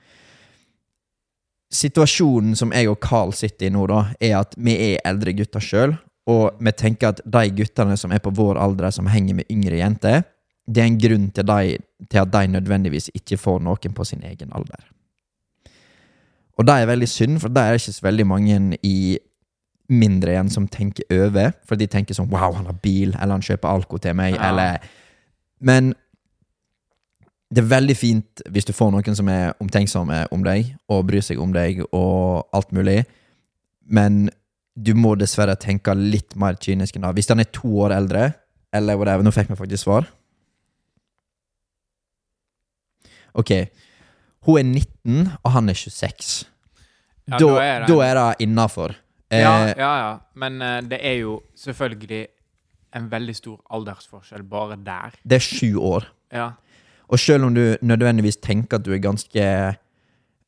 situasjonen 1.75 2.55
som 2.57 2.71
jeg 2.75 2.89
og 2.91 2.99
Carl 3.03 3.33
sitter 3.35 3.67
i 3.69 3.73
nå, 3.73 3.85
da, 3.91 4.01
er 4.23 4.37
at 4.39 4.55
vi 4.57 4.75
er 4.93 5.03
eldre 5.07 5.33
gutter 5.37 5.63
sjøl, 5.63 5.95
og 6.31 6.57
vi 6.63 6.73
tenker 6.73 7.11
at 7.13 7.21
de 7.21 7.43
guttene 7.57 7.97
som 7.99 8.13
er 8.15 8.23
på 8.23 8.33
vår 8.33 8.57
alder, 8.61 8.89
som 8.95 9.09
henger 9.11 9.37
med 9.41 9.51
yngre 9.53 9.77
jenter, 9.81 10.23
det 10.65 10.81
er 10.81 10.89
en 10.89 10.97
grunn 10.97 11.27
til, 11.35 11.45
de, 11.45 11.77
til 12.09 12.21
at 12.23 12.31
de 12.33 12.47
nødvendigvis 12.55 13.11
ikke 13.13 13.37
får 13.37 13.59
noen 13.61 13.93
på 13.93 14.05
sin 14.07 14.23
egen 14.25 14.53
alder. 14.57 14.81
Og 16.57 16.65
det 16.65 16.73
er 16.79 16.89
veldig 16.89 17.09
synd, 17.11 17.39
for 17.43 17.51
det 17.53 17.61
er 17.61 17.77
ikke 17.77 17.93
så 17.93 18.05
veldig 18.07 18.25
mange 18.27 18.57
i 18.87 18.97
mindre 19.91 20.33
igjen 20.33 20.49
som 20.49 20.65
tenker 20.71 21.05
over, 21.13 21.51
for 21.67 21.77
de 21.77 21.85
tenker 21.91 22.17
sånn 22.17 22.31
Wow, 22.31 22.55
han 22.57 22.65
har 22.71 22.77
bil, 22.81 23.11
eller 23.13 23.35
han 23.35 23.45
kjøper 23.45 23.69
alko 23.69 23.99
til 24.01 24.15
meg, 24.17 24.33
Ja. 24.33 24.49
eller 24.49 24.79
Men 25.61 25.93
det 27.55 27.61
er 27.63 27.69
veldig 27.71 27.95
fint 27.97 28.41
hvis 28.51 28.65
du 28.67 28.73
får 28.75 28.91
noen 28.91 29.15
som 29.17 29.29
er 29.31 29.53
omtenksomme 29.63 30.25
om 30.35 30.43
deg, 30.45 30.73
og 30.91 31.05
bryr 31.07 31.23
seg 31.23 31.39
om 31.39 31.53
deg, 31.55 31.81
og 31.95 32.49
alt 32.55 32.73
mulig, 32.75 33.03
men 33.87 34.25
du 34.75 34.91
må 34.99 35.13
dessverre 35.15 35.55
tenke 35.55 35.93
litt 35.95 36.35
mer 36.35 36.57
kynisk 36.59 36.97
enn 36.97 37.05
det. 37.07 37.13
Hvis 37.15 37.29
han 37.31 37.39
er 37.39 37.47
to 37.55 37.69
år 37.85 37.93
eldre, 37.95 38.25
eller 38.75 38.97
whatever 38.99 39.23
Nå 39.23 39.31
fikk 39.31 39.53
vi 39.53 39.55
faktisk 39.55 39.85
svar. 39.85 40.09
Ok. 43.35 43.51
Hun 44.45 44.59
er 44.59 44.67
19, 44.67 45.31
og 45.43 45.51
han 45.55 45.69
er 45.71 45.77
26. 45.79 46.45
Ja, 47.27 47.37
da, 47.39 47.47
er 47.63 47.85
det- 47.85 47.87
det 47.87 48.35
innafor. 48.47 48.95
Ja, 49.31 49.65
Eh, 49.67 49.73
ja, 49.77 49.93
ja. 49.97 50.17
Men 50.35 50.61
uh, 50.61 50.81
det 50.81 50.99
er 51.01 51.15
jo 51.21 51.41
selvfølgelig 51.57 52.27
en 52.95 53.09
veldig 53.09 53.35
stor 53.35 53.57
aldersforskjell 53.71 54.43
bare 54.43 54.75
der. 54.77 55.11
det 55.27 55.35
er 55.35 55.39
sju 55.39 55.75
år. 55.79 56.05
Ja. 56.31 56.51
Og 57.07 57.21
selv 57.21 57.47
om 57.47 57.55
du 57.55 57.75
nødvendigvis 57.81 58.39
tenker 58.41 58.79
at 58.79 58.85
du 58.85 58.93
er 58.93 59.03
ganske, 59.03 59.43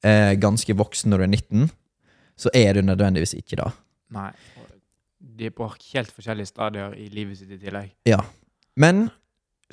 eh, 0.04 0.34
ganske 0.42 0.78
voksen 0.78 1.12
når 1.12 1.18
du 1.18 1.24
er 1.24 1.34
19, 1.34 1.70
så 2.38 2.50
er 2.54 2.74
du 2.74 2.82
nødvendigvis 2.82 3.34
ikke 3.38 3.60
det. 3.62 3.72
Nei. 4.14 4.32
De 5.38 5.46
er 5.46 5.54
på 5.54 5.68
helt 5.94 6.12
forskjellige 6.12 6.50
stadier 6.50 6.94
i 6.98 7.10
livet 7.14 7.38
sitt 7.38 7.52
i 7.52 7.60
tillegg. 7.62 7.92
Ja. 8.06 8.22
Men 8.76 9.10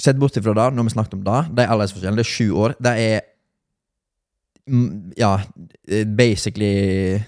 sett 0.00 0.18
bort 0.20 0.36
ifra 0.36 0.54
det, 0.56 0.72
når 0.74 0.88
vi 0.88 0.94
snakket 0.96 1.14
om 1.14 1.24
det, 1.24 1.40
de 1.56 1.68
aldersforskjellene, 1.68 2.20
det 2.20 2.26
er 2.26 2.32
sju 2.32 2.48
år. 2.52 2.74
Det 2.82 2.94
er 3.04 3.20
mm, 4.66 5.12
Ja, 5.20 5.38
basically 6.16 7.20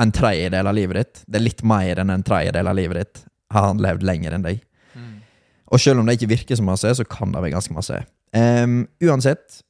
en 0.00 0.12
tredjedel 0.12 0.66
av 0.66 0.76
livet 0.76 0.96
ditt. 0.96 1.22
Det 1.26 1.40
er 1.40 1.44
litt 1.44 1.62
mer 1.66 2.00
enn 2.00 2.12
en 2.12 2.24
tredjedel 2.24 2.70
av 2.70 2.76
livet 2.78 3.02
ditt. 3.02 3.22
Har 3.52 3.68
han 3.68 3.82
levd 3.82 4.04
lenger 4.06 4.36
enn 4.36 4.46
deg? 4.46 4.62
Og 5.70 5.80
selv 5.80 6.00
om 6.00 6.06
det 6.08 6.16
ikke 6.18 6.32
virker 6.32 6.58
så 6.58 6.64
masse, 6.66 6.94
så 6.98 7.04
kan 7.06 7.32
det 7.34 7.42
være 7.42 7.54
ganske 7.54 7.74
masse. 7.76 8.00
Um, 8.34 8.84
uansett 9.02 9.60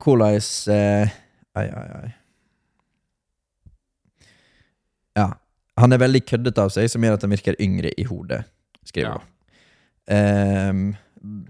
Hvordan 0.00 0.40
uh, 0.72 1.10
Ai, 1.60 1.66
ai, 1.66 1.88
ai. 1.98 2.10
Ja. 5.16 5.26
Han 5.80 5.92
er 5.92 6.00
veldig 6.00 6.22
køddete 6.28 6.62
av 6.64 6.72
seg, 6.72 6.88
som 6.92 7.04
gjør 7.04 7.16
at 7.18 7.24
han 7.24 7.32
virker 7.32 7.56
yngre 7.60 7.90
i 7.98 8.04
hodet, 8.08 8.42
skriver 8.88 9.18
hun. 9.18 9.26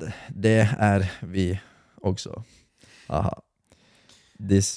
D- 0.01 0.11
det 0.35 0.57
er 0.79 1.07
vi 1.23 1.53
også. 2.03 2.43
Aha. 3.11 3.35
Dis 4.38 4.71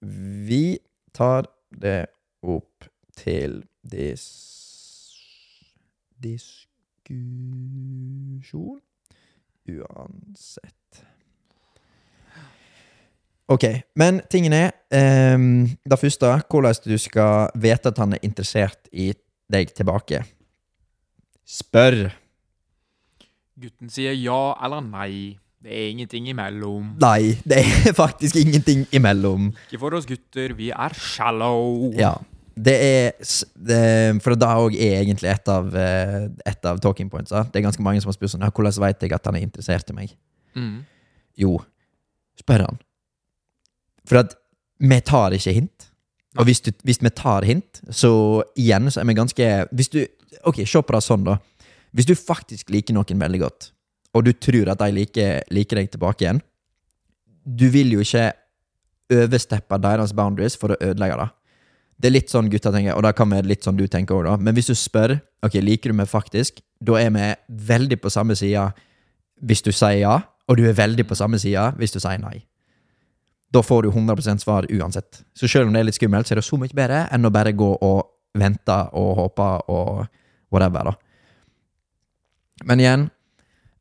Vi 0.00 0.78
tar 1.14 1.46
det 1.70 2.06
opp 2.42 2.88
til 3.16 3.62
dis... 3.82 4.24
Diskusjon 7.08 8.80
uansett. 9.68 11.04
Ok, 13.48 13.64
men 14.00 14.22
tingen 14.32 14.54
er 14.56 14.70
um, 15.36 15.68
Det 15.84 15.98
første, 16.00 16.30
hvordan 16.50 16.74
du 16.84 16.96
skal 16.98 17.50
vite 17.60 17.92
at 17.92 17.98
han 18.00 18.16
er 18.16 18.24
interessert 18.24 18.88
i 18.92 19.12
deg 19.52 19.72
tilbake. 19.76 20.22
Spør. 21.44 22.08
Gutten 23.60 23.92
sier 23.92 24.16
ja 24.16 24.54
eller 24.64 24.80
nei. 24.80 25.36
Det 25.64 25.72
er 25.72 25.90
ingenting 25.92 26.28
imellom. 26.28 26.94
Nei, 27.00 27.36
det 27.44 27.60
er 27.60 27.92
faktisk 28.04 28.36
ingenting 28.36 28.86
imellom. 28.92 29.52
Ikke 29.68 29.80
for 29.80 29.96
oss 29.96 30.08
gutter, 30.08 30.52
vi 30.56 30.70
er 30.72 30.96
shallow. 30.96 31.92
Ja. 31.96 32.16
Det 32.54 32.74
er 32.74 33.14
det, 33.58 34.22
For 34.22 34.38
da 34.38 34.52
òg 34.62 34.76
er 34.78 35.00
egentlig 35.00 35.30
et 35.32 35.48
av, 35.50 35.72
eh, 35.74 36.28
et 36.46 36.66
av 36.70 36.78
talking 36.82 37.10
pointsa. 37.10 37.44
Det 37.50 37.58
er 37.58 37.66
ganske 37.66 37.82
mange 37.82 38.02
som 38.02 38.12
har 38.12 38.16
spurt 38.16 38.30
sånn 38.30 38.46
Hvordan 38.46 38.78
vet 38.86 39.02
jeg 39.02 39.14
at 39.16 39.26
han 39.26 39.38
er 39.38 39.46
interessert 39.46 39.90
i 39.90 39.96
meg? 39.96 40.14
Mm. 40.54 40.84
Jo, 41.36 41.58
spør 42.38 42.68
han. 42.68 42.78
For 44.06 44.22
at 44.22 44.36
vi 44.78 45.00
tar 45.00 45.34
ikke 45.34 45.56
hint. 45.56 45.90
Og 46.38 46.48
hvis, 46.48 46.60
du, 46.60 46.72
hvis 46.82 47.02
vi 47.02 47.10
tar 47.14 47.46
hint, 47.46 47.80
så 47.90 48.42
igjen 48.58 48.90
så 48.90 49.00
er 49.00 49.06
vi 49.06 49.14
ganske 49.14 49.50
Hvis 49.70 49.92
du 49.92 50.04
Ok, 50.44 50.64
se 50.66 50.80
på 50.82 50.92
det 50.92 51.02
sånn, 51.06 51.22
da. 51.24 51.38
Hvis 51.94 52.08
du 52.10 52.16
faktisk 52.18 52.72
liker 52.74 52.92
noen 52.92 53.20
veldig 53.22 53.38
godt, 53.40 53.68
og 54.14 54.24
du 54.26 54.32
tror 54.34 54.72
at 54.72 54.80
de 54.82 54.90
liker, 54.92 55.44
liker 55.54 55.78
deg 55.78 55.92
tilbake 55.92 56.26
igjen 56.26 56.40
Du 57.46 57.68
vil 57.70 57.94
jo 57.94 58.02
ikke 58.02 58.32
oversteppe 59.14 59.78
deres 59.78 60.12
boundaries 60.16 60.56
for 60.58 60.74
å 60.74 60.78
ødelegge 60.82 61.20
det. 61.20 61.28
Det 61.98 62.10
er 62.10 62.16
litt 62.16 62.32
sånn 62.32 62.50
gutta 62.50 62.72
tenker, 62.74 62.96
og 62.96 63.04
da 63.06 63.12
kan 63.16 63.30
være 63.30 63.48
litt 63.48 63.66
sånn 63.66 63.78
du 63.78 63.86
tenker 63.90 64.16
òg, 64.16 64.26
da. 64.26 64.36
Men 64.40 64.56
hvis 64.56 64.70
du 64.70 64.74
spør 64.78 65.16
ok, 65.46 65.58
liker 65.62 65.92
du 65.92 65.98
meg 66.00 66.10
faktisk, 66.10 66.58
da 66.82 66.98
er 67.00 67.12
vi 67.14 67.28
veldig 67.70 68.00
på 68.02 68.12
samme 68.12 68.36
side 68.38 68.66
hvis 69.44 69.62
du 69.64 69.70
sier 69.74 70.00
ja, 70.00 70.16
og 70.48 70.58
du 70.58 70.66
er 70.68 70.76
veldig 70.76 71.06
på 71.08 71.16
samme 71.18 71.38
side 71.40 71.70
hvis 71.78 71.94
du 71.94 72.00
sier 72.02 72.20
nei. 72.22 72.42
Da 73.54 73.62
får 73.62 73.86
du 73.86 73.88
100 73.92 74.40
svar 74.42 74.66
uansett. 74.66 75.22
Så 75.34 75.48
selv 75.48 75.68
om 75.68 75.74
det 75.74 75.84
er 75.84 75.88
litt 75.88 75.98
skummelt, 75.98 76.26
så 76.26 76.34
er 76.34 76.40
det 76.40 76.46
så 76.48 76.58
mye 76.58 76.74
bedre 76.74 77.04
enn 77.14 77.28
å 77.28 77.32
bare 77.34 77.54
gå 77.54 77.70
og 77.86 78.00
vente 78.34 78.78
og 78.98 79.10
håpe 79.20 79.48
og 79.70 80.06
whatever, 80.50 80.90
da. 80.90 80.94
Men 82.64 82.82
igjen 82.82 83.08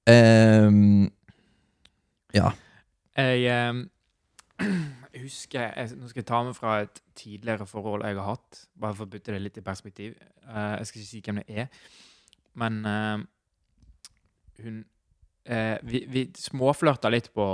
um, 0.10 1.10
Ja. 2.34 2.52
Jeg 3.14 3.46
ehm, 3.46 3.84
husker 5.24 5.66
jeg, 5.66 5.98
Nå 5.98 6.10
skal 6.10 6.22
jeg 6.22 6.30
ta 6.30 6.40
med 6.46 6.56
fra 6.58 6.78
et 6.84 7.02
tidligere 7.18 7.68
forhold 7.70 8.06
jeg 8.06 8.18
har 8.20 8.30
hatt, 8.36 8.64
bare 8.80 8.98
for 8.98 9.08
å 9.08 9.14
putte 9.14 9.36
det 9.36 9.42
litt 9.42 9.60
i 9.60 9.66
perspektiv. 9.66 10.18
Uh, 10.46 10.80
jeg 10.80 10.90
skal 10.90 11.02
ikke 11.02 11.12
si 11.12 11.22
hvem 11.26 11.42
det 11.42 11.62
er, 11.64 11.86
men 12.60 12.82
uh, 12.86 13.24
hun 14.64 14.82
uh, 15.50 15.78
Vi, 15.90 16.04
vi 16.12 16.28
småflørta 16.40 17.12
litt 17.12 17.32
på 17.36 17.48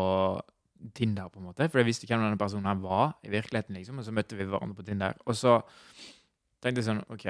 Tinder, 0.96 1.28
på 1.28 1.42
en 1.42 1.50
måte, 1.50 1.68
for 1.68 1.82
jeg 1.82 1.90
visste 1.90 2.08
hvem 2.08 2.22
denne 2.24 2.40
personen 2.40 2.70
her 2.70 2.82
var 2.84 3.18
i 3.24 3.32
virkeligheten, 3.34 3.76
liksom, 3.76 4.00
og 4.00 4.08
så 4.08 4.16
møtte 4.16 4.38
vi 4.40 4.48
hverandre 4.48 4.78
på 4.78 4.86
Tinder. 4.88 5.18
Og 5.28 5.36
så 5.36 5.58
tenkte 6.64 6.80
jeg 6.80 6.88
sånn 6.88 7.02
OK. 7.12 7.26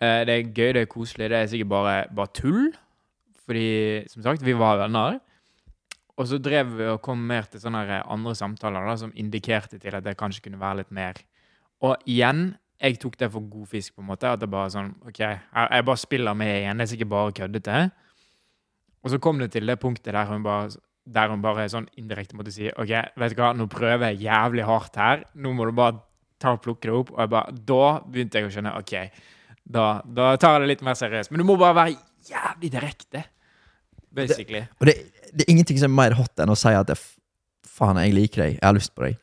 det 0.00 0.32
er 0.32 0.46
gøy, 0.48 0.70
det 0.72 0.86
er 0.86 0.88
koselig, 0.88 1.28
det 1.28 1.36
er 1.36 1.50
sikkert 1.52 1.72
bare, 1.74 1.96
bare 2.16 2.32
tull. 2.32 2.70
Fordi, 3.44 4.08
som 4.08 4.24
sagt, 4.24 4.46
vi 4.46 4.54
var 4.56 4.78
venner. 4.80 5.18
Og 6.18 6.26
så 6.28 6.40
drev 6.42 6.74
vi 6.78 6.88
og 6.90 7.02
kom 7.04 7.20
mer 7.26 7.46
til 7.50 7.62
sånne 7.62 8.00
andre 8.00 8.34
samtaler 8.36 8.88
da, 8.88 8.96
som 8.98 9.12
indikerte 9.18 9.78
til 9.80 9.94
at 9.96 10.04
det 10.04 10.18
kanskje 10.20 10.44
kunne 10.46 10.60
være 10.60 10.82
litt 10.82 10.92
mer. 10.94 11.20
Og 11.86 12.02
igjen, 12.10 12.50
jeg 12.80 12.98
tok 13.00 13.16
det 13.20 13.30
for 13.32 13.44
god 13.52 13.68
fisk, 13.68 13.94
på 13.94 14.04
en 14.04 14.10
måte. 14.10 14.28
At 14.28 14.42
det 14.42 14.50
bare 14.52 14.72
sånn 14.72 14.92
OK, 15.08 15.20
jeg, 15.20 15.86
bare 15.88 16.00
spiller 16.00 16.36
med 16.36 16.52
igjen. 16.58 16.80
Det 16.80 16.86
er 16.86 16.92
sikkert 16.94 17.12
bare 17.12 17.34
køddete. 17.40 17.80
Og 19.00 19.12
så 19.12 19.20
kom 19.22 19.40
det 19.40 19.50
til 19.54 19.68
det 19.68 19.78
punktet 19.80 20.12
der 20.16 20.28
hun 20.28 20.44
bare, 20.44 20.70
der 21.08 21.32
hun 21.32 21.42
bare 21.44 21.68
sånn 21.72 21.88
indirekte 22.00 22.36
måtte 22.36 22.52
si 22.52 22.68
OK, 22.70 22.92
vet 23.20 23.34
du 23.36 23.40
hva, 23.40 23.52
nå 23.56 23.68
prøver 23.72 24.10
jeg 24.10 24.26
jævlig 24.26 24.68
hardt 24.68 25.00
her. 25.00 25.26
Nå 25.34 25.52
må 25.56 25.68
du 25.68 25.74
bare 25.76 26.00
ta 26.40 26.54
og 26.56 26.62
plukke 26.64 26.88
det 26.88 26.96
opp. 26.96 27.12
Og 27.16 27.24
jeg 27.24 27.32
bare, 27.36 27.58
da 27.72 27.84
begynte 28.06 28.40
jeg 28.40 28.48
å 28.48 28.54
skjønne 28.56 28.76
OK, 28.80 28.96
da, 29.70 29.86
da 30.04 30.32
tar 30.40 30.58
jeg 30.58 30.64
det 30.64 30.72
litt 30.74 30.86
mer 30.88 30.98
seriøst. 30.98 31.32
Men 31.32 31.42
du 31.42 31.48
må 31.48 31.56
bare 31.60 31.78
være 31.82 31.98
jævlig 32.28 32.72
direkte. 32.76 33.24
Basically. 34.14 34.62
Og 34.80 34.86
det, 34.90 34.94
det 35.32 35.44
er 35.46 35.50
ingenting 35.52 35.78
som 35.78 35.90
er 35.92 35.96
mer 36.02 36.16
hot 36.18 36.42
enn 36.42 36.50
å 36.52 36.56
si 36.58 36.72
at 36.74 36.90
faen, 37.70 38.00
jeg 38.02 38.14
liker 38.16 38.42
deg, 38.44 38.56
jeg 38.58 38.66
har 38.66 38.74
lyst 38.76 38.92
på 38.96 39.06
deg. 39.06 39.18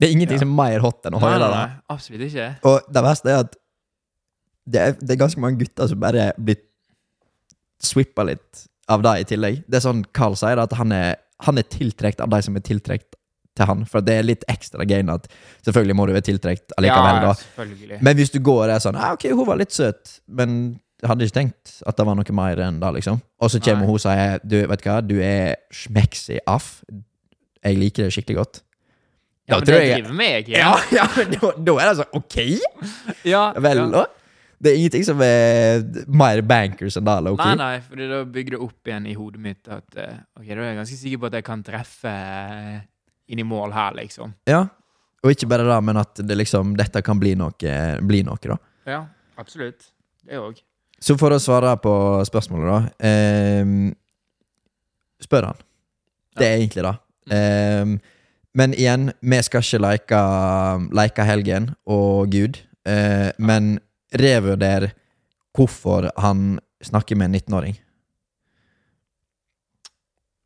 Det 0.00 0.08
er 0.08 0.12
ingenting 0.14 0.38
Ja. 0.38 0.44
som 0.44 0.52
er 0.54 0.58
mer 0.62 0.80
hot 0.84 1.04
enn 1.08 1.16
å 1.18 1.20
høre 1.20 1.48
det. 1.52 1.64
absolutt 1.92 2.22
ikke. 2.30 2.46
Og 2.70 2.86
det 2.88 3.02
verste 3.04 3.32
er 3.34 3.42
at 3.44 3.56
det 4.70 4.80
er, 4.80 4.92
det 5.00 5.10
er 5.16 5.18
ganske 5.24 5.40
mange 5.42 5.58
gutter 5.60 5.88
som 5.90 6.00
bare 6.00 6.30
blir 6.38 6.60
swippa 7.82 8.24
litt 8.28 8.66
av 8.90 9.02
det 9.04 9.14
i 9.22 9.24
tillegg. 9.32 9.62
Det 9.68 9.80
er 9.80 9.84
sånn 9.84 10.04
Carl 10.16 10.36
sier, 10.38 10.60
at 10.62 10.72
han 10.78 10.92
er, 10.94 11.16
han 11.46 11.58
er 11.60 11.66
tiltrekt 11.70 12.20
av 12.22 12.30
de 12.32 12.40
som 12.44 12.56
er 12.58 12.64
tiltrekt 12.66 13.16
til 13.58 13.66
han. 13.66 13.84
For 13.88 14.04
det 14.04 14.14
er 14.20 14.26
litt 14.28 14.44
ekstra 14.52 14.86
gain 14.88 15.10
at 15.12 15.26
selvfølgelig 15.66 15.96
må 15.98 16.06
du 16.08 16.14
være 16.14 16.26
tiltrekt 16.28 16.74
allikevel, 16.78 17.24
ja, 17.24 17.34
da. 17.34 17.98
Men 18.04 18.16
hvis 18.20 18.32
du 18.34 18.38
går 18.46 18.68
og 18.68 18.74
er 18.76 18.82
sånn 18.84 18.98
ah, 19.00 19.12
Ok, 19.16 19.26
hun 19.34 19.46
var 19.48 19.58
litt 19.60 19.74
søt, 19.74 20.20
men 20.28 20.78
hadde 21.06 21.26
ikke 21.26 21.36
tenkt 21.38 21.76
at 21.88 21.96
det 21.96 22.06
var 22.06 22.16
noe 22.18 22.34
mer 22.36 22.60
enn 22.66 22.80
det, 22.82 22.90
liksom. 22.98 23.20
Og 23.40 23.50
så 23.52 23.60
kommer 23.62 23.88
hun 23.88 23.96
og 23.96 24.02
sier 24.02 24.40
Du, 24.44 24.56
vet 24.68 24.82
hva, 24.84 24.98
du 25.04 25.16
er 25.24 25.56
smeksig 25.72 26.40
aff. 26.50 26.80
Jeg 27.64 27.78
liker 27.80 28.06
det 28.06 28.14
skikkelig 28.14 28.36
godt. 28.40 28.62
ja, 29.48 29.58
Da 29.58 29.58
men 29.58 29.66
det 29.66 29.80
jeg- 29.80 30.00
driver 30.02 30.14
meg 30.14 30.48
Ja, 30.48 30.58
ja, 30.58 30.76
ja 30.98 31.06
men 31.16 31.30
da, 31.34 31.52
da 31.56 31.76
er 31.80 31.90
det 31.90 31.96
sånn 32.00 32.16
Ok! 32.20 32.36
Ja, 33.24 33.52
Vel, 33.56 33.84
ja. 33.92 34.06
Det 34.60 34.72
er 34.72 34.76
ingenting 34.76 35.04
som 35.08 35.20
er 35.24 35.80
mer 36.06 36.42
bankers 36.44 36.98
enn 37.00 37.06
det, 37.08 37.30
Okay? 37.32 37.54
Nei, 37.54 37.56
nei, 37.56 37.80
for 37.80 37.96
da 37.96 38.24
bygger 38.28 38.56
det 38.58 38.60
opp 38.60 38.90
igjen 38.90 39.06
i 39.08 39.14
hodet 39.16 39.40
mitt 39.40 39.68
at 39.72 39.96
eh, 39.96 40.18
Ok, 40.36 40.46
da 40.50 40.58
er 40.60 40.66
jeg 40.68 40.80
ganske 40.82 40.98
sikker 41.00 41.22
på 41.22 41.30
at 41.30 41.38
jeg 41.38 41.46
kan 41.46 41.62
treffe 41.64 42.12
eh, 42.12 42.80
inn 43.32 43.40
i 43.40 43.46
mål 43.46 43.72
her, 43.72 43.94
liksom. 43.96 44.34
Ja. 44.50 44.66
Og 45.24 45.32
ikke 45.32 45.48
bare 45.48 45.64
det, 45.68 45.78
men 45.84 45.96
at 46.00 46.20
det 46.26 46.36
liksom, 46.36 46.74
dette 46.76 47.00
kan 47.04 47.18
bli 47.20 47.34
noe, 47.38 47.72
bli 48.04 48.22
noe 48.26 48.40
da. 48.42 48.56
Ja, 48.88 49.00
absolutt. 49.40 49.90
Det 50.26 50.36
òg. 50.40 50.60
Så 51.00 51.16
for 51.20 51.32
å 51.32 51.38
svare 51.40 51.72
på 51.80 51.92
spørsmålet, 52.28 52.70
da 53.00 53.08
ehm, 53.08 53.90
Spør 55.20 55.46
han. 55.50 55.58
Det 56.40 56.46
er 56.46 56.56
egentlig 56.58 56.82
det. 56.86 56.92
Ehm, 57.36 57.98
men 58.56 58.72
igjen, 58.74 59.10
vi 59.20 59.38
skal 59.44 59.60
ikke 59.62 59.80
leke, 59.84 60.20
leke 60.96 61.26
helgen 61.28 61.68
og 61.86 62.30
Gud, 62.32 62.56
eh, 62.88 63.28
men 63.38 63.74
revurder 64.16 64.88
hvorfor 65.56 66.08
han 66.16 66.58
snakker 66.82 67.16
med 67.20 67.28
en 67.30 67.36
19-åring. 67.40 67.76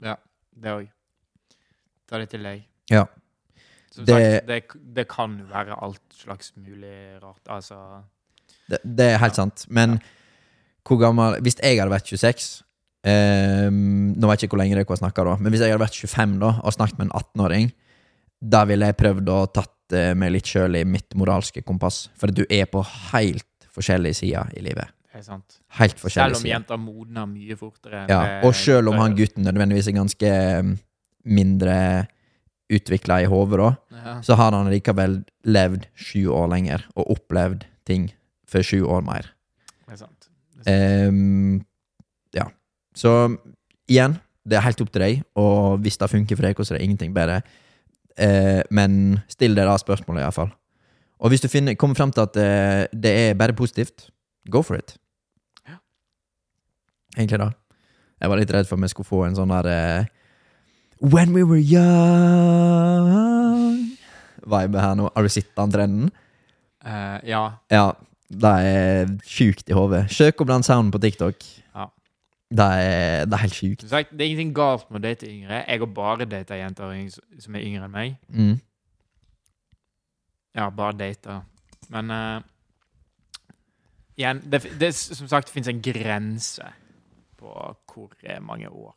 Ja, 0.05 0.17
det 0.59 0.75
òg. 0.75 0.89
Ta 2.11 2.19
det 2.21 2.29
til 2.35 2.43
deg. 2.45 2.65
Ja. 2.93 3.05
Som 3.95 4.05
Det- 4.05 4.15
sagt, 4.43 4.47
det, 4.47 4.95
det 4.95 5.07
kan 5.09 5.39
være 5.49 5.79
alt 5.83 6.03
slags 6.13 6.53
mulig 6.57 7.23
rart. 7.23 7.41
Altså 7.49 8.03
Det, 8.69 8.79
det 8.85 9.07
er 9.13 9.19
helt 9.19 9.37
sant. 9.37 9.67
Men 9.69 10.01
hvor 10.85 11.01
gammel 11.01 11.39
Hvis 11.45 11.57
jeg 11.61 11.81
hadde 11.81 11.93
vært 11.93 12.11
26 12.11 12.49
eh, 13.09 13.69
Nå 13.73 14.29
vet 14.31 14.43
jeg 14.43 14.49
ikke 14.49 14.57
hvor 14.57 14.63
lenge 14.63 14.77
dere 14.77 14.89
har 14.89 15.01
snakka, 15.01 15.25
da, 15.27 15.37
men 15.41 15.55
hvis 15.55 15.65
jeg 15.65 15.75
hadde 15.75 15.85
vært 15.85 16.01
25 16.01 16.37
da 16.43 16.53
og 16.61 16.77
snakket 16.77 17.01
med 17.01 17.09
en 17.09 17.17
18-åring, 17.21 17.71
da 18.55 18.65
ville 18.69 18.91
jeg 18.91 18.99
prøvd 19.01 19.31
å 19.33 19.39
tatt 19.55 19.97
eh, 19.97 20.13
meg 20.19 20.35
litt 20.35 20.51
sjøl 20.51 20.77
i 20.81 20.85
mitt 20.89 21.17
moralske 21.19 21.65
kompass. 21.65 22.09
For 22.21 22.33
du 22.35 22.45
er 22.49 22.69
på 22.71 22.83
helt 23.13 23.69
forskjellige 23.75 24.21
sider 24.21 24.53
i 24.59 24.65
livet. 24.65 24.93
Det 25.15 25.23
er 25.23 25.27
sant. 25.27 25.61
Helt 25.79 26.01
Selv 26.03 26.37
om 26.37 26.43
sider. 26.43 26.51
jenter 26.57 26.81
modner 26.81 27.29
mye 27.31 27.57
fortere. 27.59 28.05
Ja, 28.11 28.41
og 28.47 28.57
sjøl 28.59 28.91
om 28.91 28.99
han 28.99 29.15
gutten 29.19 29.47
nødvendigvis 29.47 29.89
er 29.91 29.97
ganske 30.01 30.33
eh, 30.35 30.75
mindre 31.25 31.77
utvikla 32.73 33.21
i 33.23 33.29
hodet, 33.29 33.61
da, 33.61 34.01
ja. 34.01 34.15
så 34.25 34.37
har 34.41 34.57
han 34.57 34.71
likevel 34.73 35.19
levd 35.45 35.85
sju 35.95 36.27
år 36.33 36.49
lenger 36.55 36.87
og 36.97 37.13
opplevd 37.19 37.67
ting 37.87 38.09
for 38.49 38.65
sju 38.65 38.83
år 38.89 39.05
mer. 39.05 39.34
Ehm, 40.67 41.61
ja. 42.35 42.49
Så 42.97 43.37
igjen, 43.91 44.17
det 44.45 44.57
er 44.59 44.67
helt 44.67 44.81
opp 44.85 44.91
til 44.93 45.03
deg, 45.03 45.23
og 45.41 45.79
hvis 45.85 45.99
det 46.01 46.11
funker 46.13 46.37
for 46.37 46.47
deg, 46.47 46.57
så 46.61 46.75
er 46.75 46.79
det 46.79 46.85
ingenting 46.87 47.15
bedre. 47.17 47.43
Uh, 48.15 48.63
men 48.71 49.19
still 49.27 49.57
deg 49.57 49.67
da 49.67 49.75
spørsmålet, 49.81 50.23
iallfall. 50.23 50.51
Og 51.19 51.29
hvis 51.33 51.43
du 51.43 51.49
finner, 51.51 51.75
kommer 51.75 51.97
frem 51.99 52.13
til 52.15 52.23
at 52.23 52.37
uh, 52.39 52.85
det 52.93 53.13
er 53.25 53.39
bare 53.39 53.57
positivt, 53.57 54.11
go 54.51 54.63
for 54.63 54.75
it. 54.79 54.97
Ja. 55.67 55.77
Egentlig 57.17 57.41
da. 57.43 57.51
Jeg 58.21 58.31
var 58.31 58.39
litt 58.39 58.53
redd 58.55 58.69
for 58.69 58.77
om 58.79 58.85
jeg 58.87 58.93
skulle 58.93 59.11
få 59.11 59.25
en 59.27 59.37
sånn 59.37 59.53
der 59.57 59.67
uh, 59.67 60.05
When 61.03 61.35
we 61.35 61.43
were 61.43 61.59
young 61.59 63.03
Vibe 64.47 64.81
her 64.81 64.95
nå. 64.97 65.11
Har 65.17 65.23
du 65.25 65.29
sett 65.33 65.51
den 65.57 65.73
trenden? 65.73 66.11
Ja. 67.25 67.59
Ja, 67.73 67.97
det 68.31 68.53
er 68.67 69.11
sjukt 69.29 69.69
i 69.69 69.77
hodet. 69.77 70.07
Søk 70.11 70.41
opp 70.41 70.49
den 70.49 70.63
sounden 70.67 70.93
på 70.95 70.99
TikTok. 71.03 71.45
Ja. 71.75 71.87
Det 72.55 72.69
er, 72.81 73.25
det 73.27 73.37
er 73.37 73.43
helt 73.45 73.55
sjukt. 73.59 73.85
Sagt, 73.91 74.13
det 74.13 74.25
er 74.25 74.31
ingenting 74.33 74.55
galt 74.57 74.89
med 74.91 75.03
å 75.03 75.05
date 75.05 75.29
yngre. 75.29 75.61
Jeg 75.67 75.83
har 75.83 75.91
bare 75.97 76.27
data 76.29 76.57
jenter 76.59 76.95
som 77.43 77.55
er 77.59 77.67
yngre 77.67 77.85
enn 77.89 77.95
meg. 77.95 78.17
Mm. 78.29 78.57
Ja, 80.55 80.71
bare 80.71 80.97
data. 80.99 81.41
Men 81.91 82.11
uh, 82.11 82.41
igjen, 84.17 84.43
det, 84.51 84.63
det 84.81 84.95
som 84.95 85.29
sagt 85.29 85.51
fins 85.53 85.69
en 85.69 85.83
grense 85.83 86.67
på 87.41 87.51
hvor 87.95 88.15
eh, 88.23 88.41
mange 88.43 88.71
år 88.71 88.95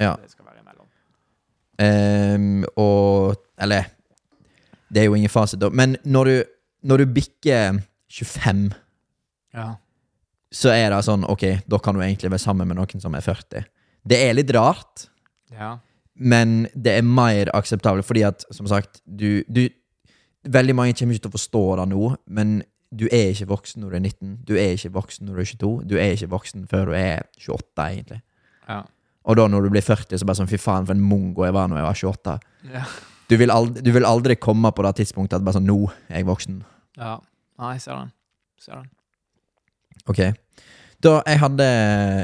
Ja. 0.00 0.14
det 0.16 0.30
skal 0.32 0.46
være 0.46 0.62
imellom. 0.62 0.86
Um, 1.80 2.64
og 2.76 3.36
Eller 3.58 3.84
Det 4.92 5.00
er 5.00 5.04
jo 5.04 5.14
ingen 5.14 5.30
fasit. 5.30 5.62
Men 5.72 5.96
når 6.04 6.24
du, 6.24 6.42
når 6.82 6.96
du 6.96 7.06
bikker 7.14 7.80
25, 8.10 8.70
Ja. 9.54 9.68
så 10.52 10.70
er 10.74 10.90
det 10.90 11.04
sånn 11.06 11.24
Ok, 11.30 11.44
da 11.70 11.78
kan 11.78 11.94
du 11.94 12.00
egentlig 12.02 12.30
være 12.30 12.42
sammen 12.42 12.68
med 12.68 12.76
noen 12.78 13.00
som 13.02 13.14
er 13.14 13.22
40. 13.22 13.64
Det 14.06 14.18
er 14.18 14.34
litt 14.34 14.50
rart, 14.56 15.08
ja. 15.52 15.76
men 16.14 16.66
det 16.74 16.96
er 16.98 17.02
mer 17.06 17.50
akseptabelt 17.54 18.06
fordi 18.08 18.24
at, 18.26 18.44
som 18.50 18.66
sagt, 18.70 19.02
du, 19.06 19.42
du 19.48 19.68
Veldig 20.40 20.72
mange 20.72 20.94
kommer 20.96 21.12
ikke 21.12 21.26
til 21.26 21.32
å 21.34 21.36
forstå 21.36 21.60
det 21.76 21.84
nå, 21.90 22.04
men 22.32 22.52
du 22.96 23.02
er 23.12 23.34
ikke 23.34 23.50
voksen 23.50 23.82
når 23.82 23.90
du 23.90 23.96
er 23.98 24.00
19, 24.06 24.30
du 24.48 24.54
er 24.56 24.70
ikke 24.72 24.90
voksen 24.94 25.26
når 25.28 25.34
du 25.36 25.40
er 25.42 25.48
22, 25.50 25.72
du 25.90 25.92
er 26.00 26.14
ikke 26.14 26.30
voksen 26.32 26.62
før 26.70 26.86
du 26.88 26.94
er 26.96 27.26
28, 27.36 27.84
egentlig. 27.90 28.20
Ja. 28.66 28.78
Og 29.28 29.36
da 29.36 29.44
når 29.52 29.66
du 29.66 29.74
blir 29.74 29.84
40, 29.84 30.16
så 30.16 30.24
bare 30.24 30.40
sånn 30.40 30.48
fy 30.48 30.56
faen, 30.56 30.86
for 30.88 30.96
en 30.96 31.04
mongo 31.04 31.44
jeg 31.44 31.52
var 31.52 31.68
når 31.68 31.82
jeg 31.82 31.86
var 31.90 32.00
28. 32.00 32.38
Ja. 32.72 32.86
Du 33.28 33.36
vil, 33.36 33.52
aldri, 33.52 33.84
du 33.84 33.92
vil 33.92 34.08
aldri 34.08 34.38
komme 34.40 34.72
på 34.72 34.82
det 34.88 34.94
tidspunktet 35.02 35.36
at 35.36 35.44
bare 35.44 35.58
sånn, 35.60 35.68
nå 35.68 35.76
er 36.08 36.22
jeg 36.22 36.30
voksen. 36.32 36.62
ja. 36.96 37.18
Nei, 37.60 37.74
jeg 37.76 37.84
ser 37.84 37.98
den. 37.98 38.12
Ser 38.60 38.78
den. 38.80 38.90
Ok. 40.08 40.20
Da, 41.04 41.20
jeg 41.26 41.40
hadde 41.40 41.66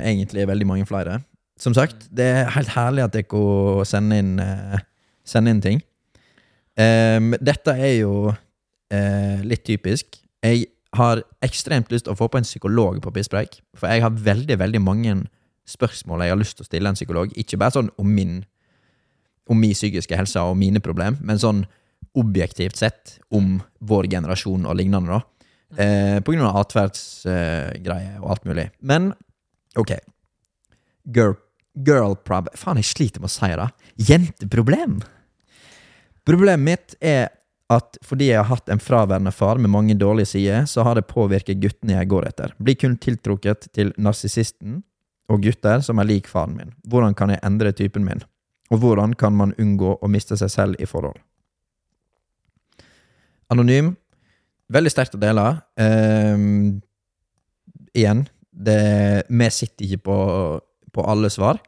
egentlig 0.04 0.46
veldig 0.48 0.68
mange 0.68 0.86
flere. 0.88 1.20
Som 1.60 1.74
sagt, 1.76 2.08
det 2.12 2.24
er 2.24 2.50
helt 2.52 2.72
herlig 2.74 3.04
at 3.04 3.14
dere 3.14 3.28
kan 3.28 3.84
sende 3.88 4.18
inn, 4.20 4.34
eh, 4.40 4.80
sende 5.24 5.52
inn 5.52 5.62
ting. 5.64 5.84
Um, 6.76 7.32
dette 7.40 7.72
er 7.72 7.94
jo 8.02 8.34
eh, 8.92 9.40
litt 9.44 9.64
typisk. 9.64 10.18
Jeg 10.44 10.66
har 10.96 11.22
ekstremt 11.44 11.92
lyst 11.92 12.04
til 12.04 12.12
å 12.12 12.18
få 12.18 12.28
på 12.28 12.40
en 12.40 12.44
psykolog 12.44 13.00
på 13.04 13.12
Pisspreik, 13.14 13.60
for 13.76 13.88
jeg 13.88 14.04
har 14.04 14.12
veldig, 14.12 14.58
veldig 14.60 14.82
mange 14.84 15.14
spørsmål 15.66 16.22
jeg 16.22 16.34
har 16.34 16.40
lyst 16.40 16.58
til 16.58 16.66
å 16.66 16.68
stille 16.68 16.92
en 16.92 16.98
psykolog. 16.98 17.32
Ikke 17.40 17.58
bare 17.60 17.78
sånn 17.78 17.90
om 18.00 18.12
min 18.12 18.44
om 19.46 19.58
min 19.62 19.74
psykiske 19.76 20.16
helse 20.18 20.42
og 20.42 20.56
mine 20.58 20.80
problemer, 20.82 21.20
men 21.22 21.38
sånn 21.38 21.60
objektivt 22.16 22.78
sett 22.80 23.16
om 23.34 23.58
vår 23.78 24.08
generasjon 24.12 24.66
og 24.66 24.78
lignende, 24.78 25.18
da. 25.18 25.22
Eh, 25.82 26.18
på 26.22 26.32
grunn 26.32 26.46
av 26.46 26.60
atferdsgreier 26.62 28.20
og 28.22 28.30
alt 28.34 28.46
mulig. 28.48 28.68
Men 28.80 29.10
ok. 29.78 29.96
Girl, 31.14 31.34
girl 31.86 32.16
prob... 32.26 32.48
Faen, 32.56 32.80
jeg 32.80 32.90
sliter 32.92 33.22
med 33.22 33.30
å 33.30 33.34
si 33.34 33.50
det. 33.60 33.68
Jenteproblem! 34.10 35.00
Problemet 36.26 36.64
mitt 36.66 36.96
er 37.00 37.28
at 37.72 37.98
fordi 38.06 38.30
jeg 38.30 38.38
har 38.38 38.50
hatt 38.50 38.70
en 38.70 38.82
fraværende 38.82 39.32
far 39.34 39.58
med 39.58 39.72
mange 39.74 39.94
dårlige 39.98 40.30
sider, 40.36 40.66
så 40.70 40.84
har 40.86 40.98
det 40.98 41.08
påvirket 41.10 41.58
guttene 41.62 41.96
jeg 41.96 42.10
går 42.10 42.28
etter. 42.28 42.54
Blir 42.62 42.78
kun 42.78 42.94
tiltrukket 43.02 43.68
til 43.74 43.90
narsissisten 43.98 44.84
og 45.30 45.42
gutter 45.42 45.82
som 45.82 45.98
er 45.98 46.06
lik 46.06 46.30
faren 46.30 46.54
min. 46.58 46.74
Hvordan 46.86 47.14
kan 47.18 47.34
jeg 47.34 47.42
endre 47.46 47.74
typen 47.74 48.06
min? 48.06 48.22
Og 48.70 48.82
hvordan 48.82 49.14
kan 49.18 49.34
man 49.34 49.54
unngå 49.58 49.96
å 49.98 50.10
miste 50.10 50.38
seg 50.38 50.50
selv 50.52 50.82
i 50.82 50.86
forhold? 50.86 51.18
Anonym. 53.52 53.94
Veldig 54.72 54.90
sterkt 54.90 55.14
å 55.14 55.22
dele. 55.22 55.44
Um, 55.78 56.80
igjen, 57.94 58.24
det, 58.50 58.80
vi 59.28 59.50
sitter 59.54 59.86
ikke 59.86 60.04
på, 60.08 60.18
på 60.92 61.06
alle 61.06 61.30
svar. 61.32 61.60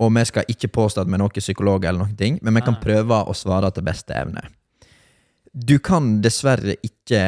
Og 0.00 0.12
vi 0.16 0.24
skal 0.24 0.48
ikke 0.48 0.72
påstå 0.72 1.02
at 1.02 1.10
vi 1.10 1.16
er 1.18 1.20
noen 1.20 1.36
psykolog, 1.36 1.84
eller 1.84 2.00
noen 2.00 2.16
ting, 2.16 2.38
men 2.40 2.56
vi 2.56 2.64
kan 2.64 2.78
prøve 2.80 3.20
å 3.20 3.36
svare 3.36 3.68
til 3.74 3.84
beste 3.84 4.16
evne. 4.16 4.46
Du 5.52 5.76
kan 5.82 6.20
dessverre 6.24 6.78
ikke 6.86 7.20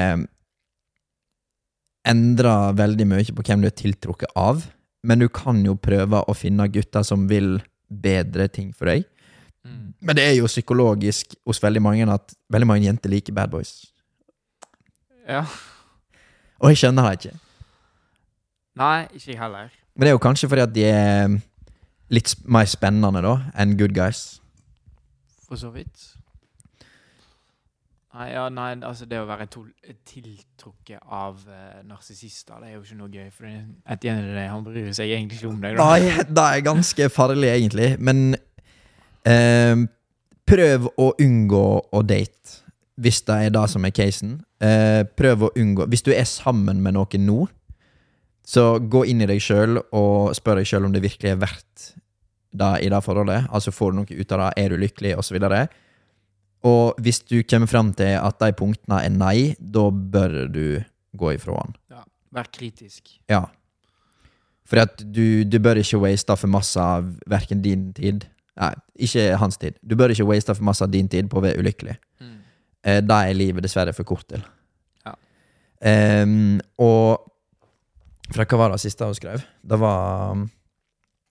endre 2.08 2.54
veldig 2.78 3.06
mye 3.10 3.34
på 3.34 3.44
hvem 3.46 3.62
du 3.62 3.68
er 3.68 3.76
tiltrukket 3.76 4.32
av, 4.38 4.64
men 5.04 5.20
du 5.20 5.28
kan 5.28 5.60
jo 5.66 5.76
prøve 5.76 6.22
å 6.24 6.34
finne 6.36 6.70
gutter 6.72 7.04
som 7.06 7.26
vil 7.30 7.58
bedre 7.92 8.48
ting 8.48 8.70
for 8.72 8.88
deg. 8.88 9.04
Mm. 10.02 10.06
Men 10.06 10.18
det 10.18 10.24
er 10.24 10.32
jo 10.34 10.50
psykologisk 10.50 11.36
hos 11.46 11.62
veldig 11.62 11.82
mange 11.82 12.06
at 12.10 12.34
veldig 12.50 12.66
mange 12.66 12.86
jenter 12.86 13.10
liker 13.10 13.34
bad 13.34 13.52
boys. 13.54 13.84
Ja. 15.28 15.44
Og 16.58 16.72
jeg 16.72 16.82
skjønner 16.82 17.06
det 17.06 17.12
ikke. 17.20 17.36
Nei, 18.82 19.06
ikke 19.14 19.30
jeg 19.30 19.38
heller. 19.38 19.70
Men 19.94 20.06
det 20.06 20.10
er 20.10 20.16
jo 20.16 20.24
kanskje 20.24 20.48
fordi 20.48 20.64
at 20.64 20.74
de 20.74 20.84
er 20.88 21.36
litt 22.10 22.34
mer 22.44 22.66
spennende 22.66 23.22
da 23.22 23.36
enn 23.62 23.76
good 23.78 23.94
guys. 23.94 24.40
For 25.46 25.60
så 25.60 25.70
vidt. 25.70 26.08
Nei, 28.12 28.26
ja, 28.34 28.48
nei, 28.52 28.74
altså 28.84 29.06
det 29.08 29.22
å 29.22 29.28
være 29.28 29.46
tiltrukket 29.48 30.98
av 31.00 31.38
uh, 31.46 31.78
narsissister, 31.88 32.58
det 32.60 32.68
er 32.68 32.74
jo 32.74 32.82
ikke 32.82 32.98
noe 32.98 33.08
gøy. 33.08 33.30
For 33.32 33.48
at 33.48 34.02
det, 34.02 34.12
han 34.50 34.66
bryr 34.66 34.90
seg 34.92 35.14
egentlig 35.14 35.38
ikke 35.38 35.48
om 35.48 35.62
deg. 35.62 35.78
da. 35.78 35.86
Nei, 35.94 36.18
det 36.36 36.44
er 36.44 36.66
ganske 36.66 37.08
farlig, 37.14 37.48
egentlig. 37.54 37.94
Men 38.04 38.34
eh, 39.28 39.76
prøv 40.48 40.88
å 41.00 41.12
unngå 41.22 41.66
å 41.92 42.02
date, 42.06 42.60
hvis 43.02 43.22
det 43.28 43.38
er 43.46 43.54
det 43.54 43.64
som 43.72 43.84
er 43.86 43.94
casen. 43.96 44.36
Eh, 44.62 45.02
prøv 45.18 45.48
å 45.48 45.52
unngå 45.58 45.88
Hvis 45.90 46.04
du 46.06 46.12
er 46.14 46.26
sammen 46.28 46.82
med 46.84 46.94
noen 46.94 47.26
nå, 47.26 47.46
så 48.46 48.78
gå 48.78 49.04
inn 49.06 49.22
i 49.22 49.28
deg 49.30 49.40
sjøl 49.42 49.78
og 49.80 50.34
spør 50.36 50.60
deg 50.60 50.68
sjøl 50.68 50.88
om 50.88 50.94
det 50.94 51.02
virkelig 51.04 51.30
er 51.30 51.40
verdt 51.40 51.92
det 52.52 52.72
i 52.84 52.90
det 52.92 53.00
forholdet. 53.04 53.46
Altså, 53.54 53.72
får 53.72 53.92
du 53.92 54.00
noe 54.00 54.18
ut 54.18 54.34
av 54.34 54.42
det? 54.42 54.50
Er 54.60 54.72
du 54.72 54.82
lykkelig? 54.82 55.14
Og 55.16 55.24
så 55.24 55.36
videre. 55.36 55.66
Og 56.68 56.98
hvis 57.02 57.22
du 57.26 57.40
kommer 57.48 57.70
fram 57.70 57.92
til 57.96 58.18
at 58.18 58.38
de 58.42 58.52
punktene 58.58 59.00
er 59.06 59.14
nei, 59.14 59.54
da 59.58 59.88
bør 59.90 60.36
du 60.52 60.66
gå 61.18 61.32
ifra 61.36 61.58
han. 61.58 61.74
Vær 62.32 62.48
kritisk. 62.52 63.14
Ja. 63.30 63.44
For 64.68 64.82
at 64.84 65.02
du, 65.02 65.44
du 65.44 65.58
bør 65.62 65.80
ikke 65.80 66.00
waste 66.04 66.36
for 66.38 66.50
masse 66.52 66.80
av 66.80 67.08
verken 67.28 67.64
din 67.64 67.90
tid 67.96 68.26
Nei, 68.60 68.72
ikke 69.06 69.26
hans 69.40 69.56
tid. 69.60 69.78
Du 69.80 69.94
bør 69.96 70.12
ikke 70.12 70.26
waste 70.28 70.54
for 70.54 70.66
masse 70.66 70.84
av 70.84 70.92
din 70.92 71.08
tid 71.08 71.30
på 71.32 71.40
å 71.40 71.44
være 71.44 71.62
ulykkelig. 71.62 71.94
Mm. 72.20 72.34
Eh, 72.84 73.00
det 73.04 73.18
er 73.18 73.38
livet 73.38 73.64
dessverre 73.64 73.94
for 73.96 74.08
kort 74.08 74.26
til. 74.28 74.42
Ja. 75.06 75.14
Um, 76.24 76.58
og 76.82 77.30
fra 78.32 78.46
hva 78.48 78.60
var 78.60 78.74
det 78.74 78.82
siste 78.82 79.08
hun 79.08 79.16
skrev? 79.16 79.44
Det 79.62 79.78
var 79.80 80.36
um, 80.36 80.44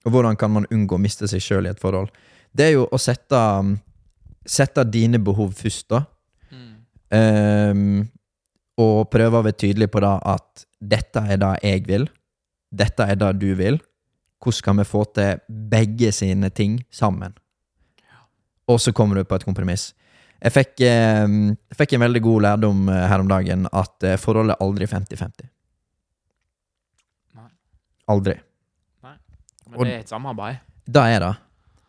hvordan 0.10 0.38
kan 0.40 0.54
man 0.54 0.66
unngå 0.74 0.98
å 0.98 1.02
miste 1.02 1.30
seg 1.30 1.44
sjøl 1.44 1.70
i 1.70 1.74
et 1.74 1.82
forhold? 1.82 2.10
Det 2.52 2.68
er 2.68 2.74
jo 2.80 2.88
å 2.90 3.00
sette, 3.00 3.38
um, 3.38 3.76
sette 4.46 4.86
dine 4.90 5.22
behov 5.22 5.54
først, 5.60 5.92
da. 5.94 6.02
Mm. 6.52 6.74
Ehm, 7.16 8.02
og 8.82 9.12
prøve 9.14 9.40
å 9.40 9.46
være 9.46 9.60
tydelig 9.62 9.92
på 9.94 10.02
det 10.04 10.16
at 10.34 10.66
dette 10.82 11.22
er 11.22 11.40
det 11.40 11.54
jeg 11.68 11.86
vil, 11.88 12.08
dette 12.72 13.06
er 13.06 13.20
det 13.20 13.32
du 13.40 13.52
vil. 13.60 13.78
Hvordan 14.42 14.64
kan 14.66 14.78
vi 14.82 14.84
få 14.90 15.04
til 15.14 15.42
begge 15.48 16.12
sine 16.12 16.50
ting 16.50 16.80
sammen? 16.90 17.34
Og 18.68 18.80
så 18.82 18.94
kommer 18.94 19.16
du 19.20 19.24
på 19.28 19.36
et 19.36 19.46
kompromiss. 19.46 19.92
Jeg 20.42 20.54
fikk, 20.56 20.82
ehm, 20.88 21.52
jeg 21.70 21.78
fikk 21.78 21.94
en 21.94 22.02
veldig 22.08 22.22
god 22.26 22.42
lærdom 22.48 22.90
eh, 22.90 23.08
her 23.12 23.22
om 23.22 23.28
dagen 23.30 23.68
at 23.72 24.04
eh, 24.08 24.18
forholdet 24.18 24.56
er 24.56 24.66
aldri 24.66 24.88
50-50. 24.90 25.50
Nei. 27.38 27.50
Aldri. 28.10 28.40
Men 29.04 29.80
Og- 29.80 29.86
det 29.86 29.94
er 29.94 30.00
et 30.00 30.10
samarbeid. 30.10 30.58
Det 30.86 31.02
er 31.16 31.20
det. 31.20 31.36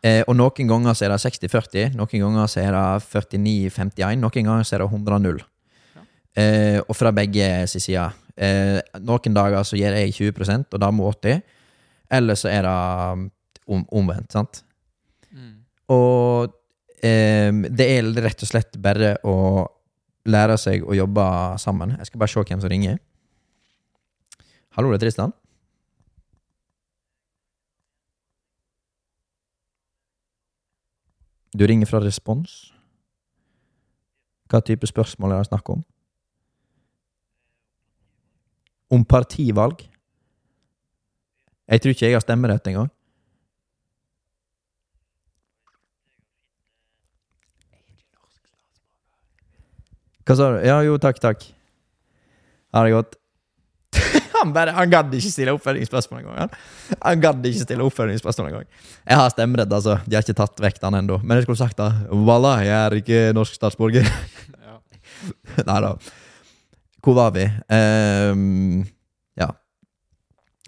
Eh, 0.03 0.23
og 0.27 0.35
noen 0.35 0.67
ganger 0.67 0.93
så 0.93 1.05
er 1.05 1.09
det 1.09 1.21
60-40, 1.23 1.95
noen 1.95 2.21
ganger 2.21 2.47
så 2.47 2.59
er 2.61 2.71
det 2.75 2.85
49-51, 3.07 4.19
noen 4.19 4.45
ganger 4.45 4.63
så 4.67 4.75
er 4.75 4.83
det 4.83 4.91
100-0. 4.91 5.43
Eh, 6.35 6.79
og 6.87 6.95
fra 6.95 7.11
begge 7.11 7.67
sin 7.67 7.81
side. 7.81 8.11
Eh, 8.37 8.79
noen 8.99 9.33
dager 9.33 9.63
så 9.63 9.77
gir 9.77 9.93
jeg 9.93 10.13
20% 10.13 10.73
og 10.73 10.93
må 10.93 11.11
80 11.11 11.41
eller 12.13 12.37
så 12.39 12.51
er 12.51 12.65
det 12.67 12.73
om, 13.65 13.85
omvendt, 13.89 14.31
sant? 14.35 14.63
Mm. 15.31 15.63
Og 15.93 16.59
det 17.03 17.83
er 17.83 18.05
rett 18.23 18.43
og 18.45 18.47
slett 18.47 18.77
bare 18.79 19.17
å 19.27 19.35
lære 20.31 20.55
seg 20.61 20.85
å 20.87 20.95
jobbe 20.95 21.23
sammen. 21.59 21.97
Jeg 21.99 22.07
skal 22.07 22.21
bare 22.21 22.31
se 22.31 22.43
hvem 22.47 22.61
som 22.63 22.71
ringer. 22.71 22.99
Hallo, 24.77 24.93
det 24.93 25.01
er 25.01 25.03
Tristan. 25.03 25.33
Du 31.53 31.67
ringer 31.67 31.85
fra 31.85 32.01
Respons. 32.01 32.71
Hva 34.49 34.61
type 34.65 34.87
spørsmål 34.89 35.35
er 35.35 35.43
det 35.43 35.51
snakk 35.51 35.69
om? 35.69 35.83
Om 38.93 39.05
partivalg? 39.05 39.83
Jeg 41.71 41.81
tror 41.81 41.95
ikke 41.95 42.05
jeg 42.09 42.17
har 42.17 42.23
stemmerett 42.23 42.67
engang. 42.67 42.91
Hva 50.23 50.37
sa 50.39 50.53
du? 50.53 50.61
Ja, 50.63 50.77
jo, 50.87 50.95
takk, 51.01 51.19
takk. 51.23 51.43
Ha 52.73 52.83
det 52.85 52.93
godt. 52.95 53.17
han 54.37 54.53
bare, 54.55 54.73
han 54.75 54.91
gadd 54.91 55.11
ikke 55.15 55.31
stille 55.31 55.53
oppfølgingsspørsmål 55.57 56.21
engang. 56.21 56.37
Han, 56.45 56.95
han 56.95 57.23
gadd 57.23 57.47
ikke 57.49 57.65
stille 57.65 57.87
oppfølgingsspørsmål 57.89 58.49
engang. 58.49 58.69
Jeg 59.03 59.19
har 59.19 59.33
stemmerett, 59.35 59.75
altså. 59.75 59.97
De 60.07 60.15
har 60.15 60.23
ikke 60.25 60.39
tatt 60.39 60.63
vekk 60.63 60.79
den 60.83 60.99
ennå. 61.01 61.19
Men 61.23 61.39
jeg 61.39 61.47
skulle 61.47 61.59
sagt 61.59 61.79
da 61.79 61.91
Voilà, 62.09 62.55
jeg 62.63 62.75
er 62.79 62.97
ikke 62.99 63.21
norsk 63.35 63.59
statsborger. 63.59 64.07
Ja. 64.63 64.79
Nei 65.69 65.79
da. 65.87 65.93
Hvor 67.03 67.19
var 67.19 67.35
vi? 67.35 67.47
Ja. 67.47 68.35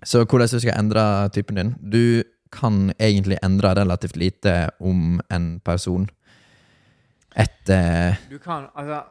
Så 0.06 0.22
hvordan 0.24 0.52
du 0.52 0.60
skal 0.62 0.78
endre 0.78 1.30
typen 1.34 1.58
din? 1.58 1.76
Du 1.82 2.24
kan 2.54 2.94
egentlig 3.00 3.38
endre 3.44 3.74
relativt 3.76 4.18
lite 4.18 4.70
om 4.80 5.20
en 5.32 5.60
person 5.66 6.08
etter 7.36 8.16
Du 8.30 8.38
kan, 8.40 8.70
altså 8.76 9.04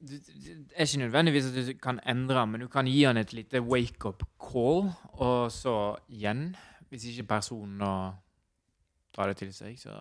du, 0.00 0.14
Det 0.14 0.74
er 0.76 0.84
ikke 0.84 0.98
nødvendigvis 0.98 1.46
at 1.48 1.54
du 1.54 1.72
kan 1.82 2.00
endre, 2.08 2.46
men 2.46 2.60
du 2.60 2.68
kan 2.68 2.86
gi 2.86 3.04
han 3.04 3.16
et 3.16 3.32
lite 3.32 3.62
wake-up 3.62 4.24
call, 4.42 4.90
og 5.12 5.52
så 5.52 5.96
igjen 6.08 6.56
Hvis 6.90 7.04
ikke 7.04 7.28
personen 7.28 7.80
tar 9.14 9.30
det 9.30 9.36
til 9.36 9.54
seg, 9.54 9.78
så 9.78 9.94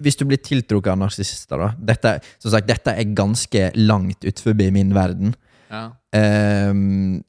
Hvis 0.00 0.16
du 0.16 0.26
blir 0.26 0.42
tiltrukket 0.42 0.92
av 0.92 0.98
narsissister, 0.98 1.56
da 1.56 1.72
dette, 1.94 2.18
Som 2.38 2.50
sagt, 2.50 2.68
dette 2.68 2.90
er 2.90 3.14
ganske 3.16 3.70
langt 3.74 4.24
utenfor 4.24 4.54
min 4.72 4.94
verden. 4.94 5.34
Ja. 5.70 5.88
Ehm, 6.14 7.24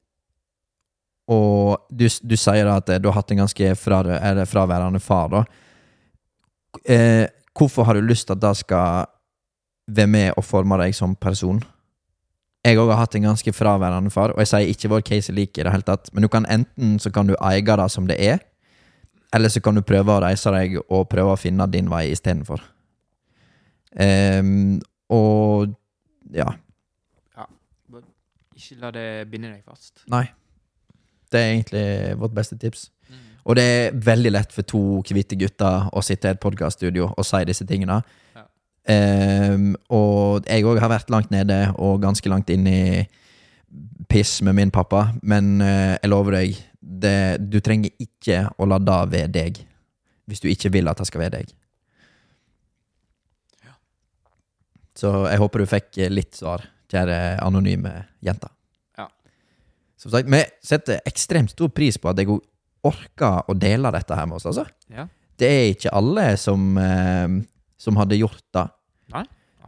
og 1.28 1.88
du, 1.92 2.06
du 2.08 2.36
sier 2.40 2.70
at 2.72 2.90
eh, 2.90 3.00
du 3.04 3.10
har 3.10 3.20
hatt 3.20 3.32
en 3.34 3.44
ganske 3.44 3.72
fra, 3.76 4.02
fraværende 4.48 5.02
far, 5.04 5.32
da. 5.34 5.44
Eh, 6.88 7.26
hvorfor 7.58 7.88
har 7.88 7.98
du 7.98 8.06
lyst 8.06 8.28
til 8.28 8.38
at 8.38 8.44
det 8.44 8.54
skal 8.62 9.10
være 9.88 10.08
med 10.08 10.38
og 10.38 10.46
forme 10.46 10.78
deg 10.80 10.96
som 10.96 11.16
person? 11.16 11.60
Jeg 12.68 12.80
òg 12.80 12.92
har 12.92 13.04
hatt 13.04 13.16
en 13.16 13.30
ganske 13.30 13.54
fraværende 13.56 14.12
far, 14.12 14.34
og 14.36 14.44
jeg 14.44 14.52
sier 14.52 14.72
ikke 14.72 14.92
vår 14.92 15.04
case 15.08 15.32
er 15.32 15.38
lik 15.38 15.58
i 15.58 15.64
det 15.64 15.72
hele 15.72 15.88
tatt, 15.88 16.10
men 16.14 16.24
du 16.24 16.32
kan 16.32 16.48
enten 16.52 16.98
så 17.00 17.12
kan 17.12 17.28
du 17.28 17.36
eie 17.40 17.62
det 17.62 17.92
som 17.92 18.08
det 18.08 18.18
er, 18.24 18.42
eller 19.36 19.52
så 19.52 19.62
kan 19.64 19.76
du 19.76 19.84
prøve 19.84 20.16
å 20.16 20.24
reise 20.24 20.52
deg 20.56 20.80
og 20.88 21.08
prøve 21.12 21.36
å 21.36 21.40
finne 21.40 21.68
din 21.72 21.92
vei 21.92 22.08
istedenfor. 22.12 22.64
Um, 23.98 24.80
og 25.12 25.74
ja. 26.36 26.48
Ikke 28.58 28.80
la 28.82 28.92
det 28.92 29.08
binde 29.32 29.52
deg 29.52 29.64
fast. 29.64 30.04
Nei. 30.12 30.26
Det 31.32 31.40
er 31.40 31.54
egentlig 31.56 31.88
vårt 32.22 32.36
beste 32.38 32.58
tips. 32.60 32.88
Og 33.48 33.56
det 33.56 33.64
er 33.64 34.00
veldig 34.04 34.32
lett 34.36 34.52
for 34.52 34.68
to 34.68 34.82
hvite 35.08 35.38
gutter 35.40 35.88
å 35.96 36.04
sitte 36.04 36.28
i 36.28 36.36
et 36.36 36.42
podkaststudio 36.44 37.14
og 37.14 37.26
si 37.26 37.40
disse 37.48 37.66
tingene. 37.68 38.02
Ja. 38.36 38.44
Um, 38.88 39.70
og 39.92 40.48
jeg 40.48 40.68
òg 40.68 40.82
har 40.84 40.92
vært 40.92 41.12
langt 41.12 41.32
nede 41.32 41.62
og 41.76 42.02
ganske 42.04 42.32
langt 42.32 42.52
inn 42.52 42.68
i 42.68 42.82
piss 44.12 44.42
med 44.44 44.56
min 44.56 44.72
pappa, 44.72 45.10
men 45.24 45.62
uh, 45.64 45.96
jeg 45.96 46.12
lover 46.12 46.40
deg, 46.42 46.60
det, 46.80 47.16
du 47.48 47.60
trenger 47.64 47.96
ikke 48.04 48.46
å 48.60 48.68
la 48.68 48.82
det 48.84 49.00
være 49.16 49.32
deg. 49.40 49.64
Hvis 50.28 50.44
du 50.44 50.52
ikke 50.52 50.74
vil 50.76 50.92
at 50.92 51.00
det 51.00 51.08
skal 51.08 51.24
være 51.24 51.38
deg. 51.40 51.56
Ja. 53.64 53.78
Så 55.00 55.14
jeg 55.32 55.40
håper 55.40 55.64
du 55.64 55.72
fikk 55.72 56.04
litt 56.12 56.36
svar, 56.36 56.68
kjære 56.92 57.38
anonyme 57.48 57.96
jenter. 58.20 58.52
Som 59.98 60.14
sagt, 60.14 60.30
vi 60.30 60.44
setter 60.64 61.02
ekstremt 61.10 61.52
stor 61.56 61.72
pris 61.74 61.98
på 61.98 62.12
at 62.12 62.20
jeg 62.22 62.30
orker 62.86 63.48
å 63.50 63.56
dele 63.58 63.92
dette 63.96 64.18
her 64.18 64.28
med 64.30 64.38
oss, 64.38 64.46
altså. 64.50 64.68
Ja. 64.94 65.08
Det 65.38 65.48
er 65.48 65.72
ikke 65.74 65.94
alle 65.94 66.28
som, 66.42 66.78
eh, 66.78 67.28
som 67.78 67.98
hadde 67.98 68.20
gjort 68.20 68.44
det. 68.54 68.68
Nei. 69.14 69.24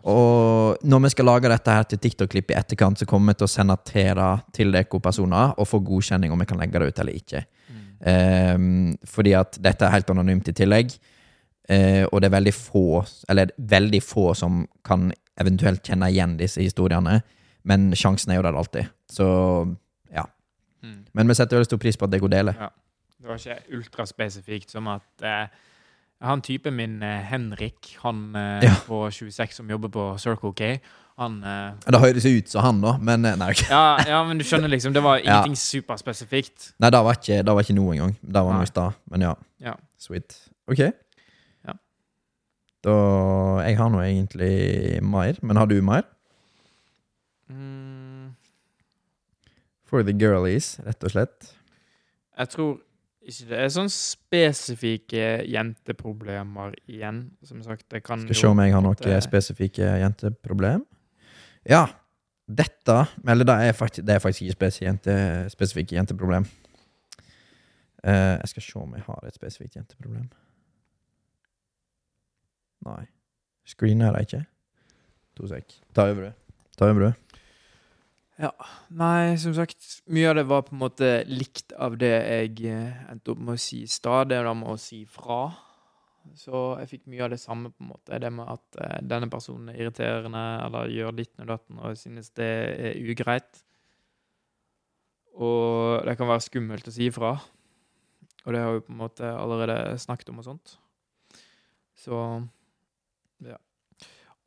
Og 0.09 0.85
når 0.87 1.01
vi 1.03 1.11
skal 1.13 1.27
lage 1.27 1.51
dette 1.51 1.73
her 1.75 1.83
til 1.89 1.99
TikTok-klipp 1.99 2.53
i 2.53 2.57
etterkant, 2.57 3.01
så 3.01 3.07
kommer 3.09 3.33
vi 3.33 3.41
til 3.41 3.49
å 3.49 3.51
sende 3.51 3.75
Tera 3.85 4.29
til 4.55 4.71
dere 4.71 5.01
personer 5.03 5.53
og 5.57 5.67
få 5.67 5.81
godkjenning 5.83 6.31
om 6.31 6.39
vi 6.39 6.47
kan 6.49 6.61
legge 6.61 6.79
det 6.79 6.87
ut 6.87 7.01
eller 7.03 7.17
ikke. 7.19 7.43
Mm. 7.69 7.81
Eh, 8.13 8.95
fordi 9.05 9.35
at 9.37 9.59
dette 9.61 9.85
er 9.85 9.97
helt 9.97 10.13
anonymt 10.13 10.47
i 10.47 10.55
tillegg. 10.55 10.95
Eh, 11.69 12.05
og 12.05 12.21
det 12.21 12.29
er 12.29 12.37
veldig 12.37 12.53
få, 12.55 13.03
eller 13.29 13.51
veldig 13.57 14.01
få 14.01 14.31
som 14.33 14.63
kan 14.85 15.11
eventuelt 15.39 15.83
kjenne 15.85 16.09
igjen 16.09 16.37
disse 16.39 16.63
historiene. 16.63 17.19
Men 17.65 17.91
sjansen 17.93 18.31
er 18.31 18.39
jo 18.39 18.47
der 18.47 18.57
alltid. 18.57 18.89
Så. 19.11 19.27
Mm. 20.83 21.05
Men 21.13 21.27
vi 21.27 21.33
setter 21.35 21.57
veldig 21.59 21.65
stor 21.69 21.77
pris 21.81 21.97
på 21.99 22.05
at 22.07 22.11
dere 22.13 22.29
deler. 22.31 22.53
Ja. 22.59 22.69
Det 23.19 23.27
var 23.27 23.35
ikke 23.41 23.75
ultraspesifikt 23.75 24.71
som 24.71 24.87
at 24.87 25.25
eh, 25.27 25.47
han 26.23 26.41
typen 26.41 26.75
min, 26.75 27.01
eh, 27.03 27.19
Henrik, 27.27 27.95
han 28.03 28.21
eh, 28.35 28.63
Ja. 28.63 28.75
på 28.87 29.09
26 29.11 29.55
som 29.59 29.69
jobber 29.69 29.91
på 29.91 30.05
Circle 30.19 30.53
K, 30.55 30.69
han 31.19 31.41
eh, 31.43 31.73
Det 31.83 31.99
høres 31.99 32.25
ut 32.25 32.47
som 32.49 32.63
han, 32.63 32.79
da, 32.81 32.93
men 32.97 33.25
eh, 33.27 33.35
nei, 33.35 33.49
ja, 33.69 33.97
ja, 34.07 34.21
men 34.23 34.39
du 34.39 34.45
skjønner 34.47 34.71
liksom, 34.71 34.93
det 34.95 35.03
var 35.03 35.17
Ja. 35.19 35.41
ingenting 35.43 35.55
superspesifikt. 35.59 36.69
nei 36.79 36.89
det, 36.95 37.01
var 37.03 37.19
ikke, 37.19 37.41
det 37.43 37.55
var 37.57 37.59
ikke 37.67 37.75
noe 37.75 37.91
engang. 37.97 38.15
Det 38.23 38.43
var 38.47 38.55
noe 38.55 38.63
i 38.63 38.71
stad. 38.71 38.95
Men 39.11 39.21
ja. 39.27 39.33
Ja. 39.59 39.73
Sweet. 39.99 40.37
Ok. 40.71 40.79
Ja. 41.67 41.75
Da 42.87 42.95
Jeg 43.67 43.75
har 43.77 43.89
nå 43.91 43.99
egentlig 43.99 45.03
mer, 45.03 45.35
men 45.43 45.57
har 45.59 45.67
du 45.67 45.81
mer? 45.83 46.07
Mm, 47.49 47.98
For 49.89 50.05
the 50.05 50.13
girlies, 50.13 50.75
rett 50.85 51.03
og 51.03 51.15
slett. 51.15 51.49
jeg 52.37 52.53
tror 52.53 52.77
ikke 53.29 53.47
det 53.49 53.57
er 53.59 53.71
sånn 53.73 53.89
spesifikke 53.91 55.25
jenteproblemer 55.49 56.75
igjen. 56.89 57.23
Som 57.45 57.61
sagt, 57.65 57.87
det 57.91 58.03
kan 58.05 58.21
Skal 58.23 58.37
se 58.37 58.51
om 58.51 58.61
jeg 58.63 58.73
har 58.73 58.85
noen 58.85 59.25
spesifikke 59.25 59.89
jenteproblem. 60.01 60.85
Ja. 61.69 61.87
Dette 62.49 62.95
Eller 63.29 63.45
det 63.45 63.55
er 63.67 63.75
faktisk, 63.77 64.07
det 64.07 64.15
er 64.15 64.23
faktisk 64.23 64.47
ikke 64.47 64.57
spes 64.57 64.79
jente, 64.81 65.15
spesifikke 65.53 65.99
jenteproblem. 65.99 66.47
Uh, 67.99 68.39
jeg 68.39 68.53
skal 68.53 68.63
se 68.63 68.79
om 68.79 68.93
jeg 68.95 69.03
har 69.05 69.27
et 69.27 69.35
spesifikt 69.35 69.75
jenteproblem. 69.75 70.29
Nei. 72.87 73.03
Screener 73.67 74.15
jeg 74.17 74.29
ikke. 74.29 74.43
To 75.37 75.49
sek. 75.51 75.75
Ta 75.93 76.07
over, 76.09 76.31
du. 76.31 76.57
Ta 76.79 76.89
over, 76.89 77.11
du. 78.39 78.67
Nei, 78.95 79.35
som 79.41 79.51
sagt, 79.55 79.83
mye 80.07 80.29
av 80.31 80.37
det 80.39 80.45
var 80.47 80.61
på 80.67 80.75
en 80.75 80.83
måte 80.83 81.09
likt 81.27 81.73
av 81.75 81.97
det 81.99 82.13
jeg 82.15 82.53
eh, 82.71 83.01
endte 83.11 83.33
opp 83.33 83.41
med 83.43 83.57
å 83.57 83.59
si 83.59 83.81
i 83.83 83.89
stad. 83.91 84.31
Det 84.31 84.39
med 84.47 84.71
å 84.71 84.77
si 84.79 85.01
fra. 85.09 85.41
Så 86.39 86.61
jeg 86.79 86.89
fikk 86.93 87.09
mye 87.11 87.25
av 87.25 87.33
det 87.33 87.41
samme, 87.41 87.71
på 87.73 87.83
en 87.83 87.91
måte. 87.91 88.19
Det 88.21 88.31
med 88.31 88.47
at 88.47 88.79
eh, 88.79 88.97
denne 89.03 89.27
personen 89.31 89.73
er 89.73 89.81
irriterende, 89.81 90.43
eller 90.65 90.93
gjør 90.93 91.17
litt 91.19 91.33
og 91.39 91.51
datten, 91.51 91.79
og 91.83 91.99
synes 91.99 92.31
det 92.39 92.49
er 92.89 92.99
ugreit. 93.11 93.63
Og 95.39 96.07
det 96.07 96.15
kan 96.19 96.31
være 96.31 96.47
skummelt 96.47 96.87
å 96.87 96.95
si 96.95 97.07
ifra. 97.11 97.35
Og 98.45 98.55
det 98.55 98.63
har 98.63 98.75
vi 98.75 98.85
på 98.87 98.93
en 98.95 99.01
måte 99.03 99.29
allerede 99.35 99.97
snakket 99.99 100.31
om 100.31 100.39
og 100.39 100.47
sånt. 100.47 100.77
Så 101.99 102.19
ja. 103.43 103.59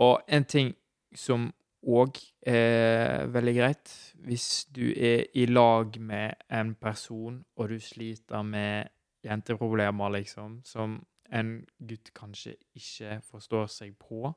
Og 0.01 0.22
en 0.26 0.49
ting 0.49 0.72
som 1.14 1.51
òg 1.83 2.18
eh, 2.47 3.24
veldig 3.33 3.55
greit, 3.57 3.93
hvis 4.22 4.66
du 4.74 4.85
er 4.93 5.24
i 5.35 5.47
lag 5.51 5.97
med 6.01 6.45
en 6.51 6.74
person, 6.78 7.41
og 7.57 7.72
du 7.72 7.80
sliter 7.83 8.43
med 8.47 8.93
jenteproblemer, 9.26 10.14
liksom, 10.18 10.61
som 10.64 11.01
en 11.33 11.53
gutt 11.78 12.12
kanskje 12.14 12.55
ikke 12.78 13.18
forstår 13.26 13.70
seg 13.72 13.97
på, 13.99 14.30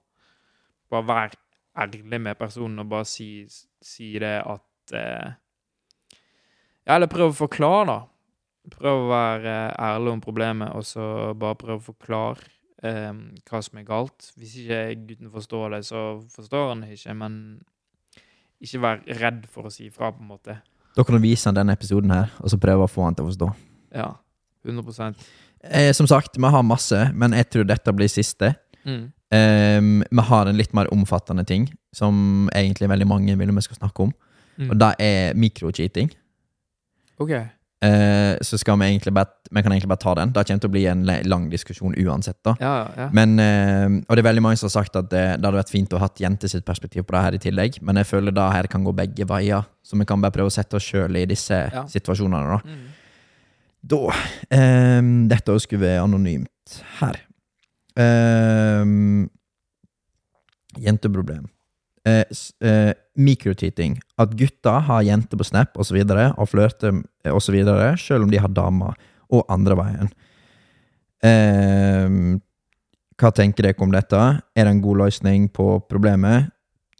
bare 0.90 1.08
vær 1.08 1.38
ærlig 1.86 2.22
med 2.22 2.38
personen 2.40 2.80
og 2.80 2.90
bare 2.90 3.06
si, 3.10 3.46
si 3.82 4.14
det 4.22 4.38
at 4.42 4.96
eh, 4.96 5.34
eller 6.86 7.10
prøv 7.10 7.32
å 7.32 7.40
forklare, 7.46 7.86
da. 7.90 8.02
Prøv 8.76 9.04
å 9.04 9.10
være 9.10 9.56
ærlig 9.82 10.12
om 10.14 10.22
problemet, 10.22 10.74
og 10.74 10.86
så 10.86 11.34
bare 11.38 11.58
prøv 11.58 11.80
å 11.80 11.88
forklare 11.92 12.55
eh, 12.86 13.12
hva 13.50 13.62
som 13.66 13.80
er 13.82 13.88
galt. 13.88 14.30
Hvis 14.40 14.58
ikke 14.64 14.82
gutten 15.08 15.32
forstår 15.34 15.78
det, 15.78 15.82
så 15.90 16.04
forstår 16.34 16.70
han 16.72 16.86
det 16.86 16.98
ikke, 17.00 17.16
men 17.18 17.40
ikke 18.64 18.82
vær 18.84 19.02
redd 19.22 19.46
for 19.52 19.68
å 19.68 19.74
si 19.74 19.90
ifra, 19.90 20.12
på 20.16 20.24
en 20.24 20.32
måte. 20.32 20.60
Da 20.96 21.04
kan 21.04 21.18
du 21.18 21.24
vise 21.24 21.50
han 21.50 21.58
denne 21.58 21.76
episoden 21.76 22.14
her, 22.16 22.32
og 22.40 22.54
så 22.54 22.60
prøve 22.62 22.86
å 22.86 22.92
få 22.92 23.08
han 23.08 23.18
til 23.18 23.28
å 23.28 23.32
forstå. 23.34 23.50
Ja. 23.96 24.14
100 24.66 25.14
Eh, 25.66 25.94
som 25.98 26.06
sagt, 26.06 26.38
vi 26.38 26.50
har 26.54 26.62
masse, 26.62 26.98
men 27.14 27.34
jeg 27.34 27.50
tror 27.50 27.66
dette 27.66 27.94
blir 27.94 28.10
siste. 28.12 28.54
mm. 28.86 29.12
Ehm, 29.34 30.04
vi 30.12 30.22
har 30.22 30.46
en 30.46 30.58
litt 30.58 30.74
mer 30.74 30.88
omfattende 30.94 31.44
ting, 31.44 31.66
som 31.94 32.50
egentlig 32.54 32.90
veldig 32.90 33.08
mange 33.08 33.38
vil 33.38 33.56
vi 33.56 33.62
skal 33.62 33.80
snakke 33.80 34.04
om. 34.04 34.14
Mm. 34.58 34.70
Og 34.70 34.80
det 34.80 34.92
er 35.00 35.34
mikrocheating. 35.34 36.12
OK. 37.20 37.34
Eh, 37.86 38.38
så 38.42 38.58
skal 38.58 38.80
vi 38.80 38.86
egentlig 38.88 39.14
bare 39.14 39.28
Vi 39.52 39.62
kan 39.62 39.72
egentlig 39.72 39.90
bare 39.92 40.02
ta 40.02 40.14
den. 40.18 40.32
Det 40.34 40.46
kommer 40.48 40.62
til 40.64 40.70
å 40.70 40.74
bli 40.74 40.86
en 40.90 41.04
lang 41.30 41.50
diskusjon 41.52 41.94
uansett. 42.02 42.38
da 42.44 42.56
Ja, 42.60 42.74
ja. 42.98 43.10
Men, 43.14 43.38
eh, 43.40 43.86
Og 44.10 44.16
det 44.16 44.24
er 44.26 44.30
veldig 44.32 44.42
mange 44.42 44.58
som 44.58 44.68
har 44.70 44.76
sagt 44.84 44.96
at 44.96 45.10
det, 45.12 45.24
det 45.40 45.46
hadde 45.46 45.60
vært 45.62 45.70
fint 45.74 45.94
å 45.94 46.00
ha 46.00 46.08
hatt 46.08 46.20
jente 46.24 46.50
sitt 46.50 46.66
perspektiv 46.66 47.04
på 47.06 47.14
det 47.16 47.22
her 47.26 47.34
i 47.38 47.42
tillegg, 47.46 47.82
men 47.82 47.96
jeg 48.02 48.06
føler 48.10 48.34
det 48.34 48.52
her 48.54 48.68
kan 48.68 48.84
gå 48.84 48.94
begge 48.96 49.28
veier, 49.28 49.66
så 49.84 49.98
vi 50.00 50.06
kan 50.06 50.22
bare 50.22 50.32
prøve 50.32 50.48
å 50.50 50.56
sette 50.56 50.76
oss 50.76 50.84
sjøl 50.84 51.16
i 51.16 51.26
disse 51.26 51.52
Ja. 51.74 51.84
situasjonene. 51.86 52.48
da 52.48 52.62
Mm. 52.66 52.86
Da 53.86 54.10
ehm, 54.52 55.28
Dette 55.30 55.60
skulle 55.60 55.82
være 55.82 56.04
anonymt 56.04 56.82
her. 57.00 57.20
Ehm, 57.98 59.30
jenteproblem. 60.80 61.46
Eh, 62.06 62.24
eh, 62.62 62.94
Mikrocheating. 63.18 63.98
At 64.22 64.36
gutter 64.38 64.84
har 64.88 65.06
jenter 65.08 65.40
på 65.40 65.48
Snap. 65.48 65.74
Og, 65.76 65.86
så 65.88 65.96
og 65.96 66.50
flørter 66.50 67.02
osv., 67.26 67.58
selv 67.98 68.24
om 68.24 68.32
de 68.32 68.38
har 68.38 68.50
damer, 68.50 68.94
og 69.30 69.46
andre 69.50 69.76
veien. 69.76 70.12
Eh, 71.26 72.40
hva 73.16 73.32
tenker 73.32 73.64
dere 73.64 73.82
om 73.82 73.92
dette? 73.92 74.22
Er 74.56 74.68
det 74.68 74.72
en 74.76 74.82
god 74.82 74.98
løsning 75.06 75.50
på 75.50 75.80
problemet? 75.90 76.52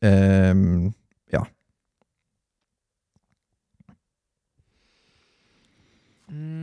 Eh, 0.02 0.54
ja. 1.34 1.44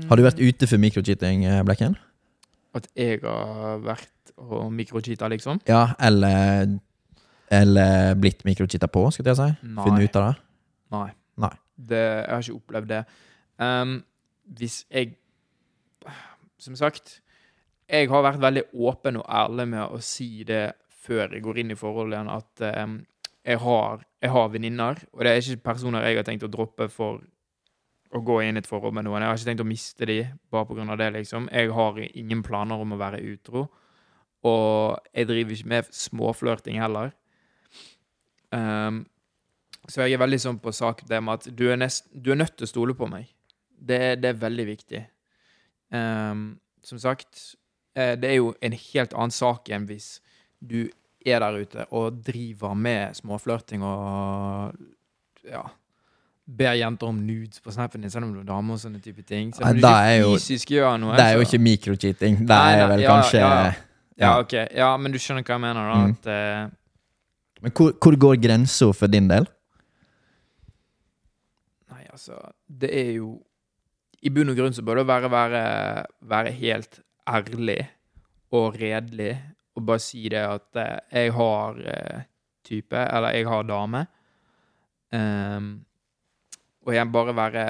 Har 0.09 0.17
du 0.17 0.25
vært 0.27 0.43
ute 0.43 0.67
for 0.67 0.83
mikrocheating, 0.83 1.45
eh, 1.47 1.63
Blekken? 1.63 1.95
At 2.75 2.89
jeg 2.97 3.21
har 3.23 3.79
vært 3.85 4.09
og 4.43 4.73
mikrocheata, 4.73 5.29
liksom? 5.29 5.61
Ja, 5.69 5.93
eller 6.01 6.81
Eller 7.53 8.15
blitt 8.17 8.47
mikrochitta 8.49 8.89
på, 8.89 9.05
skal 9.13 9.29
jeg 9.29 9.39
si. 9.39 9.49
Nei. 9.67 9.85
Funnet 9.85 10.09
ut 10.09 10.19
av 10.21 10.29
det. 10.29 10.47
Nei. 10.95 11.09
Nei. 11.43 11.53
Det, 11.77 12.01
jeg 12.01 12.31
har 12.33 12.47
ikke 12.47 12.61
opplevd 12.61 12.93
det. 12.93 13.03
Um, 13.63 13.99
hvis 14.59 14.83
jeg 14.91 15.17
Som 16.63 16.77
sagt, 16.79 17.21
jeg 17.91 18.09
har 18.11 18.23
vært 18.23 18.41
veldig 18.41 18.63
åpen 18.87 19.17
og 19.19 19.25
ærlig 19.27 19.65
med 19.73 19.83
å 19.83 19.99
si 20.03 20.45
det 20.47 20.77
før 21.03 21.35
jeg 21.35 21.43
går 21.43 21.59
inn 21.59 21.73
i 21.75 21.77
forholdet 21.79 22.15
igjen, 22.15 22.31
at 22.31 22.85
um, 22.85 22.95
jeg 23.43 23.59
har, 23.59 24.05
jeg 24.23 24.31
har 24.31 24.53
venninner, 24.53 25.01
og 25.11 25.25
det 25.25 25.33
er 25.33 25.41
ikke 25.43 25.65
personer 25.73 26.07
jeg 26.07 26.21
har 26.21 26.27
tenkt 26.29 26.47
å 26.47 26.51
droppe 26.53 26.87
for 26.93 27.19
å 28.13 28.21
gå 28.23 28.37
inn 28.45 28.61
i 28.61 28.63
et 28.63 28.69
forhold 28.69 28.95
med 28.95 29.09
noen. 29.09 29.25
Jeg 29.25 29.33
har 29.33 29.41
ikke 29.41 29.51
tenkt 29.51 29.65
å 29.65 29.69
miste 29.69 30.07
de 30.07 30.19
bare 30.53 30.87
av 30.87 31.01
det, 31.01 31.11
liksom. 31.17 31.49
Jeg 31.51 31.73
har 31.75 31.99
ingen 31.99 32.43
planer 32.47 32.85
om 32.85 32.95
å 32.95 33.01
være 33.01 33.23
utro, 33.33 33.67
og 34.47 35.11
jeg 35.11 35.27
driver 35.31 35.57
ikke 35.57 35.73
med 35.75 35.91
småflørting 35.97 36.79
heller. 36.83 37.11
Ehm, 38.53 39.03
så 39.89 40.05
jeg 40.05 40.15
er 40.15 40.23
veldig 40.23 40.39
sånn 40.39 40.61
på 40.63 40.73
sak 40.75 41.03
det 41.09 41.19
med 41.25 41.41
at 41.41 41.49
du 41.59 41.65
er, 41.71 41.79
nest, 41.81 42.07
du 42.15 42.33
er 42.33 42.39
nødt 42.39 42.55
til 42.57 42.69
å 42.69 42.71
stole 42.71 42.95
på 42.99 43.09
meg. 43.11 43.27
Det, 43.73 44.01
det 44.23 44.31
er 44.31 44.43
veldig 44.43 44.67
viktig. 44.69 45.03
Um, 45.93 46.45
som 46.87 47.01
sagt, 47.03 47.57
eh, 47.99 48.15
det 48.17 48.31
er 48.31 48.39
jo 48.39 48.53
en 48.63 48.77
helt 48.79 49.13
annen 49.13 49.35
sak 49.35 49.69
enn 49.75 49.89
hvis 49.91 50.15
du 50.63 50.87
er 51.27 51.43
der 51.43 51.59
ute 51.63 51.87
og 51.95 52.23
driver 52.25 52.75
med 52.79 53.19
småflørting 53.19 53.83
og 53.87 54.73
ja, 55.47 55.63
ber 56.47 56.77
jenter 56.79 57.11
om 57.11 57.19
nudes 57.27 57.63
på 57.63 57.75
snappen 57.75 58.03
din, 58.03 58.11
selv 58.11 58.29
om 58.29 58.35
du 58.35 58.41
er 58.43 58.49
dame 58.49 58.75
og 58.75 58.81
sånne 58.83 59.03
type 59.03 59.23
ting. 59.27 59.53
Selv 59.55 59.69
om 59.71 59.79
du 59.79 59.87
ikke 59.87 60.37
fysisk 60.37 60.75
gjør 60.75 60.99
noe. 61.03 61.17
Det 61.19 61.27
er 61.27 61.39
jo 61.39 61.47
ikke 61.47 61.63
mikrocheating. 61.63 62.43
Det 62.47 62.61
er 62.77 62.87
vel 62.95 63.05
ja, 63.05 63.17
kanskje 63.17 63.43
ja. 63.43 63.51
ja. 63.51 63.75
ja, 64.25 64.33
ok. 64.43 64.57
Ja, 64.79 64.93
men 64.99 65.15
du 65.15 65.21
skjønner 65.23 65.47
hva 65.47 65.59
jeg 65.59 65.65
mener, 65.67 65.91
da. 65.93 65.99
Mm. 65.99 66.17
At, 66.17 66.31
eh, 66.33 66.79
Men 67.63 67.75
hvor, 67.77 67.95
hvor 68.03 68.19
går 68.19 68.41
grensa 68.43 68.91
for 68.97 69.11
din 69.11 69.31
del? 69.31 69.47
Nei, 71.93 72.05
altså 72.11 72.39
Det 72.67 72.91
er 72.91 73.13
jo 73.21 73.37
I 74.23 74.31
bunn 74.35 74.53
og 74.53 74.59
grunn 74.59 74.75
så 74.75 74.85
bør 74.87 75.03
det 75.03 75.09
være, 75.11 75.31
være, 75.31 75.63
være 76.21 76.55
helt 76.59 77.01
ærlig 77.29 77.81
og 78.53 78.77
redelig 78.77 79.37
og 79.73 79.87
bare 79.89 80.03
si 80.05 80.27
det 80.29 80.43
at 80.45 80.79
eh, 80.81 81.23
jeg 81.23 81.33
har 81.33 81.81
eh, 81.89 82.27
type, 82.65 82.99
eller 82.99 83.35
jeg 83.37 83.49
har 83.49 83.65
dame. 83.67 84.05
Um, 85.13 85.73
og 86.87 86.95
jeg 86.95 87.13
bare 87.13 87.37
være 87.37 87.65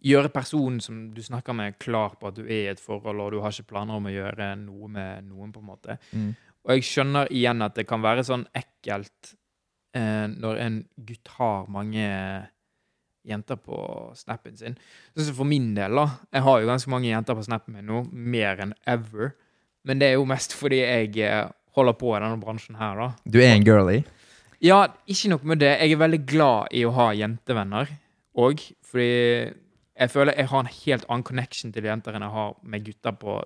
Gjøre 0.00 0.30
personen 0.32 0.78
som 0.80 1.10
du 1.12 1.18
snakker 1.20 1.52
med, 1.52 1.74
klar 1.76 2.14
på 2.16 2.30
at 2.30 2.36
du 2.38 2.46
er 2.46 2.62
i 2.62 2.68
et 2.70 2.80
forhold, 2.80 3.18
og 3.20 3.34
du 3.34 3.42
har 3.44 3.52
ikke 3.52 3.68
planer 3.74 3.98
om 3.98 4.06
å 4.08 4.12
gjøre 4.14 4.46
noe 4.56 4.88
med 4.88 5.26
noen, 5.26 5.50
på 5.52 5.60
en 5.60 5.66
måte. 5.68 5.96
Mm. 6.16 6.30
Og 6.66 6.76
jeg 6.76 6.86
skjønner 6.86 7.30
igjen 7.32 7.64
at 7.64 7.76
det 7.78 7.86
kan 7.88 8.02
være 8.04 8.24
sånn 8.26 8.46
ekkelt 8.56 9.34
eh, 9.96 10.26
når 10.30 10.64
en 10.64 10.80
gutt 11.08 11.30
har 11.38 11.70
mange 11.72 12.08
jenter 13.26 13.58
på 13.60 13.78
snappen 14.16 14.56
sin. 14.56 14.76
Så 15.16 15.32
for 15.36 15.48
min 15.48 15.72
del, 15.76 15.96
da. 15.96 16.06
Jeg 16.32 16.44
har 16.46 16.60
jo 16.60 16.68
ganske 16.70 16.92
mange 16.92 17.10
jenter 17.10 17.36
på 17.36 17.46
snappen 17.46 17.76
min 17.76 17.88
nå, 17.88 18.04
mer 18.12 18.60
enn 18.64 18.74
ever. 18.88 19.34
Men 19.88 20.00
det 20.00 20.10
er 20.10 20.18
jo 20.18 20.28
mest 20.28 20.56
fordi 20.56 20.82
jeg 20.82 21.16
eh, 21.24 21.48
holder 21.76 21.96
på 22.00 22.12
i 22.14 22.20
denne 22.20 22.40
bransjen 22.40 22.80
her, 22.80 23.00
da. 23.00 23.10
Du 23.24 23.40
er 23.40 23.54
en 23.54 23.66
girly. 23.66 24.02
Ja, 24.60 24.84
ikke 25.08 25.32
nok 25.32 25.46
med 25.48 25.62
det. 25.62 25.72
Jeg 25.80 25.94
er 25.94 26.02
veldig 26.02 26.20
glad 26.28 26.76
i 26.76 26.84
å 26.84 26.92
ha 26.92 27.10
jentevenner 27.16 27.88
òg, 28.40 28.60
fordi 28.84 29.08
jeg 30.00 30.12
føler 30.12 30.36
jeg 30.36 30.48
har 30.50 30.62
en 30.62 30.74
helt 30.74 31.06
annen 31.08 31.24
connection 31.26 31.72
til 31.72 31.88
jenter 31.88 32.16
enn 32.16 32.24
jeg 32.24 32.34
har 32.34 32.52
med 32.62 32.84
gutter 32.84 33.16
på 33.20 33.38